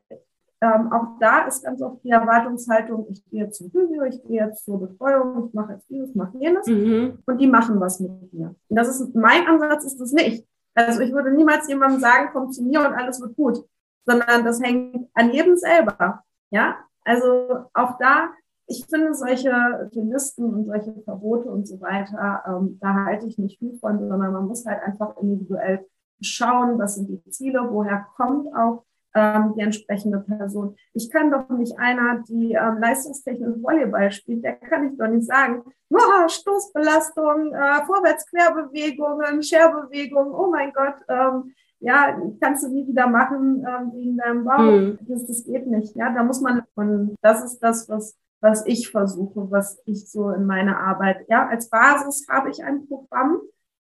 ähm, 0.60 0.92
auch 0.92 1.18
da 1.20 1.46
ist 1.46 1.64
ganz 1.64 1.80
oft 1.80 2.02
die 2.02 2.10
Erwartungshaltung, 2.10 3.06
ich 3.10 3.24
gehe 3.30 3.48
zum 3.50 3.70
Physio, 3.70 4.02
ich 4.04 4.22
gehe 4.24 4.44
jetzt 4.44 4.64
zur 4.64 4.80
Betreuung, 4.80 5.46
ich 5.46 5.54
mache 5.54 5.74
jetzt 5.74 5.88
dieses, 5.88 6.14
mache 6.14 6.36
jenes 6.38 6.66
Mhm. 6.66 7.18
und 7.26 7.40
die 7.40 7.46
machen 7.46 7.78
was 7.78 8.00
mit 8.00 8.32
mir. 8.32 8.54
Und 8.68 8.76
das 8.76 8.88
ist 8.88 9.14
mein 9.14 9.46
Ansatz 9.46 9.84
ist 9.84 10.00
das 10.00 10.12
nicht. 10.12 10.46
Also 10.74 11.00
ich 11.00 11.12
würde 11.12 11.32
niemals 11.32 11.68
jemandem 11.68 12.00
sagen, 12.00 12.30
komm 12.32 12.50
zu 12.50 12.64
mir 12.64 12.80
und 12.80 12.94
alles 12.94 13.20
wird 13.20 13.36
gut, 13.36 13.64
sondern 14.04 14.44
das 14.44 14.60
hängt 14.60 15.08
an 15.14 15.30
jedem 15.32 15.56
selber. 15.56 16.24
Ja, 16.50 16.76
also 17.04 17.66
auch 17.74 17.98
da, 17.98 18.30
ich 18.66 18.84
finde 18.86 19.14
solche 19.14 19.88
Listen 19.92 20.54
und 20.54 20.66
solche 20.66 20.92
Verbote 21.04 21.50
und 21.50 21.66
so 21.68 21.80
weiter, 21.80 22.42
ähm, 22.46 22.78
da 22.80 23.04
halte 23.04 23.26
ich 23.26 23.38
nicht 23.38 23.58
viel 23.58 23.78
von, 23.78 23.98
sondern 23.98 24.32
man 24.32 24.46
muss 24.46 24.66
halt 24.66 24.82
einfach 24.82 25.16
individuell 25.18 25.86
schauen, 26.20 26.78
was 26.78 26.96
sind 26.96 27.08
die 27.08 27.30
Ziele, 27.30 27.68
woher 27.70 28.06
kommt 28.16 28.52
auch 28.54 28.84
ähm, 29.14 29.54
die 29.56 29.60
entsprechende 29.60 30.20
Person. 30.20 30.76
Ich 30.92 31.10
kann 31.10 31.30
doch 31.30 31.48
nicht 31.50 31.78
einer, 31.78 32.22
die 32.28 32.52
ähm, 32.52 32.78
leistungstechnisch 32.80 33.62
Volleyball 33.62 34.10
spielt, 34.10 34.44
der 34.44 34.56
kann 34.56 34.90
ich 34.90 34.98
doch 34.98 35.08
nicht 35.08 35.26
sagen, 35.26 35.62
oh, 35.90 36.28
Stoßbelastung, 36.28 37.52
äh, 37.52 37.84
Vorwärts-Querbewegungen, 37.86 39.42
Scherbewegung, 39.42 40.32
oh 40.32 40.50
mein 40.50 40.72
Gott, 40.72 40.96
ähm, 41.08 41.52
ja, 41.80 42.20
kannst 42.40 42.64
du 42.64 42.68
nie 42.68 42.86
wieder 42.86 43.06
machen 43.06 43.64
ähm, 43.66 43.92
wegen 43.94 44.16
deinem 44.16 44.44
Bauch. 44.44 44.58
Mhm. 44.58 44.98
Das, 45.02 45.26
das 45.26 45.44
geht 45.44 45.66
nicht. 45.66 45.94
Ja, 45.96 46.12
da 46.12 46.22
muss 46.22 46.40
man, 46.40 46.62
und 46.74 47.16
das 47.22 47.44
ist 47.44 47.60
das, 47.60 47.88
was, 47.88 48.16
was 48.40 48.66
ich 48.66 48.90
versuche, 48.90 49.50
was 49.50 49.80
ich 49.84 50.10
so 50.10 50.30
in 50.30 50.44
meiner 50.44 50.78
Arbeit, 50.80 51.24
ja, 51.28 51.46
als 51.48 51.70
Basis 51.70 52.26
habe 52.28 52.50
ich 52.50 52.64
ein 52.64 52.86
Programm, 52.88 53.40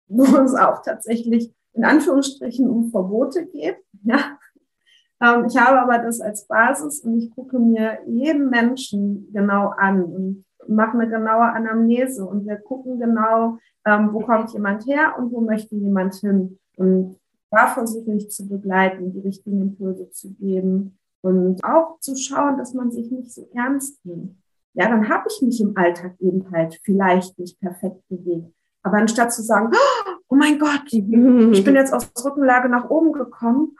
wo 0.07 0.25
es 0.25 0.55
auch 0.55 0.83
tatsächlich 0.83 1.55
in 1.73 1.85
Anführungsstrichen 1.85 2.69
um 2.69 2.91
Verbote 2.91 3.47
geht. 3.47 3.79
Ja, 4.05 4.38
ich 5.21 5.57
habe 5.57 5.81
aber 5.81 5.99
das 5.99 6.21
als 6.21 6.47
Basis 6.47 7.01
und 7.01 7.19
ich 7.19 7.31
gucke 7.35 7.59
mir 7.59 7.99
jeden 8.07 8.51
Menschen 8.51 9.29
genau 9.33 9.69
an 9.77 10.05
und 10.05 10.45
mache 10.69 10.99
eine 10.99 11.09
genaue 11.09 11.53
Anamnese 11.53 12.25
und 12.25 12.47
wir 12.47 12.57
gucken 12.57 13.01
genau, 13.01 13.59
ähm, 13.85 14.13
wo 14.13 14.21
kommt 14.21 14.53
jemand 14.53 14.87
her 14.87 15.15
und 15.19 15.33
wo 15.33 15.41
möchte 15.41 15.75
jemand 15.75 16.15
hin. 16.15 16.59
Und 16.77 17.19
da 17.51 17.67
versuche 17.69 18.13
ich 18.13 18.31
zu 18.31 18.49
begleiten, 18.49 19.13
die 19.13 19.21
richtigen 19.21 19.63
Impulse 19.63 20.11
zu 20.11 20.35
geben 20.35 20.99
und 21.23 21.65
auch 21.65 21.99
zu 22.01 22.15
schauen, 22.17 22.59
dass 22.59 22.75
man 22.75 22.91
sich 22.91 23.11
nicht 23.11 23.33
so 23.33 23.49
ernst 23.55 24.05
nimmt. 24.05 24.37
Ja, 24.75 24.89
dann 24.89 25.09
habe 25.09 25.25
ich 25.29 25.43
mich 25.43 25.61
im 25.61 25.77
Alltag 25.77 26.15
eben 26.21 26.51
halt 26.53 26.79
vielleicht 26.85 27.39
nicht 27.39 27.59
perfekt 27.59 28.01
bewegt. 28.09 28.53
Aber 28.83 28.99
anstatt 28.99 29.33
zu 29.33 29.43
sagen, 29.43 29.73
oh 30.29 30.37
mein 30.37 30.59
Gott, 30.59 30.85
ich 30.93 31.05
bin 31.05 31.75
jetzt 31.75 31.93
aus 31.93 32.13
Rückenlage 32.25 32.69
nach 32.69 32.89
oben 32.89 33.13
gekommen, 33.13 33.77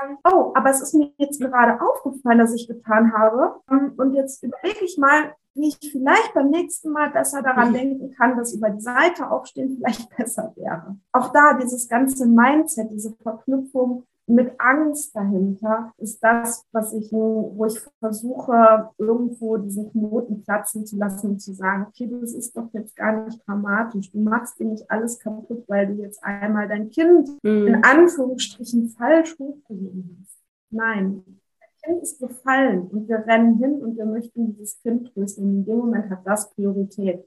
sagen, 0.00 0.18
oh, 0.32 0.52
aber 0.54 0.70
es 0.70 0.80
ist 0.80 0.94
mir 0.94 1.12
jetzt 1.18 1.40
gerade 1.40 1.80
aufgefallen, 1.80 2.38
dass 2.38 2.54
ich 2.54 2.66
getan 2.68 3.12
habe. 3.12 3.56
Und 3.96 4.14
jetzt 4.14 4.42
überlege 4.42 4.84
ich 4.84 4.96
mal, 4.98 5.34
wie 5.54 5.68
ich 5.68 5.92
vielleicht 5.92 6.32
beim 6.34 6.48
nächsten 6.48 6.90
Mal 6.90 7.10
besser 7.10 7.42
daran 7.42 7.70
Mhm. 7.70 7.74
denken 7.74 8.14
kann, 8.16 8.36
dass 8.36 8.54
über 8.54 8.70
die 8.70 8.80
Seite 8.80 9.30
aufstehen 9.30 9.76
vielleicht 9.76 10.16
besser 10.16 10.52
wäre. 10.56 10.96
Auch 11.12 11.28
da 11.32 11.54
dieses 11.54 11.88
ganze 11.88 12.26
Mindset, 12.26 12.90
diese 12.90 13.14
Verknüpfung 13.22 14.04
mit 14.28 14.52
Angst 14.58 15.14
dahinter 15.16 15.92
ist 15.98 16.22
das, 16.22 16.64
was 16.72 16.92
ich, 16.94 17.10
wo 17.12 17.64
ich 17.66 17.78
versuche, 17.98 18.88
irgendwo 18.96 19.56
diesen 19.56 19.90
Knoten 19.90 20.42
platzen 20.42 20.86
zu 20.86 20.96
lassen 20.96 21.30
und 21.30 21.40
zu 21.40 21.52
sagen, 21.52 21.86
okay, 21.88 22.08
das 22.20 22.32
ist 22.32 22.56
doch 22.56 22.68
jetzt 22.72 22.94
gar 22.96 23.24
nicht 23.24 23.40
dramatisch. 23.46 24.10
Du 24.12 24.20
machst 24.20 24.58
dir 24.60 24.66
nicht 24.66 24.88
alles 24.90 25.18
kaputt, 25.18 25.64
weil 25.66 25.88
du 25.88 25.94
jetzt 26.02 26.22
einmal 26.22 26.68
dein 26.68 26.88
Kind 26.90 27.28
in 27.42 27.64
Mhm. 27.72 27.82
Anführungsstrichen 27.82 28.88
falsch 28.90 29.36
hochgehoben 29.38 30.18
hast. 30.22 30.38
Nein. 30.70 31.24
Dein 31.60 31.94
Kind 31.94 32.02
ist 32.02 32.20
gefallen 32.20 32.82
und 32.92 33.08
wir 33.08 33.26
rennen 33.26 33.58
hin 33.58 33.82
und 33.82 33.96
wir 33.96 34.06
möchten 34.06 34.54
dieses 34.56 34.80
Kind 34.82 35.12
trösten. 35.12 35.44
Und 35.44 35.54
in 35.56 35.64
dem 35.64 35.78
Moment 35.78 36.08
hat 36.10 36.20
das 36.24 36.48
Priorität. 36.54 37.26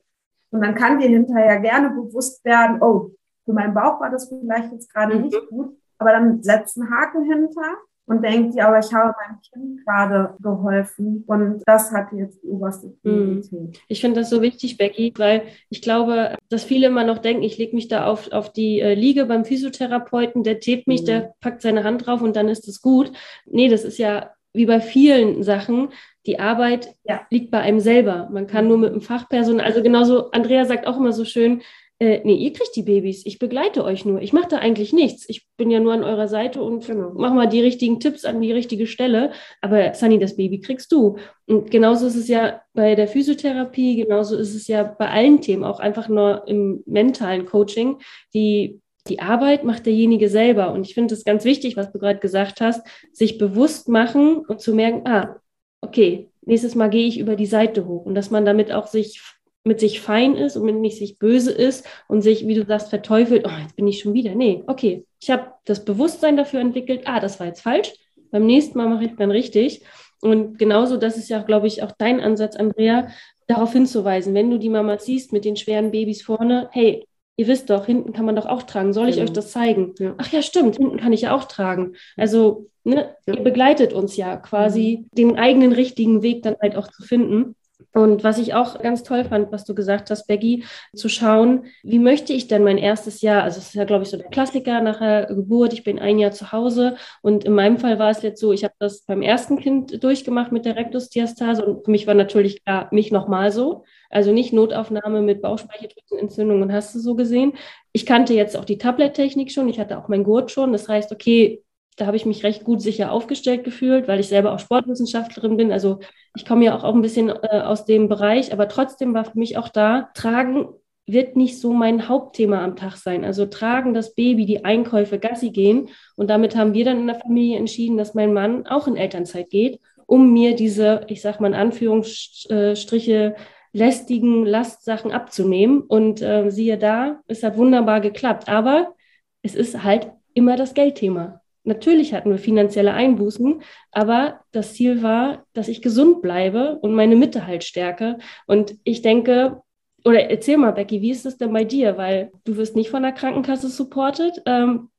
Und 0.52 0.62
dann 0.62 0.74
kann 0.76 1.00
dir 1.00 1.10
hinterher 1.10 1.60
gerne 1.60 1.90
bewusst 1.90 2.44
werden, 2.46 2.82
oh, 2.82 3.12
für 3.44 3.52
meinen 3.54 3.74
Bauch 3.74 4.00
war 4.00 4.10
das 4.10 4.30
vielleicht 4.30 4.72
jetzt 4.72 4.92
gerade 4.94 5.16
Mhm. 5.18 5.22
nicht 5.24 5.50
gut, 5.50 5.78
aber 5.98 6.12
dann 6.12 6.42
setzt 6.44 6.80
einen 6.80 6.90
Haken 6.92 7.24
hinter 7.24 7.62
und 8.08 8.22
denkt, 8.24 8.54
ja, 8.56 8.68
aber 8.68 8.78
ich 8.80 8.94
habe 8.94 9.16
meinem 9.26 9.40
Kind 9.42 9.86
gerade 9.86 10.36
geholfen 10.40 11.24
und 11.26 11.64
das 11.66 11.92
hat 11.92 12.14
jetzt 12.14 12.44
die 12.44 12.50
oberste 12.50 12.90
Priorität. 13.02 13.80
Ich 13.88 14.00
finde 14.02 14.20
das 14.20 14.30
so 14.30 14.44
wichtig, 14.44 14.78
Becky, 14.78 15.12
weil 15.18 15.42
ich 15.70 15.82
glaube, 15.82 16.38
dass 16.50 16.64
viele 16.64 16.88
immer 16.88 17.04
noch 17.04 17.18
denken, 17.18 17.42
ich 17.42 17.58
lege 17.58 17.76
mich 17.76 17.88
da 17.88 18.06
auf, 18.06 18.32
auf 18.32 18.54
die 18.54 18.80
äh, 18.80 18.94
Liege 18.94 19.26
beim 19.26 19.44
Physiotherapeuten, 19.44 20.44
der 20.44 20.60
tebt 20.60 20.88
mich, 20.88 21.02
Mhm. 21.02 21.06
der 21.08 21.34
packt 21.42 21.62
seine 21.64 21.84
Hand 21.84 22.06
drauf 22.06 22.22
und 22.22 22.36
dann 22.36 22.48
ist 22.48 22.68
es 22.68 22.82
gut. 22.82 23.12
Nee, 23.46 23.70
das 23.70 23.84
ist 23.84 23.98
ja 23.98 24.32
wie 24.54 24.68
bei 24.68 24.80
vielen 24.82 25.42
Sachen, 25.44 25.90
die 26.28 26.40
Arbeit 26.40 26.96
Ja. 27.06 27.22
liegt 27.32 27.50
bei 27.52 27.60
einem 27.60 27.80
selber. 27.80 28.30
Man 28.32 28.46
kann 28.48 28.68
nur 28.68 28.78
mit 28.78 28.92
einem 28.92 29.02
Fachpersonal, 29.02 29.66
also 29.66 29.82
genauso, 29.84 30.30
Andrea 30.32 30.66
sagt 30.66 30.86
auch 30.88 30.98
immer 30.98 31.12
so 31.12 31.26
schön, 31.26 31.62
äh, 32.00 32.20
nee, 32.26 32.36
ihr 32.36 32.52
kriegt 32.52 32.76
die 32.76 32.84
Babys, 32.84 33.26
ich 33.26 33.40
begleite 33.40 33.86
euch 33.86 34.04
nur. 34.04 34.22
Ich 34.22 34.34
mache 34.34 34.50
da 34.50 34.58
eigentlich 34.58 34.92
nichts. 34.92 35.30
Ich 35.30 35.48
bin 35.56 35.72
ja 35.72 35.80
nur 35.80 35.94
an 35.94 36.04
eurer 36.04 36.28
Seite 36.28 36.62
und 36.62 36.86
Genau. 36.86 37.14
mach 37.16 37.34
mal 37.34 37.48
die 37.48 37.62
richtigen 37.62 38.02
Tipps 38.02 38.26
an 38.26 38.42
die 38.42 38.52
richtige 38.52 38.86
Stelle. 38.86 39.32
Aber 39.62 39.94
Sunny, 39.94 40.20
das 40.20 40.36
Baby 40.36 40.60
kriegst 40.60 40.92
du. 40.92 41.18
Und 41.48 41.72
genauso 41.72 42.08
ist 42.08 42.16
es 42.18 42.28
ja 42.28 42.62
bei 42.74 42.96
der 42.96 43.08
Physiotherapie, 43.08 43.96
genauso 43.96 44.36
ist 44.36 44.54
es 44.56 44.68
ja 44.68 44.84
bei 44.84 45.10
allen 45.10 45.40
Themen, 45.40 45.64
auch 45.64 45.80
einfach 45.80 46.10
nur 46.10 46.46
im 46.48 46.84
mentalen 46.86 47.46
Coaching. 47.46 48.00
Die, 48.34 48.82
die 49.08 49.22
Arbeit 49.22 49.64
macht 49.64 49.86
derjenige 49.86 50.28
selber. 50.28 50.74
Und 50.74 50.86
ich 50.86 50.96
finde 50.96 51.14
es 51.14 51.24
ganz 51.24 51.46
wichtig, 51.46 51.78
was 51.78 51.94
du 51.94 52.00
gerade 52.00 52.20
gesagt 52.20 52.60
hast, 52.60 52.86
sich 53.14 53.38
bewusst 53.38 53.88
machen 53.88 54.40
und 54.40 54.60
zu 54.60 54.76
merken, 54.76 55.08
ah, 55.08 55.38
okay, 55.80 56.30
nächstes 56.42 56.76
Mal 56.76 56.90
gehe 56.90 57.08
ich 57.08 57.20
über 57.20 57.38
die 57.38 57.46
Seite 57.46 57.88
hoch. 57.88 58.06
Und 58.06 58.16
dass 58.16 58.32
man 58.32 58.44
damit 58.44 58.74
auch 58.74 58.88
sich 58.88 59.22
mit 59.66 59.80
sich 59.80 60.00
fein 60.00 60.36
ist 60.36 60.56
und 60.56 60.64
mit 60.66 60.76
nicht 60.76 60.98
sich 60.98 61.18
böse 61.18 61.52
ist 61.52 61.86
und 62.08 62.22
sich, 62.22 62.48
wie 62.48 62.54
du 62.54 62.66
sagst, 62.66 62.90
verteufelt, 62.90 63.46
oh, 63.48 63.62
jetzt 63.62 63.76
bin 63.76 63.88
ich 63.88 64.00
schon 64.00 64.14
wieder. 64.14 64.36
Nee, 64.36 64.64
okay, 64.68 65.06
ich 65.20 65.32
habe 65.32 65.48
das 65.66 65.84
Bewusstsein 65.84 66.38
dafür 66.38 66.60
entwickelt, 66.60 67.02
ah, 67.06 67.20
das 67.20 67.40
war 67.40 67.48
jetzt 67.48 67.62
falsch. 67.62 67.92
Beim 68.32 68.46
nächsten 68.46 68.78
Mal 68.78 68.88
mache 68.88 69.06
ich 69.06 69.16
dann 69.18 69.32
richtig. 69.32 69.84
Und 70.22 70.60
genauso, 70.60 70.98
das 70.98 71.18
ist 71.18 71.30
ja, 71.30 71.42
glaube 71.42 71.68
ich, 71.68 71.82
auch 71.84 71.92
dein 71.98 72.20
Ansatz, 72.22 72.56
Andrea, 72.56 73.08
darauf 73.48 73.74
hinzuweisen, 73.74 74.34
wenn 74.36 74.52
du 74.52 74.60
die 74.60 74.70
Mama 74.70 74.98
siehst 75.00 75.34
mit 75.34 75.46
den 75.46 75.56
schweren 75.56 75.92
Babys 75.92 76.22
vorne, 76.22 76.70
hey, 76.72 77.06
ihr 77.38 77.48
wisst 77.48 77.70
doch, 77.70 77.86
hinten 77.88 78.14
kann 78.14 78.26
man 78.26 78.36
doch 78.36 78.46
auch 78.46 78.64
tragen. 78.64 78.94
Soll 78.94 79.10
ich 79.10 79.16
Genau. 79.16 79.28
euch 79.28 79.34
das 79.34 79.52
zeigen? 79.52 79.94
Ja. 80.00 80.14
Ach 80.18 80.32
ja, 80.32 80.42
stimmt, 80.42 80.78
hinten 80.78 80.98
kann 80.98 81.12
ich 81.12 81.22
ja 81.22 81.36
auch 81.36 81.46
tragen. 81.46 81.94
Also, 82.18 82.68
ne, 82.84 83.16
Ja. 83.28 83.34
ihr 83.36 83.44
begleitet 83.44 83.94
uns 83.94 84.16
ja 84.16 84.38
quasi, 84.38 85.06
den 85.12 85.38
eigenen 85.38 85.74
richtigen 85.74 86.22
Weg 86.22 86.44
dann 86.44 86.56
halt 86.62 86.76
auch 86.76 86.88
zu 86.88 87.04
finden. 87.04 87.56
Und 87.96 88.26
was 88.26 88.40
ich 88.40 88.54
auch 88.54 88.82
ganz 88.82 89.04
toll 89.04 89.24
fand, 89.24 89.54
was 89.54 89.64
du 89.64 89.74
gesagt 89.74 90.12
hast, 90.12 90.28
Becky, 90.28 90.66
zu 90.94 91.08
schauen, 91.08 91.68
wie 91.82 92.00
möchte 92.00 92.34
ich 92.34 92.50
denn 92.50 92.62
mein 92.62 92.78
erstes 92.78 93.22
Jahr, 93.22 93.44
also 93.44 93.60
es 93.60 93.68
ist 93.68 93.74
ja, 93.74 93.86
glaube 93.86 94.04
ich, 94.04 94.10
so 94.10 94.18
der 94.18 94.28
Klassiker 94.28 94.82
nach 94.82 95.00
der 95.00 95.28
Geburt, 95.28 95.72
ich 95.72 95.86
bin 95.86 95.98
ein 95.98 96.20
Jahr 96.20 96.32
zu 96.32 96.52
Hause. 96.52 96.98
Und 97.22 97.46
in 97.46 97.54
meinem 97.54 97.78
Fall 97.78 97.98
war 97.98 98.10
es 98.10 98.22
jetzt 98.22 98.42
so, 98.42 98.52
ich 98.52 98.66
habe 98.66 98.74
das 98.80 99.04
beim 99.04 99.22
ersten 99.22 99.58
Kind 99.58 100.04
durchgemacht 100.04 100.52
mit 100.52 100.66
der 100.66 100.76
Rektusdiastase. 100.76 101.66
Und 101.66 101.86
für 101.86 101.92
mich 101.92 102.06
war 102.06 102.16
natürlich 102.16 102.66
klar, 102.66 102.90
mich 102.92 103.14
nochmal 103.14 103.54
so, 103.54 103.86
also 104.10 104.34
nicht 104.34 104.52
Notaufnahme 104.52 105.22
mit 105.22 105.42
Bauchspeicheldrüsenentzündung. 105.42 106.64
Und 106.64 106.74
hast 106.74 106.94
du 106.96 107.00
so 107.00 107.16
gesehen. 107.16 107.54
Ich 107.94 108.06
kannte 108.06 108.34
jetzt 108.34 108.58
auch 108.58 108.66
die 108.66 108.78
Tablet-Technik 108.78 109.54
schon, 109.54 109.70
ich 109.70 109.80
hatte 109.80 109.98
auch 109.98 110.10
meinen 110.10 110.26
Gurt 110.26 110.52
schon, 110.52 110.74
das 110.74 110.90
heißt, 110.90 111.14
okay, 111.14 111.64
da 111.96 112.08
habe 112.08 112.18
ich 112.18 112.26
mich 112.26 112.44
recht 112.44 112.64
gut 112.64 112.82
sicher 112.82 113.12
aufgestellt 113.12 113.64
gefühlt, 113.64 114.08
weil 114.08 114.20
ich 114.20 114.28
selber 114.28 114.54
auch 114.54 114.60
Sportwissenschaftlerin 114.60 115.58
bin. 115.58 115.72
Also 115.72 116.00
ich 116.36 116.46
komme 116.46 116.66
ja 116.66 116.78
auch, 116.78 116.94
ein 116.94 117.02
bisschen 117.02 117.30
äh, 117.30 117.62
aus 117.62 117.86
dem 117.86 118.10
Bereich, 118.10 118.52
aber 118.52 118.68
trotzdem 118.68 119.14
war 119.14 119.26
für 119.26 119.40
mich 119.40 119.58
auch 119.58 119.70
da, 119.70 120.10
tragen 120.14 120.68
wird 121.08 121.36
nicht 121.36 121.60
so 121.60 121.72
mein 121.72 122.10
Hauptthema 122.10 122.64
am 122.64 122.76
Tag 122.76 122.96
sein. 122.96 123.24
Also 123.24 123.46
tragen 123.46 123.94
das 123.94 124.16
Baby, 124.16 124.46
die 124.46 124.66
Einkäufe, 124.66 125.20
Gassi 125.20 125.52
gehen. 125.52 125.90
Und 126.16 126.30
damit 126.30 126.56
haben 126.56 126.74
wir 126.74 126.84
dann 126.84 127.00
in 127.00 127.08
der 127.08 127.20
Familie 127.20 127.58
entschieden, 127.58 127.98
dass 127.98 128.16
mein 128.16 128.34
Mann 128.34 128.66
auch 128.66 128.88
in 128.88 128.98
Elternzeit 128.98 129.50
geht, 129.50 129.80
um 130.08 130.34
mir 130.34 130.56
diese, 130.56 131.02
ich 131.08 131.22
sag 131.22 131.40
mal 131.40 131.50
in 131.50 131.54
Anführungsstriche, 131.54 133.36
lästigen 133.72 134.46
Lastsachen 134.46 135.12
abzunehmen. 135.12 135.82
Und 135.82 136.22
äh, 136.22 136.50
siehe 136.50 136.78
da, 136.78 137.22
es 137.28 137.44
hat 137.44 137.58
wunderbar 137.58 138.02
geklappt. 138.02 138.50
Aber 138.50 138.96
es 139.44 139.54
ist 139.54 139.84
halt 139.84 140.10
immer 140.34 140.56
das 140.56 140.74
Geldthema. 140.74 141.42
Natürlich 141.66 142.14
hatten 142.14 142.30
wir 142.30 142.38
finanzielle 142.38 142.94
Einbußen, 142.94 143.62
aber 143.92 144.42
das 144.52 144.76
Ziel 144.76 145.02
war, 145.04 145.46
dass 145.54 145.68
ich 145.68 145.82
gesund 145.82 146.22
bleibe 146.22 146.78
und 146.82 146.94
meine 146.94 147.16
Mitte 147.16 147.48
halt 147.48 147.64
stärke. 147.64 148.20
Und 148.46 148.76
ich 148.84 149.02
denke, 149.02 149.62
oder 150.06 150.30
erzähl 150.30 150.58
mal, 150.58 150.72
Becky, 150.72 151.02
wie 151.02 151.10
ist 151.12 151.26
es 151.26 151.38
denn 151.38 151.52
bei 151.52 151.64
dir? 151.64 151.98
Weil 151.98 152.32
du 152.44 152.58
wirst 152.58 152.76
nicht 152.76 152.92
von 152.92 153.02
der 153.02 153.12
Krankenkasse 153.12 153.70
supportet. 153.70 154.42
Ähm, 154.46 154.90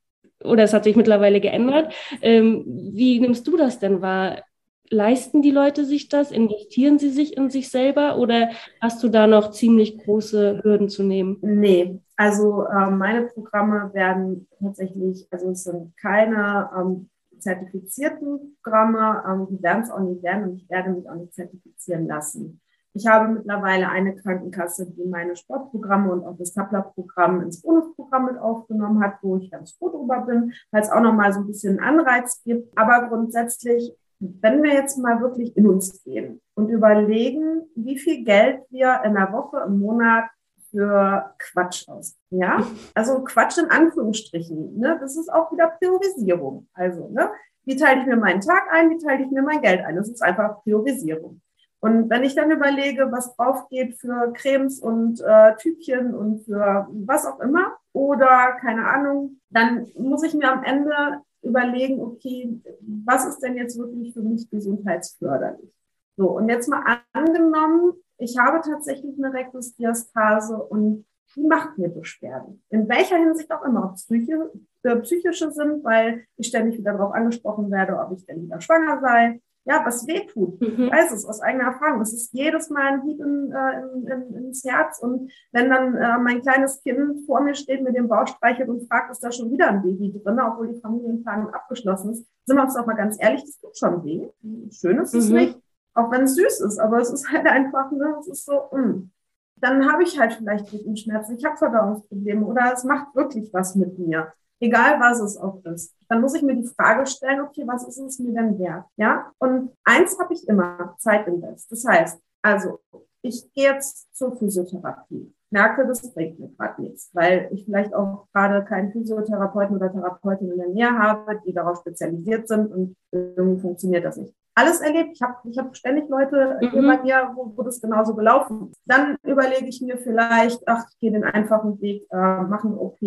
oder 0.43 0.65
es 0.65 0.73
hat 0.73 0.85
sich 0.85 0.97
mittlerweile 0.97 1.41
geändert. 1.41 1.95
Ähm, 2.21 2.65
wie 2.67 3.21
nimmst 3.21 3.47
du 3.47 3.57
das 3.57 3.79
denn 3.79 4.03
wahr? 4.03 4.43
Leisten 4.91 5.43
die 5.43 5.51
Leute 5.51 5.85
sich 5.85 6.09
das? 6.09 6.31
Investieren 6.31 6.99
sie 6.99 7.11
sich 7.11 7.37
in 7.37 7.51
sich 7.51 7.71
selber 7.71 8.19
oder 8.19 8.51
hast 8.81 9.03
du 9.03 9.09
da 9.09 9.27
noch 9.27 9.51
ziemlich 9.51 9.99
große 9.99 10.61
Hürden 10.63 10.89
zu 10.89 11.03
nehmen? 11.03 11.39
Nee, 11.43 12.01
also 12.17 12.65
äh, 12.65 12.91
meine 12.91 13.23
Programme 13.27 13.93
werden 13.93 14.49
tatsächlich, 14.61 15.27
also 15.31 15.51
es 15.51 15.65
sind 15.65 15.97
keine 15.97 16.71
ähm, 16.77 17.11
zertifizierten 17.39 18.57
Programme, 18.63 19.23
ähm, 19.29 19.47
die 19.51 19.63
werden 19.63 19.83
es 19.83 19.91
auch 19.91 20.01
nicht 20.01 20.23
werden 20.23 20.45
und 20.45 20.57
ich 20.57 20.71
werde 20.71 20.91
mich 20.91 21.09
auch 21.09 21.15
nicht 21.15 21.35
zertifizieren 21.35 22.07
lassen. 22.07 22.61
Ich 22.97 23.07
habe 23.07 23.29
mittlerweile 23.29 23.91
eine 23.91 24.17
Krankenkasse, 24.17 24.91
die 24.91 25.05
meine 25.05 25.37
Sportprogramme 25.37 26.11
und 26.11 26.25
auch 26.25 26.37
das 26.39 26.55
Tabla-Programm 26.55 27.43
ins 27.43 27.61
Bonusprogramm 27.61 28.25
mit 28.25 28.39
aufgenommen 28.39 29.05
hat, 29.05 29.19
wo 29.21 29.37
ich 29.37 29.51
ganz 29.51 29.73
froh 29.73 29.91
drüber 29.91 30.23
bin, 30.23 30.55
weil 30.71 30.83
es 30.83 30.91
auch 30.91 31.03
nochmal 31.03 31.31
so 31.31 31.41
ein 31.41 31.47
bisschen 31.47 31.79
Anreiz 31.79 32.43
gibt. 32.43 32.73
Aber 32.79 33.07
grundsätzlich, 33.09 33.93
wenn 34.19 34.63
wir 34.63 34.73
jetzt 34.73 34.99
mal 34.99 35.21
wirklich 35.21 35.57
in 35.57 35.67
uns 35.67 36.03
gehen 36.03 36.41
und 36.55 36.69
überlegen, 36.69 37.63
wie 37.75 37.99
viel 37.99 38.25
Geld 38.25 38.63
wir 38.71 39.03
in 39.05 39.15
der 39.15 39.33
Woche, 39.33 39.63
im 39.67 39.81
Monat 39.81 40.25
für 40.71 41.35
Quatsch 41.39 41.89
aus. 41.89 42.17
Ja, 42.31 42.67
also 42.95 43.23
Quatsch 43.25 43.59
in 43.59 43.71
Anführungsstrichen. 43.71 44.79
Ne? 44.79 44.99
Das 45.01 45.17
ist 45.17 45.33
auch 45.33 45.53
wieder 45.53 45.69
Priorisierung. 45.79 46.69
Also, 46.75 47.09
ne? 47.09 47.31
wie 47.65 47.77
teile 47.77 48.01
ich 48.01 48.07
mir 48.07 48.17
meinen 48.17 48.41
Tag 48.41 48.65
ein, 48.73 48.91
wie 48.91 48.99
teile 48.99 49.25
ich 49.25 49.31
mir 49.31 49.43
mein 49.43 49.61
Geld 49.61 49.85
ein? 49.85 49.97
Das 49.97 50.09
ist 50.09 50.23
einfach 50.23 50.63
Priorisierung. 50.63 51.41
Und 51.81 52.09
wenn 52.11 52.25
ich 52.25 52.35
dann 52.35 52.51
überlege, 52.51 53.13
was 53.13 53.37
drauf 53.37 53.69
geht 53.69 53.99
für 53.99 54.33
Cremes 54.33 54.81
und 54.81 55.21
äh, 55.21 55.55
Tübchen 55.57 56.15
und 56.15 56.45
für 56.45 56.89
was 56.91 57.27
auch 57.27 57.39
immer 57.41 57.77
oder 57.93 58.57
keine 58.61 58.89
Ahnung, 58.89 59.41
dann 59.51 59.87
muss 59.97 60.23
ich 60.23 60.35
mir 60.35 60.51
am 60.51 60.65
Ende 60.65 61.21
überlegen, 61.47 62.01
okay, 62.01 62.61
was 63.05 63.27
ist 63.27 63.41
denn 63.41 63.57
jetzt 63.57 63.79
wirklich 63.79 64.13
für 64.13 64.23
mich 64.23 64.51
gesundheitsförderlich? 64.51 65.71
So, 66.17 66.31
und 66.31 66.49
jetzt 66.49 66.69
mal 66.69 67.01
angenommen, 67.13 67.93
ich 68.19 68.39
habe 68.39 68.61
tatsächlich 68.67 69.17
eine 69.19 69.33
Rektusdiastase 69.33 70.57
und 70.57 71.05
die 71.35 71.43
macht 71.43 71.77
mir 71.77 71.89
Beschwerden. 71.89 72.63
In 72.71 72.89
welcher 72.89 73.19
Hinsicht 73.19 73.51
auch 73.53 73.63
immer, 73.65 73.85
ob 73.85 73.95
es 73.95 74.07
psychische, 74.07 74.51
äh, 74.85 74.97
psychische 74.97 75.51
sind, 75.51 75.85
weil 75.85 76.25
ich 76.37 76.49
ständig 76.49 76.79
wieder 76.79 76.93
darauf 76.93 77.13
angesprochen 77.13 77.71
werde, 77.71 77.99
ob 77.99 78.17
ich 78.17 78.25
denn 78.25 78.45
wieder 78.45 78.61
schwanger 78.61 79.01
sei, 79.01 79.41
ja, 79.67 79.83
was 79.85 80.07
wehtut. 80.07 80.61
Mhm. 80.61 80.85
Ich 80.85 80.93
weiß 80.93 81.13
es 81.13 81.27
aus 81.27 81.41
eigener 81.41 81.65
Erfahrung. 81.65 82.01
Es 82.01 82.13
ist 82.13 82.33
jedes 82.33 82.71
Mal 82.71 82.95
ein 82.95 83.03
Hieb 83.03 83.21
in, 83.21 83.53
äh, 83.53 83.81
in, 83.81 84.07
in, 84.07 84.45
ins 84.47 84.65
Herz. 84.65 85.01
Und 85.01 85.31
wenn 85.51 85.69
dann 85.69 85.97
äh, 85.97 86.19
mein 86.19 86.41
kleines 86.41 86.81
Kind 86.83 87.27
vor 87.27 87.41
mir 87.41 87.55
steht 87.57 87.83
mit 87.83 87.97
dem 87.97 88.07
Bauchspeichel 88.07 88.71
und 88.71 88.87
fragt, 88.87 89.11
ist 89.11 89.25
da 89.25 89.33
schon 89.33 89.51
wieder 89.51 89.69
ein 89.69 89.83
Baby 89.83 90.13
drin, 90.13 90.39
obwohl 90.41 90.73
die 90.73 90.81
Familienplanung 90.81 91.53
abgeschlossen 91.53 92.13
ist, 92.13 92.27
sind 92.47 92.57
wir 92.57 92.63
uns 92.63 92.75
doch 92.75 92.87
mal 92.87 92.95
ganz 92.95 93.17
ehrlich, 93.21 93.43
das 93.43 93.59
tut 93.59 93.77
schon 93.77 94.05
weh. 94.05 94.29
Schön 94.71 95.01
ist 95.01 95.15
es 95.15 95.31
mhm. 95.31 95.35
nicht, 95.35 95.59
auch 95.95 96.13
wenn 96.13 96.23
es 96.23 96.37
süß 96.37 96.61
ist, 96.61 96.79
aber 96.79 96.99
es 96.99 97.11
ist 97.11 97.31
halt 97.33 97.47
einfach, 97.47 97.91
ne, 97.91 98.17
es 98.21 98.29
ist 98.29 98.47
so, 98.47 98.69
mh. 98.71 98.79
Hm. 98.79 99.11
dann 99.57 99.91
habe 99.91 100.05
ich 100.05 100.19
halt 100.19 100.35
vielleicht 100.35 100.73
Rückenschmerzen, 100.73 101.37
ich 101.37 101.45
habe 101.45 101.57
Verdauungsprobleme 101.57 102.47
oder 102.47 102.73
es 102.73 102.85
macht 102.85 103.17
wirklich 103.17 103.53
was 103.53 103.75
mit 103.75 103.99
mir 103.99 104.33
egal 104.61 105.01
was 105.01 105.21
es 105.21 105.37
auch 105.37 105.63
ist. 105.65 105.95
Dann 106.09 106.21
muss 106.21 106.35
ich 106.35 106.43
mir 106.43 106.55
die 106.55 106.67
Frage 106.67 107.07
stellen, 107.07 107.41
okay, 107.41 107.65
was 107.67 107.87
ist 107.87 107.99
es 107.99 108.19
mir 108.19 108.33
denn 108.33 108.59
wert? 108.59 108.85
Ja, 108.97 109.31
und 109.39 109.73
eins 109.85 110.19
habe 110.19 110.35
ich 110.35 110.47
immer, 110.49 110.95
Zeit 110.99 111.27
invest. 111.27 111.71
Das 111.71 111.85
heißt, 111.85 112.21
also 112.43 112.81
ich 113.23 113.53
gehe 113.53 113.73
jetzt 113.73 114.15
zur 114.15 114.37
Physiotherapie, 114.37 115.35
merke, 115.51 115.87
das 115.87 116.15
bringt 116.15 116.39
mir 116.39 116.49
gerade 116.51 116.83
nichts, 116.83 117.11
weil 117.13 117.49
ich 117.53 117.65
vielleicht 117.65 117.95
auch 117.95 118.27
gerade 118.33 118.65
keinen 118.65 118.93
Physiotherapeuten 118.93 119.77
oder 119.77 119.93
Therapeutin 119.93 120.53
in 120.53 120.59
der 120.59 120.69
Nähe 120.69 120.99
habe, 120.99 121.41
die 121.45 121.53
darauf 121.53 121.79
spezialisiert 121.79 122.47
sind 122.49 122.73
und 122.73 122.97
irgendwie 123.13 123.61
funktioniert 123.61 124.05
das 124.05 124.17
nicht. 124.17 124.35
Alles 124.59 124.81
erlebt. 124.81 125.11
Ich 125.13 125.21
habe 125.21 125.37
ich 125.51 125.59
hab 125.59 125.77
ständig 125.77 126.09
Leute 126.09 126.59
mhm. 126.63 126.71
hier 126.71 126.83
bei 126.83 127.03
mir, 127.03 127.33
wo, 127.35 127.53
wo 127.55 127.63
das 127.63 127.81
genauso 127.81 128.15
gelaufen 128.15 128.71
ist. 128.71 128.81
Dann 128.87 129.17
überlege 129.23 129.67
ich 129.67 129.83
mir 129.83 129.99
vielleicht, 129.99 130.67
ach, 130.67 130.87
ich 130.89 130.99
gehe 130.99 131.13
den 131.13 131.25
einfachen 131.25 131.79
Weg, 131.81 132.07
äh, 132.11 132.43
machen 132.43 132.73
OP 132.79 132.99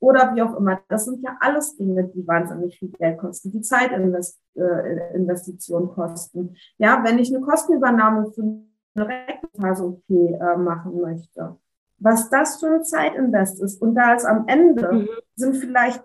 oder 0.00 0.34
wie 0.34 0.42
auch 0.42 0.56
immer. 0.56 0.80
Das 0.88 1.04
sind 1.04 1.22
ja 1.22 1.36
alles 1.40 1.76
Dinge, 1.76 2.04
die 2.04 2.26
wahnsinnig 2.26 2.78
viel 2.78 2.88
Geld 2.90 3.18
kosten, 3.18 3.52
die 3.52 3.60
Zeitinvestitionen 3.60 5.90
äh, 5.90 5.92
kosten. 5.92 6.56
Ja, 6.78 7.04
wenn 7.04 7.18
ich 7.18 7.34
eine 7.34 7.44
Kostenübernahme 7.44 8.32
für 8.32 8.62
eine 8.94 9.08
Rektusphase-OP 9.08 10.08
äh, 10.08 10.56
machen 10.56 10.98
möchte, 11.00 11.56
was 11.98 12.30
das 12.30 12.58
für 12.60 12.76
ein 12.76 12.84
Zeitinvest 12.84 13.60
ist. 13.60 13.82
Und 13.82 13.94
da 13.94 14.14
ist 14.14 14.24
am 14.24 14.46
Ende 14.46 14.90
mhm. 14.92 15.08
sind 15.34 15.56
vielleicht 15.56 16.02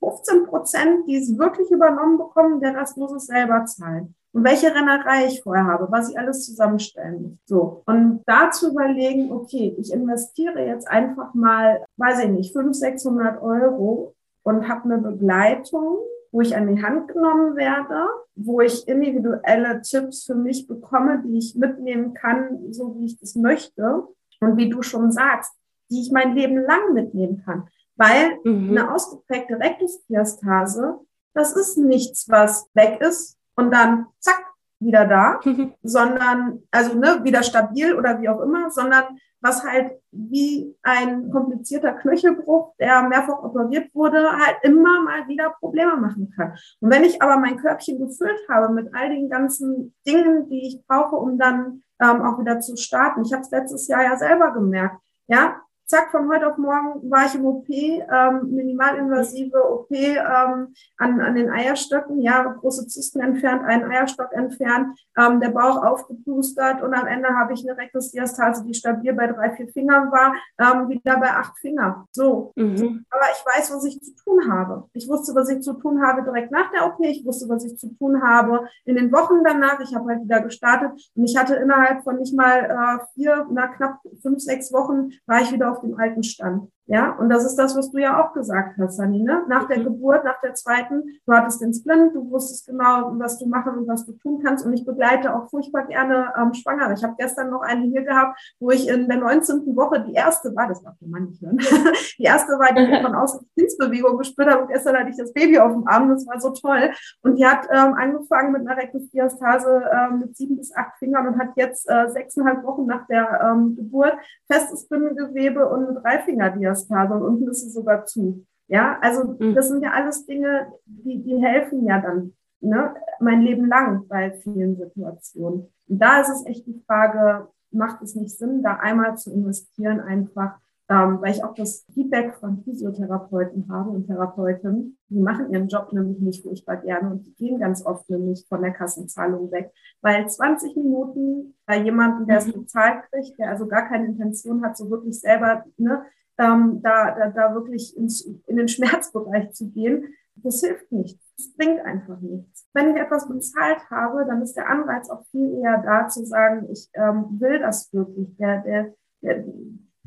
15 0.00 0.46
Prozent, 0.46 1.06
die 1.06 1.16
es 1.16 1.38
wirklich 1.38 1.70
übernommen 1.70 2.18
bekommen, 2.18 2.60
der 2.60 2.74
Rest 2.74 2.96
muss 2.96 3.12
es 3.12 3.26
selber 3.26 3.64
zahlen 3.66 4.15
und 4.36 4.44
welche 4.44 4.66
Rennerei 4.66 5.28
ich 5.28 5.42
vorher 5.42 5.64
habe, 5.64 5.90
was 5.90 6.10
ich 6.10 6.18
alles 6.18 6.44
zusammenstellen 6.44 7.22
muss. 7.22 7.38
So. 7.46 7.82
Und 7.86 8.20
da 8.26 8.50
zu 8.50 8.70
überlegen, 8.70 9.32
okay, 9.32 9.74
ich 9.78 9.90
investiere 9.90 10.62
jetzt 10.66 10.86
einfach 10.86 11.32
mal, 11.32 11.86
weiß 11.96 12.24
ich 12.24 12.28
nicht, 12.28 12.52
500, 12.52 12.76
600 12.76 13.42
Euro 13.42 14.14
und 14.42 14.68
habe 14.68 14.84
eine 14.84 14.98
Begleitung, 14.98 16.00
wo 16.32 16.42
ich 16.42 16.54
an 16.54 16.68
die 16.68 16.82
Hand 16.82 17.08
genommen 17.08 17.56
werde, 17.56 18.08
wo 18.34 18.60
ich 18.60 18.86
individuelle 18.86 19.80
Tipps 19.80 20.24
für 20.24 20.34
mich 20.34 20.66
bekomme, 20.66 21.22
die 21.24 21.38
ich 21.38 21.54
mitnehmen 21.54 22.12
kann, 22.12 22.74
so 22.74 22.94
wie 22.98 23.06
ich 23.06 23.18
das 23.18 23.36
möchte. 23.36 24.02
Und 24.40 24.58
wie 24.58 24.68
du 24.68 24.82
schon 24.82 25.12
sagst, 25.12 25.50
die 25.90 26.02
ich 26.02 26.12
mein 26.12 26.34
Leben 26.34 26.58
lang 26.58 26.92
mitnehmen 26.92 27.42
kann. 27.42 27.68
Weil 27.96 28.36
mhm. 28.44 28.68
eine 28.68 28.92
ausgeprägte 28.92 29.58
Rektusdiastase, 29.58 30.98
das 31.32 31.56
ist 31.56 31.78
nichts, 31.78 32.28
was 32.28 32.68
weg 32.74 33.00
ist 33.00 33.35
und 33.56 33.70
dann 33.72 34.06
zack, 34.20 34.42
wieder 34.78 35.06
da, 35.06 35.40
sondern, 35.82 36.62
also 36.70 36.98
ne, 36.98 37.20
wieder 37.24 37.42
stabil 37.42 37.94
oder 37.94 38.20
wie 38.20 38.28
auch 38.28 38.40
immer, 38.40 38.70
sondern 38.70 39.04
was 39.40 39.64
halt 39.64 39.92
wie 40.10 40.74
ein 40.82 41.30
komplizierter 41.30 41.92
Knöchelbruch, 41.92 42.74
der 42.78 43.02
mehrfach 43.04 43.42
operiert 43.42 43.94
wurde, 43.94 44.30
halt 44.32 44.56
immer 44.62 45.02
mal 45.02 45.28
wieder 45.28 45.54
Probleme 45.60 45.96
machen 45.96 46.32
kann. 46.36 46.56
Und 46.80 46.90
wenn 46.90 47.04
ich 47.04 47.22
aber 47.22 47.38
mein 47.38 47.56
Körbchen 47.56 47.98
gefüllt 47.98 48.40
habe 48.50 48.72
mit 48.72 48.94
all 48.94 49.08
den 49.10 49.30
ganzen 49.30 49.94
Dingen, 50.06 50.48
die 50.48 50.68
ich 50.68 50.86
brauche, 50.86 51.16
um 51.16 51.38
dann 51.38 51.82
ähm, 52.02 52.22
auch 52.22 52.38
wieder 52.38 52.60
zu 52.60 52.76
starten. 52.76 53.22
Ich 53.24 53.32
habe 53.32 53.42
es 53.42 53.50
letztes 53.50 53.88
Jahr 53.88 54.02
ja 54.02 54.16
selber 54.16 54.52
gemerkt. 54.52 55.00
Ja, 55.28 55.60
zack, 55.86 56.10
von 56.10 56.28
heute 56.28 56.48
auf 56.48 56.58
morgen 56.58 57.10
war 57.10 57.26
ich 57.26 57.34
im 57.34 57.44
OP, 57.44 57.68
ähm, 57.68 58.50
minimalinvasive 58.50 59.58
OP 59.70 59.90
ähm, 59.90 60.74
an, 60.96 61.20
an 61.20 61.34
den 61.34 61.50
Eierstöcken, 61.50 62.20
ja, 62.20 62.42
große 62.42 62.86
Zysten 62.88 63.20
entfernt, 63.20 63.62
einen 63.64 63.90
Eierstock 63.90 64.32
entfernt, 64.32 64.98
ähm, 65.16 65.40
der 65.40 65.50
Bauch 65.50 65.82
aufgepustert 65.84 66.82
und 66.82 66.92
am 66.92 67.06
Ende 67.06 67.28
habe 67.28 67.52
ich 67.52 67.68
eine 67.68 67.78
Rektusdiastase, 67.78 68.64
die 68.64 68.74
stabil 68.74 69.12
bei 69.12 69.28
drei, 69.28 69.54
vier 69.54 69.68
Fingern 69.68 70.10
war, 70.10 70.34
ähm, 70.58 70.88
wieder 70.88 71.18
bei 71.18 71.30
acht 71.30 71.56
Fingern. 71.58 72.04
So. 72.10 72.52
Mhm. 72.56 73.04
Aber 73.10 73.24
ich 73.32 73.44
weiß, 73.46 73.72
was 73.72 73.84
ich 73.84 74.00
zu 74.02 74.14
tun 74.16 74.52
habe. 74.52 74.88
Ich 74.92 75.08
wusste, 75.08 75.34
was 75.34 75.48
ich 75.48 75.60
zu 75.62 75.74
tun 75.74 76.02
habe 76.04 76.22
direkt 76.22 76.50
nach 76.50 76.70
der 76.72 76.86
OP. 76.86 76.98
Ich 77.00 77.24
wusste, 77.24 77.48
was 77.48 77.64
ich 77.64 77.78
zu 77.78 77.94
tun 77.94 78.22
habe 78.22 78.66
in 78.84 78.96
den 78.96 79.12
Wochen 79.12 79.44
danach. 79.44 79.78
Ich 79.80 79.94
habe 79.94 80.10
halt 80.10 80.24
wieder 80.24 80.40
gestartet 80.40 80.90
und 81.14 81.24
ich 81.24 81.36
hatte 81.36 81.54
innerhalb 81.54 82.02
von 82.02 82.16
nicht 82.18 82.34
mal 82.34 82.58
äh, 82.58 83.04
vier, 83.14 83.46
na 83.50 83.68
knapp 83.68 84.00
fünf, 84.22 84.40
sechs 84.40 84.72
Wochen 84.72 85.10
war 85.26 85.40
ich 85.40 85.52
wieder 85.52 85.70
auf 85.70 85.75
dem 85.80 85.98
alten 85.98 86.22
Stand. 86.22 86.70
Ja, 86.88 87.16
und 87.18 87.28
das 87.28 87.44
ist 87.44 87.56
das, 87.56 87.76
was 87.76 87.90
du 87.90 87.98
ja 87.98 88.22
auch 88.22 88.32
gesagt 88.32 88.78
hast, 88.78 88.96
Sanine. 88.96 89.42
Nach 89.48 89.66
der 89.66 89.80
mhm. 89.80 89.84
Geburt, 89.84 90.24
nach 90.24 90.40
der 90.40 90.54
zweiten, 90.54 91.02
du 91.26 91.32
hattest 91.32 91.60
den 91.60 91.74
Splint, 91.74 92.14
du 92.14 92.30
wusstest 92.30 92.68
genau, 92.68 93.12
was 93.18 93.40
du 93.40 93.46
machen 93.46 93.76
und 93.76 93.88
was 93.88 94.06
du 94.06 94.12
tun 94.12 94.40
kannst. 94.44 94.64
Und 94.64 94.72
ich 94.72 94.86
begleite 94.86 95.34
auch 95.34 95.50
furchtbar 95.50 95.86
gerne 95.86 96.32
ähm, 96.40 96.54
Schwangere. 96.54 96.94
Ich 96.94 97.02
habe 97.02 97.14
gestern 97.18 97.50
noch 97.50 97.62
eine 97.62 97.86
hier 97.86 98.02
gehabt, 98.02 98.38
wo 98.60 98.70
ich 98.70 98.88
in 98.88 99.08
der 99.08 99.18
19. 99.18 99.74
Woche 99.74 100.04
die 100.06 100.14
erste 100.14 100.54
war, 100.54 100.68
das 100.68 100.80
darf 100.80 100.94
der 101.00 101.08
Mann 101.08 101.24
nicht 101.24 101.42
hören, 101.42 101.58
die 102.18 102.22
erste 102.22 102.52
war, 102.52 102.72
die 102.72 103.02
von 103.02 103.14
außen 103.16 103.40
Dienstbewegung 103.58 104.16
gespürt 104.18 104.48
hat. 104.48 104.60
Und 104.60 104.68
gestern 104.68 104.96
hatte 104.96 105.10
ich 105.10 105.16
das 105.16 105.32
Baby 105.32 105.58
auf 105.58 105.72
dem 105.72 105.88
Arm, 105.88 106.08
das 106.08 106.24
war 106.28 106.40
so 106.40 106.50
toll. 106.50 106.90
Und 107.22 107.36
die 107.36 107.46
hat 107.46 107.66
ähm, 107.68 107.94
angefangen 107.94 108.52
mit 108.52 108.60
einer 108.60 108.80
Rektusdiastase 108.80 109.90
ähm, 109.92 110.20
mit 110.20 110.36
sieben 110.36 110.56
bis 110.56 110.72
acht 110.74 110.96
Fingern 110.98 111.26
und 111.26 111.38
hat 111.38 111.50
jetzt 111.56 111.90
äh, 111.90 112.08
sechseinhalb 112.10 112.62
Wochen 112.62 112.86
nach 112.86 113.08
der 113.08 113.40
ähm, 113.42 113.74
Geburt 113.74 114.14
festes 114.46 114.86
Bindegewebe 114.88 115.68
und 115.68 115.88
eine 115.88 116.00
Dreifingerdiastase. 116.00 116.75
Diastase 116.76 117.14
und 117.14 117.22
unten 117.22 117.48
ist 117.48 117.64
es 117.64 117.74
sogar 117.74 118.04
zu. 118.04 118.46
Ja, 118.68 118.98
also 119.00 119.36
mhm. 119.38 119.54
das 119.54 119.68
sind 119.68 119.82
ja 119.82 119.92
alles 119.92 120.26
Dinge, 120.26 120.72
die, 120.86 121.22
die 121.22 121.38
helfen 121.38 121.86
ja 121.86 122.00
dann 122.00 122.32
ne, 122.60 122.94
mein 123.20 123.42
Leben 123.42 123.66
lang 123.66 124.06
bei 124.08 124.32
vielen 124.32 124.76
Situationen. 124.76 125.68
Und 125.88 125.98
da 125.98 126.20
ist 126.20 126.30
es 126.30 126.46
echt 126.46 126.66
die 126.66 126.82
Frage, 126.86 127.48
macht 127.70 128.02
es 128.02 128.14
nicht 128.14 128.36
Sinn, 128.36 128.62
da 128.62 128.74
einmal 128.74 129.16
zu 129.16 129.32
investieren, 129.32 130.00
einfach, 130.00 130.58
ähm, 130.88 131.18
weil 131.20 131.32
ich 131.32 131.44
auch 131.44 131.54
das 131.54 131.84
Feedback 131.94 132.34
von 132.36 132.62
Physiotherapeuten 132.62 133.68
habe 133.70 133.90
und 133.90 134.06
Therapeuten, 134.06 134.98
die 135.08 135.20
machen 135.20 135.50
ihren 135.52 135.68
Job 135.68 135.92
nämlich 135.92 136.20
nicht 136.20 136.44
furchtbar 136.44 136.76
gerne 136.76 137.10
und 137.10 137.26
die 137.26 137.34
gehen 137.34 137.58
ganz 137.58 137.84
oft 137.84 138.08
nämlich 138.08 138.46
von 138.48 138.62
der 138.62 138.72
Kassenzahlung 138.72 139.50
weg, 139.50 139.72
weil 140.00 140.28
20 140.28 140.76
Minuten 140.76 141.54
bei 141.66 141.80
jemandem, 141.80 142.26
der 142.26 142.38
es 142.38 142.46
mhm. 142.46 142.60
bezahlt 142.62 143.02
kriegt, 143.10 143.38
der 143.38 143.50
also 143.50 143.66
gar 143.66 143.88
keine 143.88 144.06
Intention 144.06 144.64
hat, 144.64 144.76
so 144.76 144.90
wirklich 144.90 145.20
selber 145.20 145.64
ne, 145.76 146.04
ähm, 146.38 146.80
da, 146.82 147.14
da, 147.14 147.30
da 147.30 147.54
wirklich 147.54 147.96
ins, 147.96 148.22
in 148.22 148.56
den 148.56 148.68
Schmerzbereich 148.68 149.52
zu 149.52 149.70
gehen, 149.70 150.14
das 150.36 150.60
hilft 150.60 150.92
nicht. 150.92 151.18
Das 151.36 151.52
bringt 151.54 151.80
einfach 151.80 152.20
nichts. 152.20 152.66
Wenn 152.72 152.90
ich 152.90 152.96
etwas 152.96 153.28
bezahlt 153.28 153.90
habe, 153.90 154.24
dann 154.26 154.42
ist 154.42 154.54
der 154.54 154.68
Anreiz 154.68 155.08
auch 155.10 155.24
viel 155.30 155.58
eher 155.60 155.82
da 155.82 156.08
zu 156.08 156.24
sagen, 156.24 156.68
ich 156.70 156.88
ähm, 156.94 157.40
will 157.40 157.58
das 157.58 157.92
wirklich. 157.92 158.36
Der, 158.36 158.62
der, 158.62 158.94
der, 159.22 159.44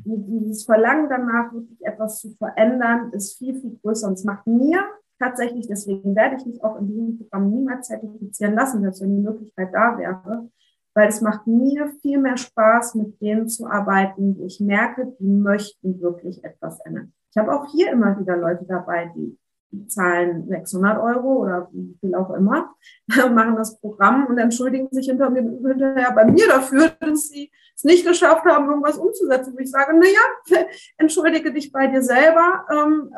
dieses 0.04 0.64
Verlangen 0.64 1.08
danach, 1.08 1.52
wirklich 1.52 1.84
etwas 1.84 2.20
zu 2.20 2.30
verändern, 2.36 3.12
ist 3.12 3.38
viel, 3.38 3.60
viel 3.60 3.78
größer. 3.82 4.08
Und 4.08 4.14
es 4.14 4.24
macht 4.24 4.46
mir 4.46 4.82
tatsächlich, 5.18 5.66
deswegen 5.68 6.16
werde 6.16 6.36
ich 6.36 6.46
mich 6.46 6.64
auch 6.64 6.80
in 6.80 6.88
diesem 6.88 7.18
Programm 7.18 7.50
niemals 7.50 7.88
zertifizieren 7.88 8.54
lassen, 8.54 8.80
selbst 8.80 9.02
wenn 9.02 9.16
die 9.16 9.22
Möglichkeit 9.22 9.68
da 9.72 9.98
wäre, 9.98 10.48
weil 10.94 11.08
es 11.08 11.20
macht 11.20 11.46
mir 11.46 11.92
viel 12.02 12.18
mehr 12.18 12.36
Spaß, 12.36 12.94
mit 12.94 13.20
denen 13.20 13.48
zu 13.48 13.66
arbeiten, 13.66 14.36
wo 14.38 14.46
ich 14.46 14.60
merke, 14.60 15.14
die 15.18 15.28
möchten 15.28 16.00
wirklich 16.00 16.44
etwas 16.44 16.80
ändern. 16.80 17.12
Ich 17.30 17.36
habe 17.36 17.52
auch 17.52 17.70
hier 17.70 17.92
immer 17.92 18.18
wieder 18.18 18.36
Leute 18.36 18.64
dabei, 18.66 19.12
die 19.14 19.38
zahlen 19.86 20.46
600 20.48 20.98
Euro 20.98 21.42
oder 21.42 21.68
wie 21.72 21.96
viel 22.00 22.14
auch 22.14 22.30
immer, 22.34 22.74
machen 23.08 23.56
das 23.56 23.80
Programm 23.80 24.26
und 24.26 24.38
entschuldigen 24.38 24.88
sich 24.90 25.06
hinter 25.06 25.30
mir, 25.30 25.42
hinterher 25.42 26.12
bei 26.12 26.24
mir 26.24 26.48
dafür, 26.48 26.90
dass 27.00 27.28
sie 27.28 27.50
es 27.76 27.84
nicht 27.84 28.06
geschafft 28.06 28.44
haben, 28.44 28.68
irgendwas 28.68 28.98
umzusetzen. 28.98 29.54
Wo 29.54 29.58
ich 29.58 29.70
sage, 29.70 29.92
na 29.94 30.06
ja, 30.06 30.64
entschuldige 30.98 31.52
dich 31.52 31.72
bei 31.72 31.86
dir 31.86 32.02
selber. 32.02 32.66
Ähm, 32.70 33.12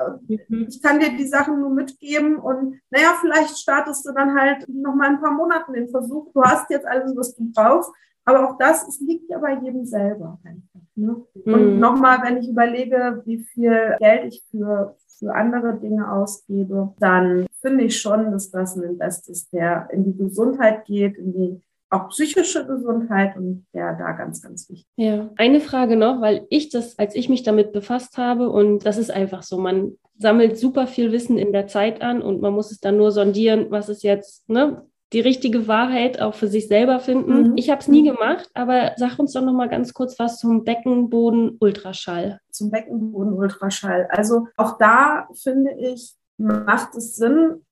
mhm. 0.48 0.66
Ich 0.68 0.82
kann 0.82 1.00
dir 1.00 1.16
die 1.16 1.26
Sachen 1.26 1.60
nur 1.60 1.70
mitgeben 1.70 2.36
und 2.36 2.80
naja, 2.90 3.14
vielleicht 3.20 3.58
startest 3.58 4.06
du 4.06 4.12
dann 4.12 4.38
halt 4.38 4.66
noch 4.68 4.94
mal 4.94 5.08
ein 5.08 5.20
paar 5.20 5.32
Monate 5.32 5.72
den 5.72 5.88
Versuch. 5.88 6.32
Du 6.32 6.42
hast 6.42 6.70
jetzt 6.70 6.86
alles, 6.86 7.12
was 7.16 7.34
du 7.34 7.50
brauchst. 7.52 7.90
Aber 8.24 8.48
auch 8.48 8.56
das 8.56 8.86
es 8.86 9.00
liegt 9.00 9.28
ja 9.30 9.38
bei 9.38 9.54
jedem 9.54 9.84
selber 9.84 10.38
einfach. 10.44 10.80
Ne? 10.94 11.24
Mhm. 11.44 11.54
Und 11.54 11.78
nochmal, 11.80 12.18
wenn 12.22 12.36
ich 12.36 12.48
überlege, 12.48 13.22
wie 13.24 13.38
viel 13.38 13.96
Geld 13.98 14.32
ich 14.32 14.44
für 14.50 14.96
für 15.18 15.34
andere 15.34 15.78
Dinge 15.78 16.10
ausgebe, 16.10 16.94
dann 16.98 17.46
finde 17.60 17.84
ich 17.84 18.00
schon, 18.00 18.32
dass 18.32 18.50
das 18.50 18.76
ein 18.76 18.82
Invest 18.82 19.28
ist, 19.28 19.52
der 19.52 19.88
in 19.92 20.04
die 20.04 20.16
Gesundheit 20.16 20.84
geht, 20.84 21.16
in 21.16 21.32
die 21.32 21.62
auch 21.92 22.08
psychische 22.08 22.66
Gesundheit 22.66 23.36
und 23.36 23.66
der 23.74 23.94
da 23.94 24.12
ganz, 24.12 24.40
ganz 24.40 24.68
wichtig. 24.70 24.86
Ja, 24.96 25.30
eine 25.36 25.60
Frage 25.60 25.96
noch, 25.96 26.22
weil 26.22 26.46
ich 26.48 26.70
das, 26.70 26.98
als 26.98 27.14
ich 27.14 27.28
mich 27.28 27.42
damit 27.42 27.72
befasst 27.72 28.16
habe 28.16 28.48
und 28.48 28.86
das 28.86 28.96
ist 28.96 29.10
einfach 29.10 29.42
so, 29.42 29.58
man 29.58 29.92
sammelt 30.18 30.58
super 30.58 30.86
viel 30.86 31.12
Wissen 31.12 31.36
in 31.36 31.52
der 31.52 31.66
Zeit 31.66 32.00
an 32.00 32.22
und 32.22 32.40
man 32.40 32.54
muss 32.54 32.70
es 32.70 32.80
dann 32.80 32.96
nur 32.96 33.12
sondieren, 33.12 33.66
was 33.68 33.90
ist 33.90 34.02
jetzt, 34.02 34.48
ne, 34.48 34.86
die 35.12 35.20
richtige 35.20 35.68
Wahrheit 35.68 36.20
auch 36.20 36.34
für 36.34 36.48
sich 36.48 36.68
selber 36.68 37.00
finden. 37.00 37.50
Mhm. 37.50 37.56
Ich 37.56 37.70
habe 37.70 37.80
es 37.80 37.88
nie 37.88 38.04
gemacht, 38.04 38.50
aber 38.54 38.92
sag 38.96 39.18
uns 39.18 39.32
doch 39.32 39.42
noch 39.42 39.52
mal 39.52 39.68
ganz 39.68 39.92
kurz 39.92 40.18
was 40.18 40.38
zum 40.38 40.64
Beckenboden-Ultraschall. 40.64 42.40
Zum 42.50 42.70
Beckenboden-Ultraschall. 42.70 44.08
Also 44.10 44.48
auch 44.56 44.78
da 44.78 45.28
finde 45.34 45.72
ich, 45.72 46.14
macht 46.38 46.94
es 46.96 47.16
Sinn, 47.16 47.62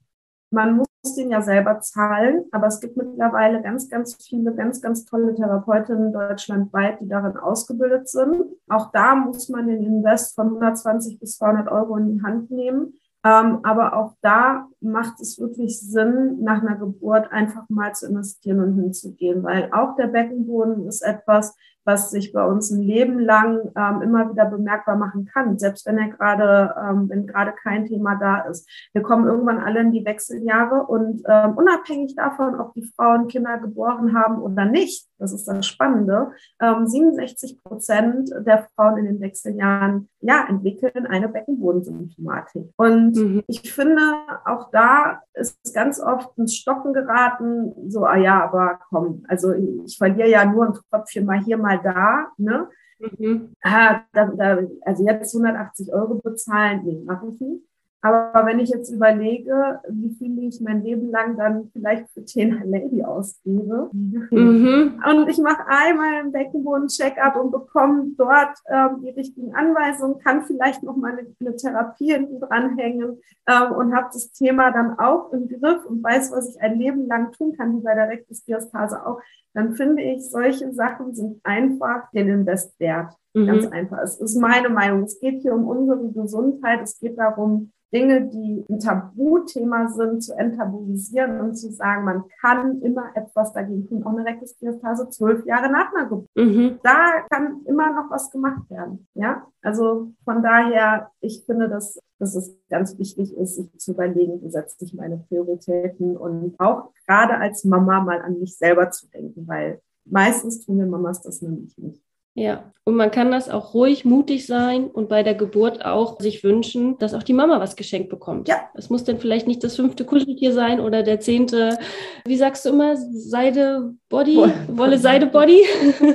man 0.51 0.77
muss 0.77 0.89
den 1.17 1.31
ja 1.31 1.41
selber 1.41 1.81
zahlen, 1.81 2.45
aber 2.51 2.67
es 2.67 2.81
gibt 2.81 2.97
mittlerweile 2.97 3.63
ganz, 3.63 3.89
ganz 3.89 4.17
viele, 4.17 4.53
ganz, 4.55 4.83
ganz 4.83 5.05
tolle 5.05 5.35
Therapeutinnen 5.35 6.13
deutschlandweit, 6.13 7.01
die 7.01 7.09
darin 7.09 7.37
ausgebildet 7.37 8.09
sind. 8.09 8.43
Auch 8.69 8.91
da 8.91 9.15
muss 9.15 9.49
man 9.49 9.69
den 9.69 9.83
Invest 9.83 10.35
von 10.35 10.49
120 10.49 11.19
bis 11.21 11.39
200 11.39 11.69
Euro 11.69 11.97
in 11.97 12.17
die 12.17 12.23
Hand 12.23 12.51
nehmen. 12.51 13.00
Ähm, 13.23 13.61
aber 13.65 13.97
auch 13.97 14.15
da 14.23 14.67
macht 14.81 15.21
es 15.21 15.39
wirklich 15.39 15.79
Sinn, 15.79 16.43
nach 16.43 16.63
einer 16.63 16.77
Geburt 16.77 17.31
einfach 17.31 17.69
mal 17.69 17.95
zu 17.95 18.09
investieren 18.09 18.61
und 18.61 18.81
hinzugehen, 18.81 19.43
weil 19.43 19.71
auch 19.73 19.95
der 19.97 20.07
Beckenboden 20.07 20.87
ist 20.87 21.03
etwas, 21.03 21.55
was 21.85 22.11
sich 22.11 22.33
bei 22.33 22.45
uns 22.45 22.71
ein 22.71 22.81
Leben 22.81 23.19
lang 23.19 23.73
ähm, 23.77 24.03
immer 24.03 24.31
wieder 24.31 24.47
bemerkbar 24.47 24.97
machen 24.97 25.27
kann, 25.27 25.59
selbst 25.59 25.85
wenn 25.87 25.99
er 25.99 26.09
gerade, 26.09 26.75
ähm, 26.81 27.09
wenn 27.11 27.27
gerade 27.27 27.53
kein 27.53 27.87
Thema 27.87 28.17
da 28.17 28.41
ist. 28.41 28.69
Wir 28.93 29.03
kommen 29.03 29.27
irgendwann 29.27 29.59
alle 29.59 29.81
in 29.81 29.93
die 29.93 30.05
Wechseljahre 30.05 30.87
und 30.87 31.23
ähm, 31.27 31.57
unabhängig 31.57 32.15
davon, 32.17 32.59
ob 32.59 32.73
die 32.75 32.91
Frauen 32.97 33.29
Kinder 33.29 33.59
geboren 33.59 34.15
haben 34.15 34.41
oder 34.41 34.65
nicht, 34.65 35.10
das 35.21 35.33
ist 35.33 35.47
das 35.47 35.67
Spannende, 35.67 36.33
ähm, 36.61 36.87
67 36.87 37.63
Prozent 37.63 38.31
der 38.47 38.67
Frauen 38.75 38.99
in 38.99 39.05
den 39.05 39.21
Wechseljahren 39.21 40.09
ja, 40.21 40.47
entwickeln 40.49 41.07
eine 41.07 41.29
Beckenbodensymptomatik. 41.29 42.73
Und 42.77 43.17
mhm. 43.17 43.43
ich 43.47 43.73
finde, 43.73 44.03
auch 44.47 44.71
da 44.71 45.23
ist 45.35 45.75
ganz 45.75 46.01
oft 46.01 46.37
ins 46.39 46.57
Stocken 46.57 46.93
geraten, 46.93 47.73
so, 47.89 48.05
ah 48.05 48.17
ja, 48.17 48.43
aber 48.43 48.81
komm, 48.89 49.25
also 49.29 49.53
ich 49.53 49.97
verliere 49.99 50.29
ja 50.29 50.45
nur 50.45 50.67
ein 50.67 50.75
Tröpfchen 50.75 51.27
mal 51.27 51.41
hier, 51.41 51.59
mal 51.59 51.81
da, 51.83 52.29
ne? 52.39 52.69
Mhm. 52.99 53.53
Ah, 53.63 54.03
da, 54.13 54.27
da, 54.27 54.59
also 54.83 55.07
jetzt 55.07 55.35
180 55.35 55.93
Euro 55.93 56.17
bezahlen, 56.17 56.83
nee, 56.85 57.03
mache 57.05 57.29
ich 57.29 57.41
nicht. 57.41 57.70
Aber 58.03 58.47
wenn 58.47 58.59
ich 58.61 58.71
jetzt 58.71 58.91
überlege, 58.91 59.81
wie 59.89 60.15
viel 60.15 60.31
ich 60.51 60.61
mein 60.61 60.83
Leben 60.83 61.11
lang 61.11 61.37
dann 61.37 61.71
vielleicht 61.73 62.09
für 62.11 62.25
Tena 62.25 62.63
Lady 62.65 63.05
ausgebe 63.05 63.91
mhm. 63.93 65.01
und 65.07 65.29
ich 65.29 65.39
mache 65.39 65.67
einmal 65.67 66.15
einen 66.15 66.33
Beckenboden-Check-up 66.33 67.37
und 67.37 67.51
bekomme 67.51 68.07
dort 68.17 68.59
ähm, 68.69 69.03
die 69.03 69.11
richtigen 69.11 69.55
Anweisungen, 69.55 70.19
kann 70.19 70.45
vielleicht 70.45 70.83
noch 70.83 70.97
mal 70.97 71.13
eine, 71.13 71.27
eine 71.41 71.57
Therapie 71.57 72.13
hinten 72.13 72.41
dranhängen 72.41 73.21
ähm, 73.47 73.73
und 73.73 73.95
habe 73.95 74.09
das 74.13 74.33
Thema 74.33 74.71
dann 74.71 74.99
auch 74.99 75.33
im 75.33 75.49
Griff 75.49 75.85
und 75.85 76.03
weiß, 76.03 76.33
was 76.33 76.55
ich 76.55 76.61
ein 76.61 76.79
Leben 76.79 77.07
lang 77.07 77.33
tun 77.33 77.55
kann, 77.57 77.77
wie 77.77 77.83
bei 77.83 77.95
der 77.95 78.09
Rektusdiastase 78.09 79.07
auch, 79.07 79.21
dann 79.53 79.75
finde 79.75 80.03
ich, 80.03 80.31
solche 80.31 80.73
Sachen 80.73 81.15
sind 81.15 81.41
einfach 81.45 82.11
den 82.13 82.29
Invest 82.29 82.79
wert. 82.81 83.13
Mhm. 83.35 83.47
Ganz 83.47 83.67
einfach. 83.67 83.99
Es 84.03 84.21
ist 84.21 84.37
meine 84.37 84.69
Meinung. 84.69 85.05
Es 85.05 85.19
geht 85.21 85.43
hier 85.43 85.55
um 85.55 85.67
unsere 85.67 86.11
Gesundheit. 86.13 86.81
Es 86.83 86.99
geht 86.99 87.19
darum, 87.19 87.73
Dinge, 87.93 88.29
die 88.29 88.65
ein 88.69 88.79
Tabuthema 88.79 89.89
sind, 89.89 90.23
zu 90.23 90.35
enttabuisieren 90.35 91.41
und 91.41 91.55
zu 91.57 91.73
sagen, 91.73 92.05
man 92.05 92.25
kann 92.41 92.81
immer 92.83 93.11
etwas 93.15 93.53
dagegen 93.53 93.89
tun. 93.89 94.05
Auch 94.05 94.17
eine 94.17 94.25
Rektusdiastase 94.25 95.11
zwölf 95.11 95.45
Jahre 95.45 95.71
nach 95.71 95.93
einer 95.93 96.09
Geburt. 96.09 96.29
Mhm. 96.37 96.79
Da 96.83 97.23
kann 97.29 97.63
immer 97.67 97.93
noch 97.93 98.11
was 98.11 98.31
gemacht 98.31 98.71
werden. 98.71 99.09
Ja, 99.15 99.45
also 99.63 100.13
von 100.25 100.43
daher, 100.43 101.11
ich 101.21 101.43
finde, 101.47 101.69
dass, 101.69 101.99
dass 102.19 102.37
es 102.37 102.57
ganz 102.69 102.97
wichtig 102.99 103.37
ist, 103.37 103.57
sich 103.57 103.77
zu 103.79 103.93
überlegen, 103.93 104.41
wie 104.41 104.51
setze 104.51 104.85
ich 104.85 104.95
meine 104.95 105.25
Prioritäten 105.29 106.17
und 106.17 106.55
auch 106.61 106.93
gerade 107.07 107.39
als 107.39 107.65
Mama 107.65 108.01
mal 108.01 108.21
an 108.23 108.39
mich 108.39 108.57
selber 108.57 108.91
zu 108.91 109.09
denken, 109.09 109.49
weil 109.49 109.81
meistens 110.05 110.65
tun 110.65 110.79
wir 110.79 110.87
Mamas 110.87 111.23
das 111.23 111.43
nämlich 111.43 111.77
nicht. 111.77 112.01
Ja, 112.35 112.73
und 112.85 112.97
man 112.97 113.11
kann 113.11 113.31
das 113.31 113.49
auch 113.49 113.75
ruhig 113.75 114.05
mutig 114.05 114.47
sein 114.47 114.87
und 114.87 115.09
bei 115.09 115.23
der 115.23 115.35
Geburt 115.35 115.85
auch 115.85 116.21
sich 116.21 116.43
wünschen, 116.43 116.97
dass 116.99 117.15
auch 117.15 117.23
die 117.23 117.33
Mama 117.33 117.61
was 117.61 117.77
geschenkt 117.77 118.09
bekommt. 118.09 118.49
Ja. 118.49 118.71
Es 118.75 118.89
muss 118.89 119.05
dann 119.05 119.19
vielleicht 119.19 119.47
nicht 119.47 119.63
das 119.63 119.77
fünfte 119.77 120.05
Kuscheltier 120.05 120.53
sein 120.53 120.81
oder 120.81 121.03
der 121.03 121.21
zehnte, 121.21 121.79
wie 122.25 122.37
sagst 122.37 122.65
du 122.65 122.71
immer, 122.71 122.97
Seide 122.97 123.95
Body, 124.09 124.39
Wolle, 124.69 124.99
Seide 124.99 125.27
Body. 125.27 125.65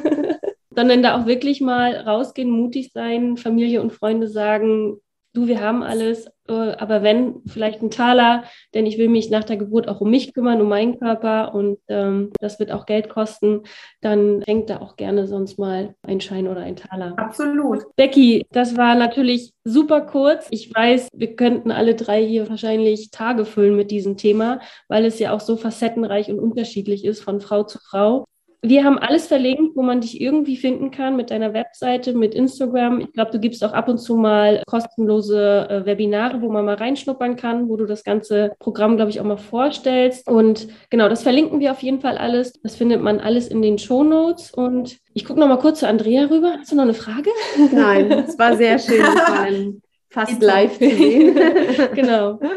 Sondern 0.76 1.02
da 1.02 1.18
auch 1.18 1.26
wirklich 1.26 1.62
mal 1.62 1.96
rausgehen, 1.96 2.50
mutig 2.50 2.92
sein, 2.92 3.38
Familie 3.38 3.82
und 3.82 3.94
Freunde 3.94 4.28
sagen, 4.28 4.98
du, 5.36 5.48
wir 5.48 5.62
haben 5.62 5.84
alles, 5.84 6.28
äh, 6.48 6.54
aber 6.54 7.04
wenn, 7.04 7.42
vielleicht 7.46 7.82
ein 7.82 7.92
Taler, 7.92 8.46
denn 8.74 8.86
ich 8.86 8.98
will 8.98 9.10
mich 9.10 9.30
nach 9.30 9.44
der 9.44 9.58
Geburt 9.58 9.88
auch 9.88 10.02
um 10.02 10.10
mich 10.10 10.34
kümmern, 10.34 10.62
um 10.62 10.70
meinen 10.70 11.00
Körper 11.00 11.54
und 11.54 11.78
ähm, 11.88 12.32
das 12.40 12.60
wird 12.60 12.72
auch 12.72 12.86
Geld 12.86 13.10
kosten, 13.10 13.64
dann 14.02 14.42
hängt 14.48 14.70
da 14.70 14.80
auch 14.80 14.96
gerne 14.96 15.28
sonst 15.28 15.60
mal 15.60 15.96
ein 16.02 16.22
Schein 16.22 16.48
oder 16.48 16.62
ein 16.62 16.76
Taler. 16.76 17.14
Absolut. 17.18 17.84
Becky, 17.96 18.46
das 18.52 18.78
war 18.78 18.96
natürlich 18.96 19.54
super 19.64 20.02
kurz. 20.02 20.48
Ich 20.50 20.74
weiß, 20.74 21.10
wir 21.14 21.36
könnten 21.36 21.72
alle 21.72 21.96
drei 21.96 22.26
hier 22.26 22.50
wahrscheinlich 22.50 23.12
Tage 23.12 23.46
füllen 23.46 23.76
mit 23.76 23.92
diesem 23.92 24.18
Thema, 24.18 24.60
weil 24.88 25.06
es 25.06 25.20
ja 25.20 25.34
auch 25.34 25.42
so 25.42 25.58
facettenreich 25.58 26.30
und 26.30 26.40
unterschiedlich 26.40 27.06
ist 27.06 27.22
von 27.22 27.42
Frau 27.42 27.64
zu 27.64 27.80
Frau 27.80 28.26
wir 28.70 28.84
haben 28.84 28.98
alles 28.98 29.28
verlinkt, 29.28 29.76
wo 29.76 29.82
man 29.82 30.02
dich 30.02 30.20
irgendwie 30.20 30.58
finden 30.58 30.92
kann 30.92 31.16
mit 31.16 31.32
deiner 31.32 31.54
Webseite, 31.54 32.14
mit 32.14 32.34
Instagram. 32.34 33.02
Ich 33.02 33.14
glaube, 33.14 33.32
du 33.32 33.40
gibst 33.40 33.64
auch 33.64 33.74
ab 33.74 33.88
und 33.88 33.98
zu 33.98 34.16
mal 34.16 34.64
kostenlose 34.68 35.68
äh, 35.70 35.86
Webinare, 35.86 36.42
wo 36.42 36.50
man 36.50 36.66
mal 36.66 36.76
reinschnuppern 36.76 37.36
kann, 37.36 37.70
wo 37.70 37.78
du 37.78 37.86
das 37.86 38.04
ganze 38.04 38.54
Programm, 38.60 38.96
glaube 38.96 39.12
ich, 39.12 39.20
auch 39.20 39.26
mal 39.26 39.38
vorstellst. 39.38 40.28
Und 40.28 40.68
genau, 40.90 41.10
das 41.10 41.24
verlinken 41.24 41.60
wir 41.60 41.72
auf 41.72 41.82
jeden 41.82 42.00
Fall 42.00 42.18
alles. 42.18 42.54
Das 42.64 42.76
findet 42.76 43.02
man 43.02 43.20
alles 43.20 43.48
in 43.48 43.62
den 43.62 43.78
Show 43.78 44.04
Notes. 44.04 44.52
Und 44.52 44.98
ich 45.14 45.26
gucke 45.26 45.40
noch 45.40 45.48
mal 45.48 45.60
kurz 45.60 45.80
zu 45.80 45.88
Andrea 45.88 46.26
rüber. 46.26 46.56
Hast 46.60 46.72
du 46.72 46.76
noch 46.76 46.84
eine 46.84 46.94
Frage? 46.94 47.30
Nein, 47.72 48.12
es 48.12 48.38
war 48.38 48.56
sehr 48.56 48.80
schön. 48.80 49.82
fast 50.16 50.42
live 50.42 50.80
zu 50.80 50.90
sehen. 50.90 51.36
genau. 51.94 52.40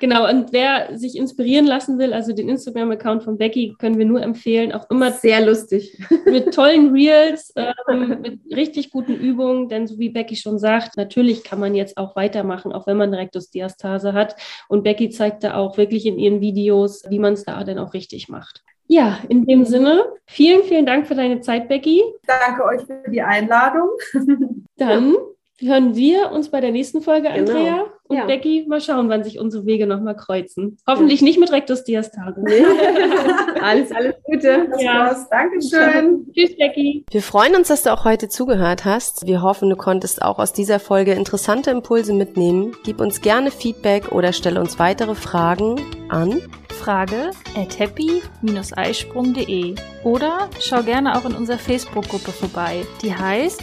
Genau. 0.00 0.28
Und 0.28 0.52
wer 0.52 0.98
sich 0.98 1.16
inspirieren 1.16 1.64
lassen 1.64 1.98
will, 1.98 2.12
also 2.12 2.34
den 2.34 2.50
Instagram-Account 2.50 3.22
von 3.22 3.38
Becky, 3.38 3.74
können 3.78 3.96
wir 3.96 4.04
nur 4.04 4.20
empfehlen. 4.20 4.72
Auch 4.72 4.90
immer 4.90 5.12
sehr 5.12 5.42
lustig. 5.42 5.98
Mit 6.26 6.52
tollen 6.52 6.90
Reels, 6.90 7.54
ähm, 7.88 8.18
mit 8.20 8.40
richtig 8.54 8.90
guten 8.90 9.14
Übungen. 9.14 9.70
Denn 9.70 9.86
so 9.86 9.98
wie 9.98 10.10
Becky 10.10 10.36
schon 10.36 10.58
sagt, 10.58 10.98
natürlich 10.98 11.42
kann 11.42 11.58
man 11.58 11.74
jetzt 11.74 11.96
auch 11.96 12.16
weitermachen, 12.16 12.72
auch 12.72 12.86
wenn 12.86 12.98
man 12.98 13.14
Rektusdiastase 13.14 14.12
hat. 14.12 14.36
Und 14.68 14.82
Becky 14.82 15.08
zeigt 15.08 15.42
da 15.42 15.54
auch 15.54 15.78
wirklich 15.78 16.04
in 16.04 16.18
ihren 16.18 16.42
Videos, 16.42 17.04
wie 17.08 17.18
man 17.18 17.32
es 17.32 17.44
da 17.44 17.64
dann 17.64 17.78
auch 17.78 17.94
richtig 17.94 18.28
macht. 18.28 18.62
Ja, 18.88 19.20
in 19.30 19.46
dem 19.46 19.64
Sinne, 19.64 20.04
vielen, 20.26 20.64
vielen 20.64 20.84
Dank 20.84 21.06
für 21.06 21.14
deine 21.14 21.40
Zeit, 21.40 21.68
Becky. 21.68 22.02
Danke 22.26 22.62
euch 22.64 22.82
für 22.82 23.10
die 23.10 23.22
Einladung. 23.22 23.88
Dann 24.76 25.16
hören 25.62 25.94
wir 25.96 26.30
uns 26.32 26.50
bei 26.50 26.60
der 26.60 26.70
nächsten 26.72 27.00
Folge, 27.02 27.28
Genau. 27.34 27.52
Andrea. 27.52 27.84
Und 28.08 28.16
Ja. 28.18 28.26
Becky, 28.26 28.66
mal 28.68 28.80
schauen, 28.80 29.08
wann 29.08 29.24
sich 29.24 29.38
unsere 29.38 29.64
Wege 29.64 29.86
nochmal 29.86 30.14
kreuzen. 30.16 30.76
Hoffentlich 30.86 31.22
nicht 31.22 31.38
mit 31.40 31.50
Rectus 31.50 31.84
Diastase. 31.84 32.42
alles, 33.62 33.90
alles 33.92 34.14
Gute. 34.24 34.68
Ja. 34.78 35.06
war's. 35.06 35.28
Dankeschön. 35.30 36.26
Tschüss, 36.34 36.56
Becky. 36.56 37.04
Wir 37.10 37.22
freuen 37.22 37.54
uns, 37.56 37.68
dass 37.68 37.82
du 37.84 37.92
auch 37.92 38.04
heute 38.04 38.28
zugehört 38.28 38.84
hast. 38.84 39.26
Wir 39.26 39.40
hoffen, 39.42 39.70
du 39.70 39.76
konntest 39.76 40.20
auch 40.22 40.38
aus 40.38 40.52
dieser 40.52 40.78
Folge 40.80 41.12
interessante 41.12 41.70
Impulse 41.70 42.12
mitnehmen. 42.12 42.76
Gib 42.84 43.00
uns 43.00 43.20
gerne 43.22 43.50
Feedback 43.50 44.12
oder 44.12 44.32
stelle 44.34 44.60
uns 44.60 44.78
weitere 44.78 45.14
Fragen 45.14 45.80
an. 46.10 46.42
Frage 46.68 47.30
at 47.56 47.78
happy-eisprung.de 47.78 49.74
oder 50.04 50.48
schau 50.58 50.82
gerne 50.82 51.16
auch 51.16 51.24
in 51.24 51.34
unserer 51.36 51.58
Facebook-Gruppe 51.58 52.32
vorbei. 52.32 52.82
Die 53.02 53.14
heißt 53.14 53.62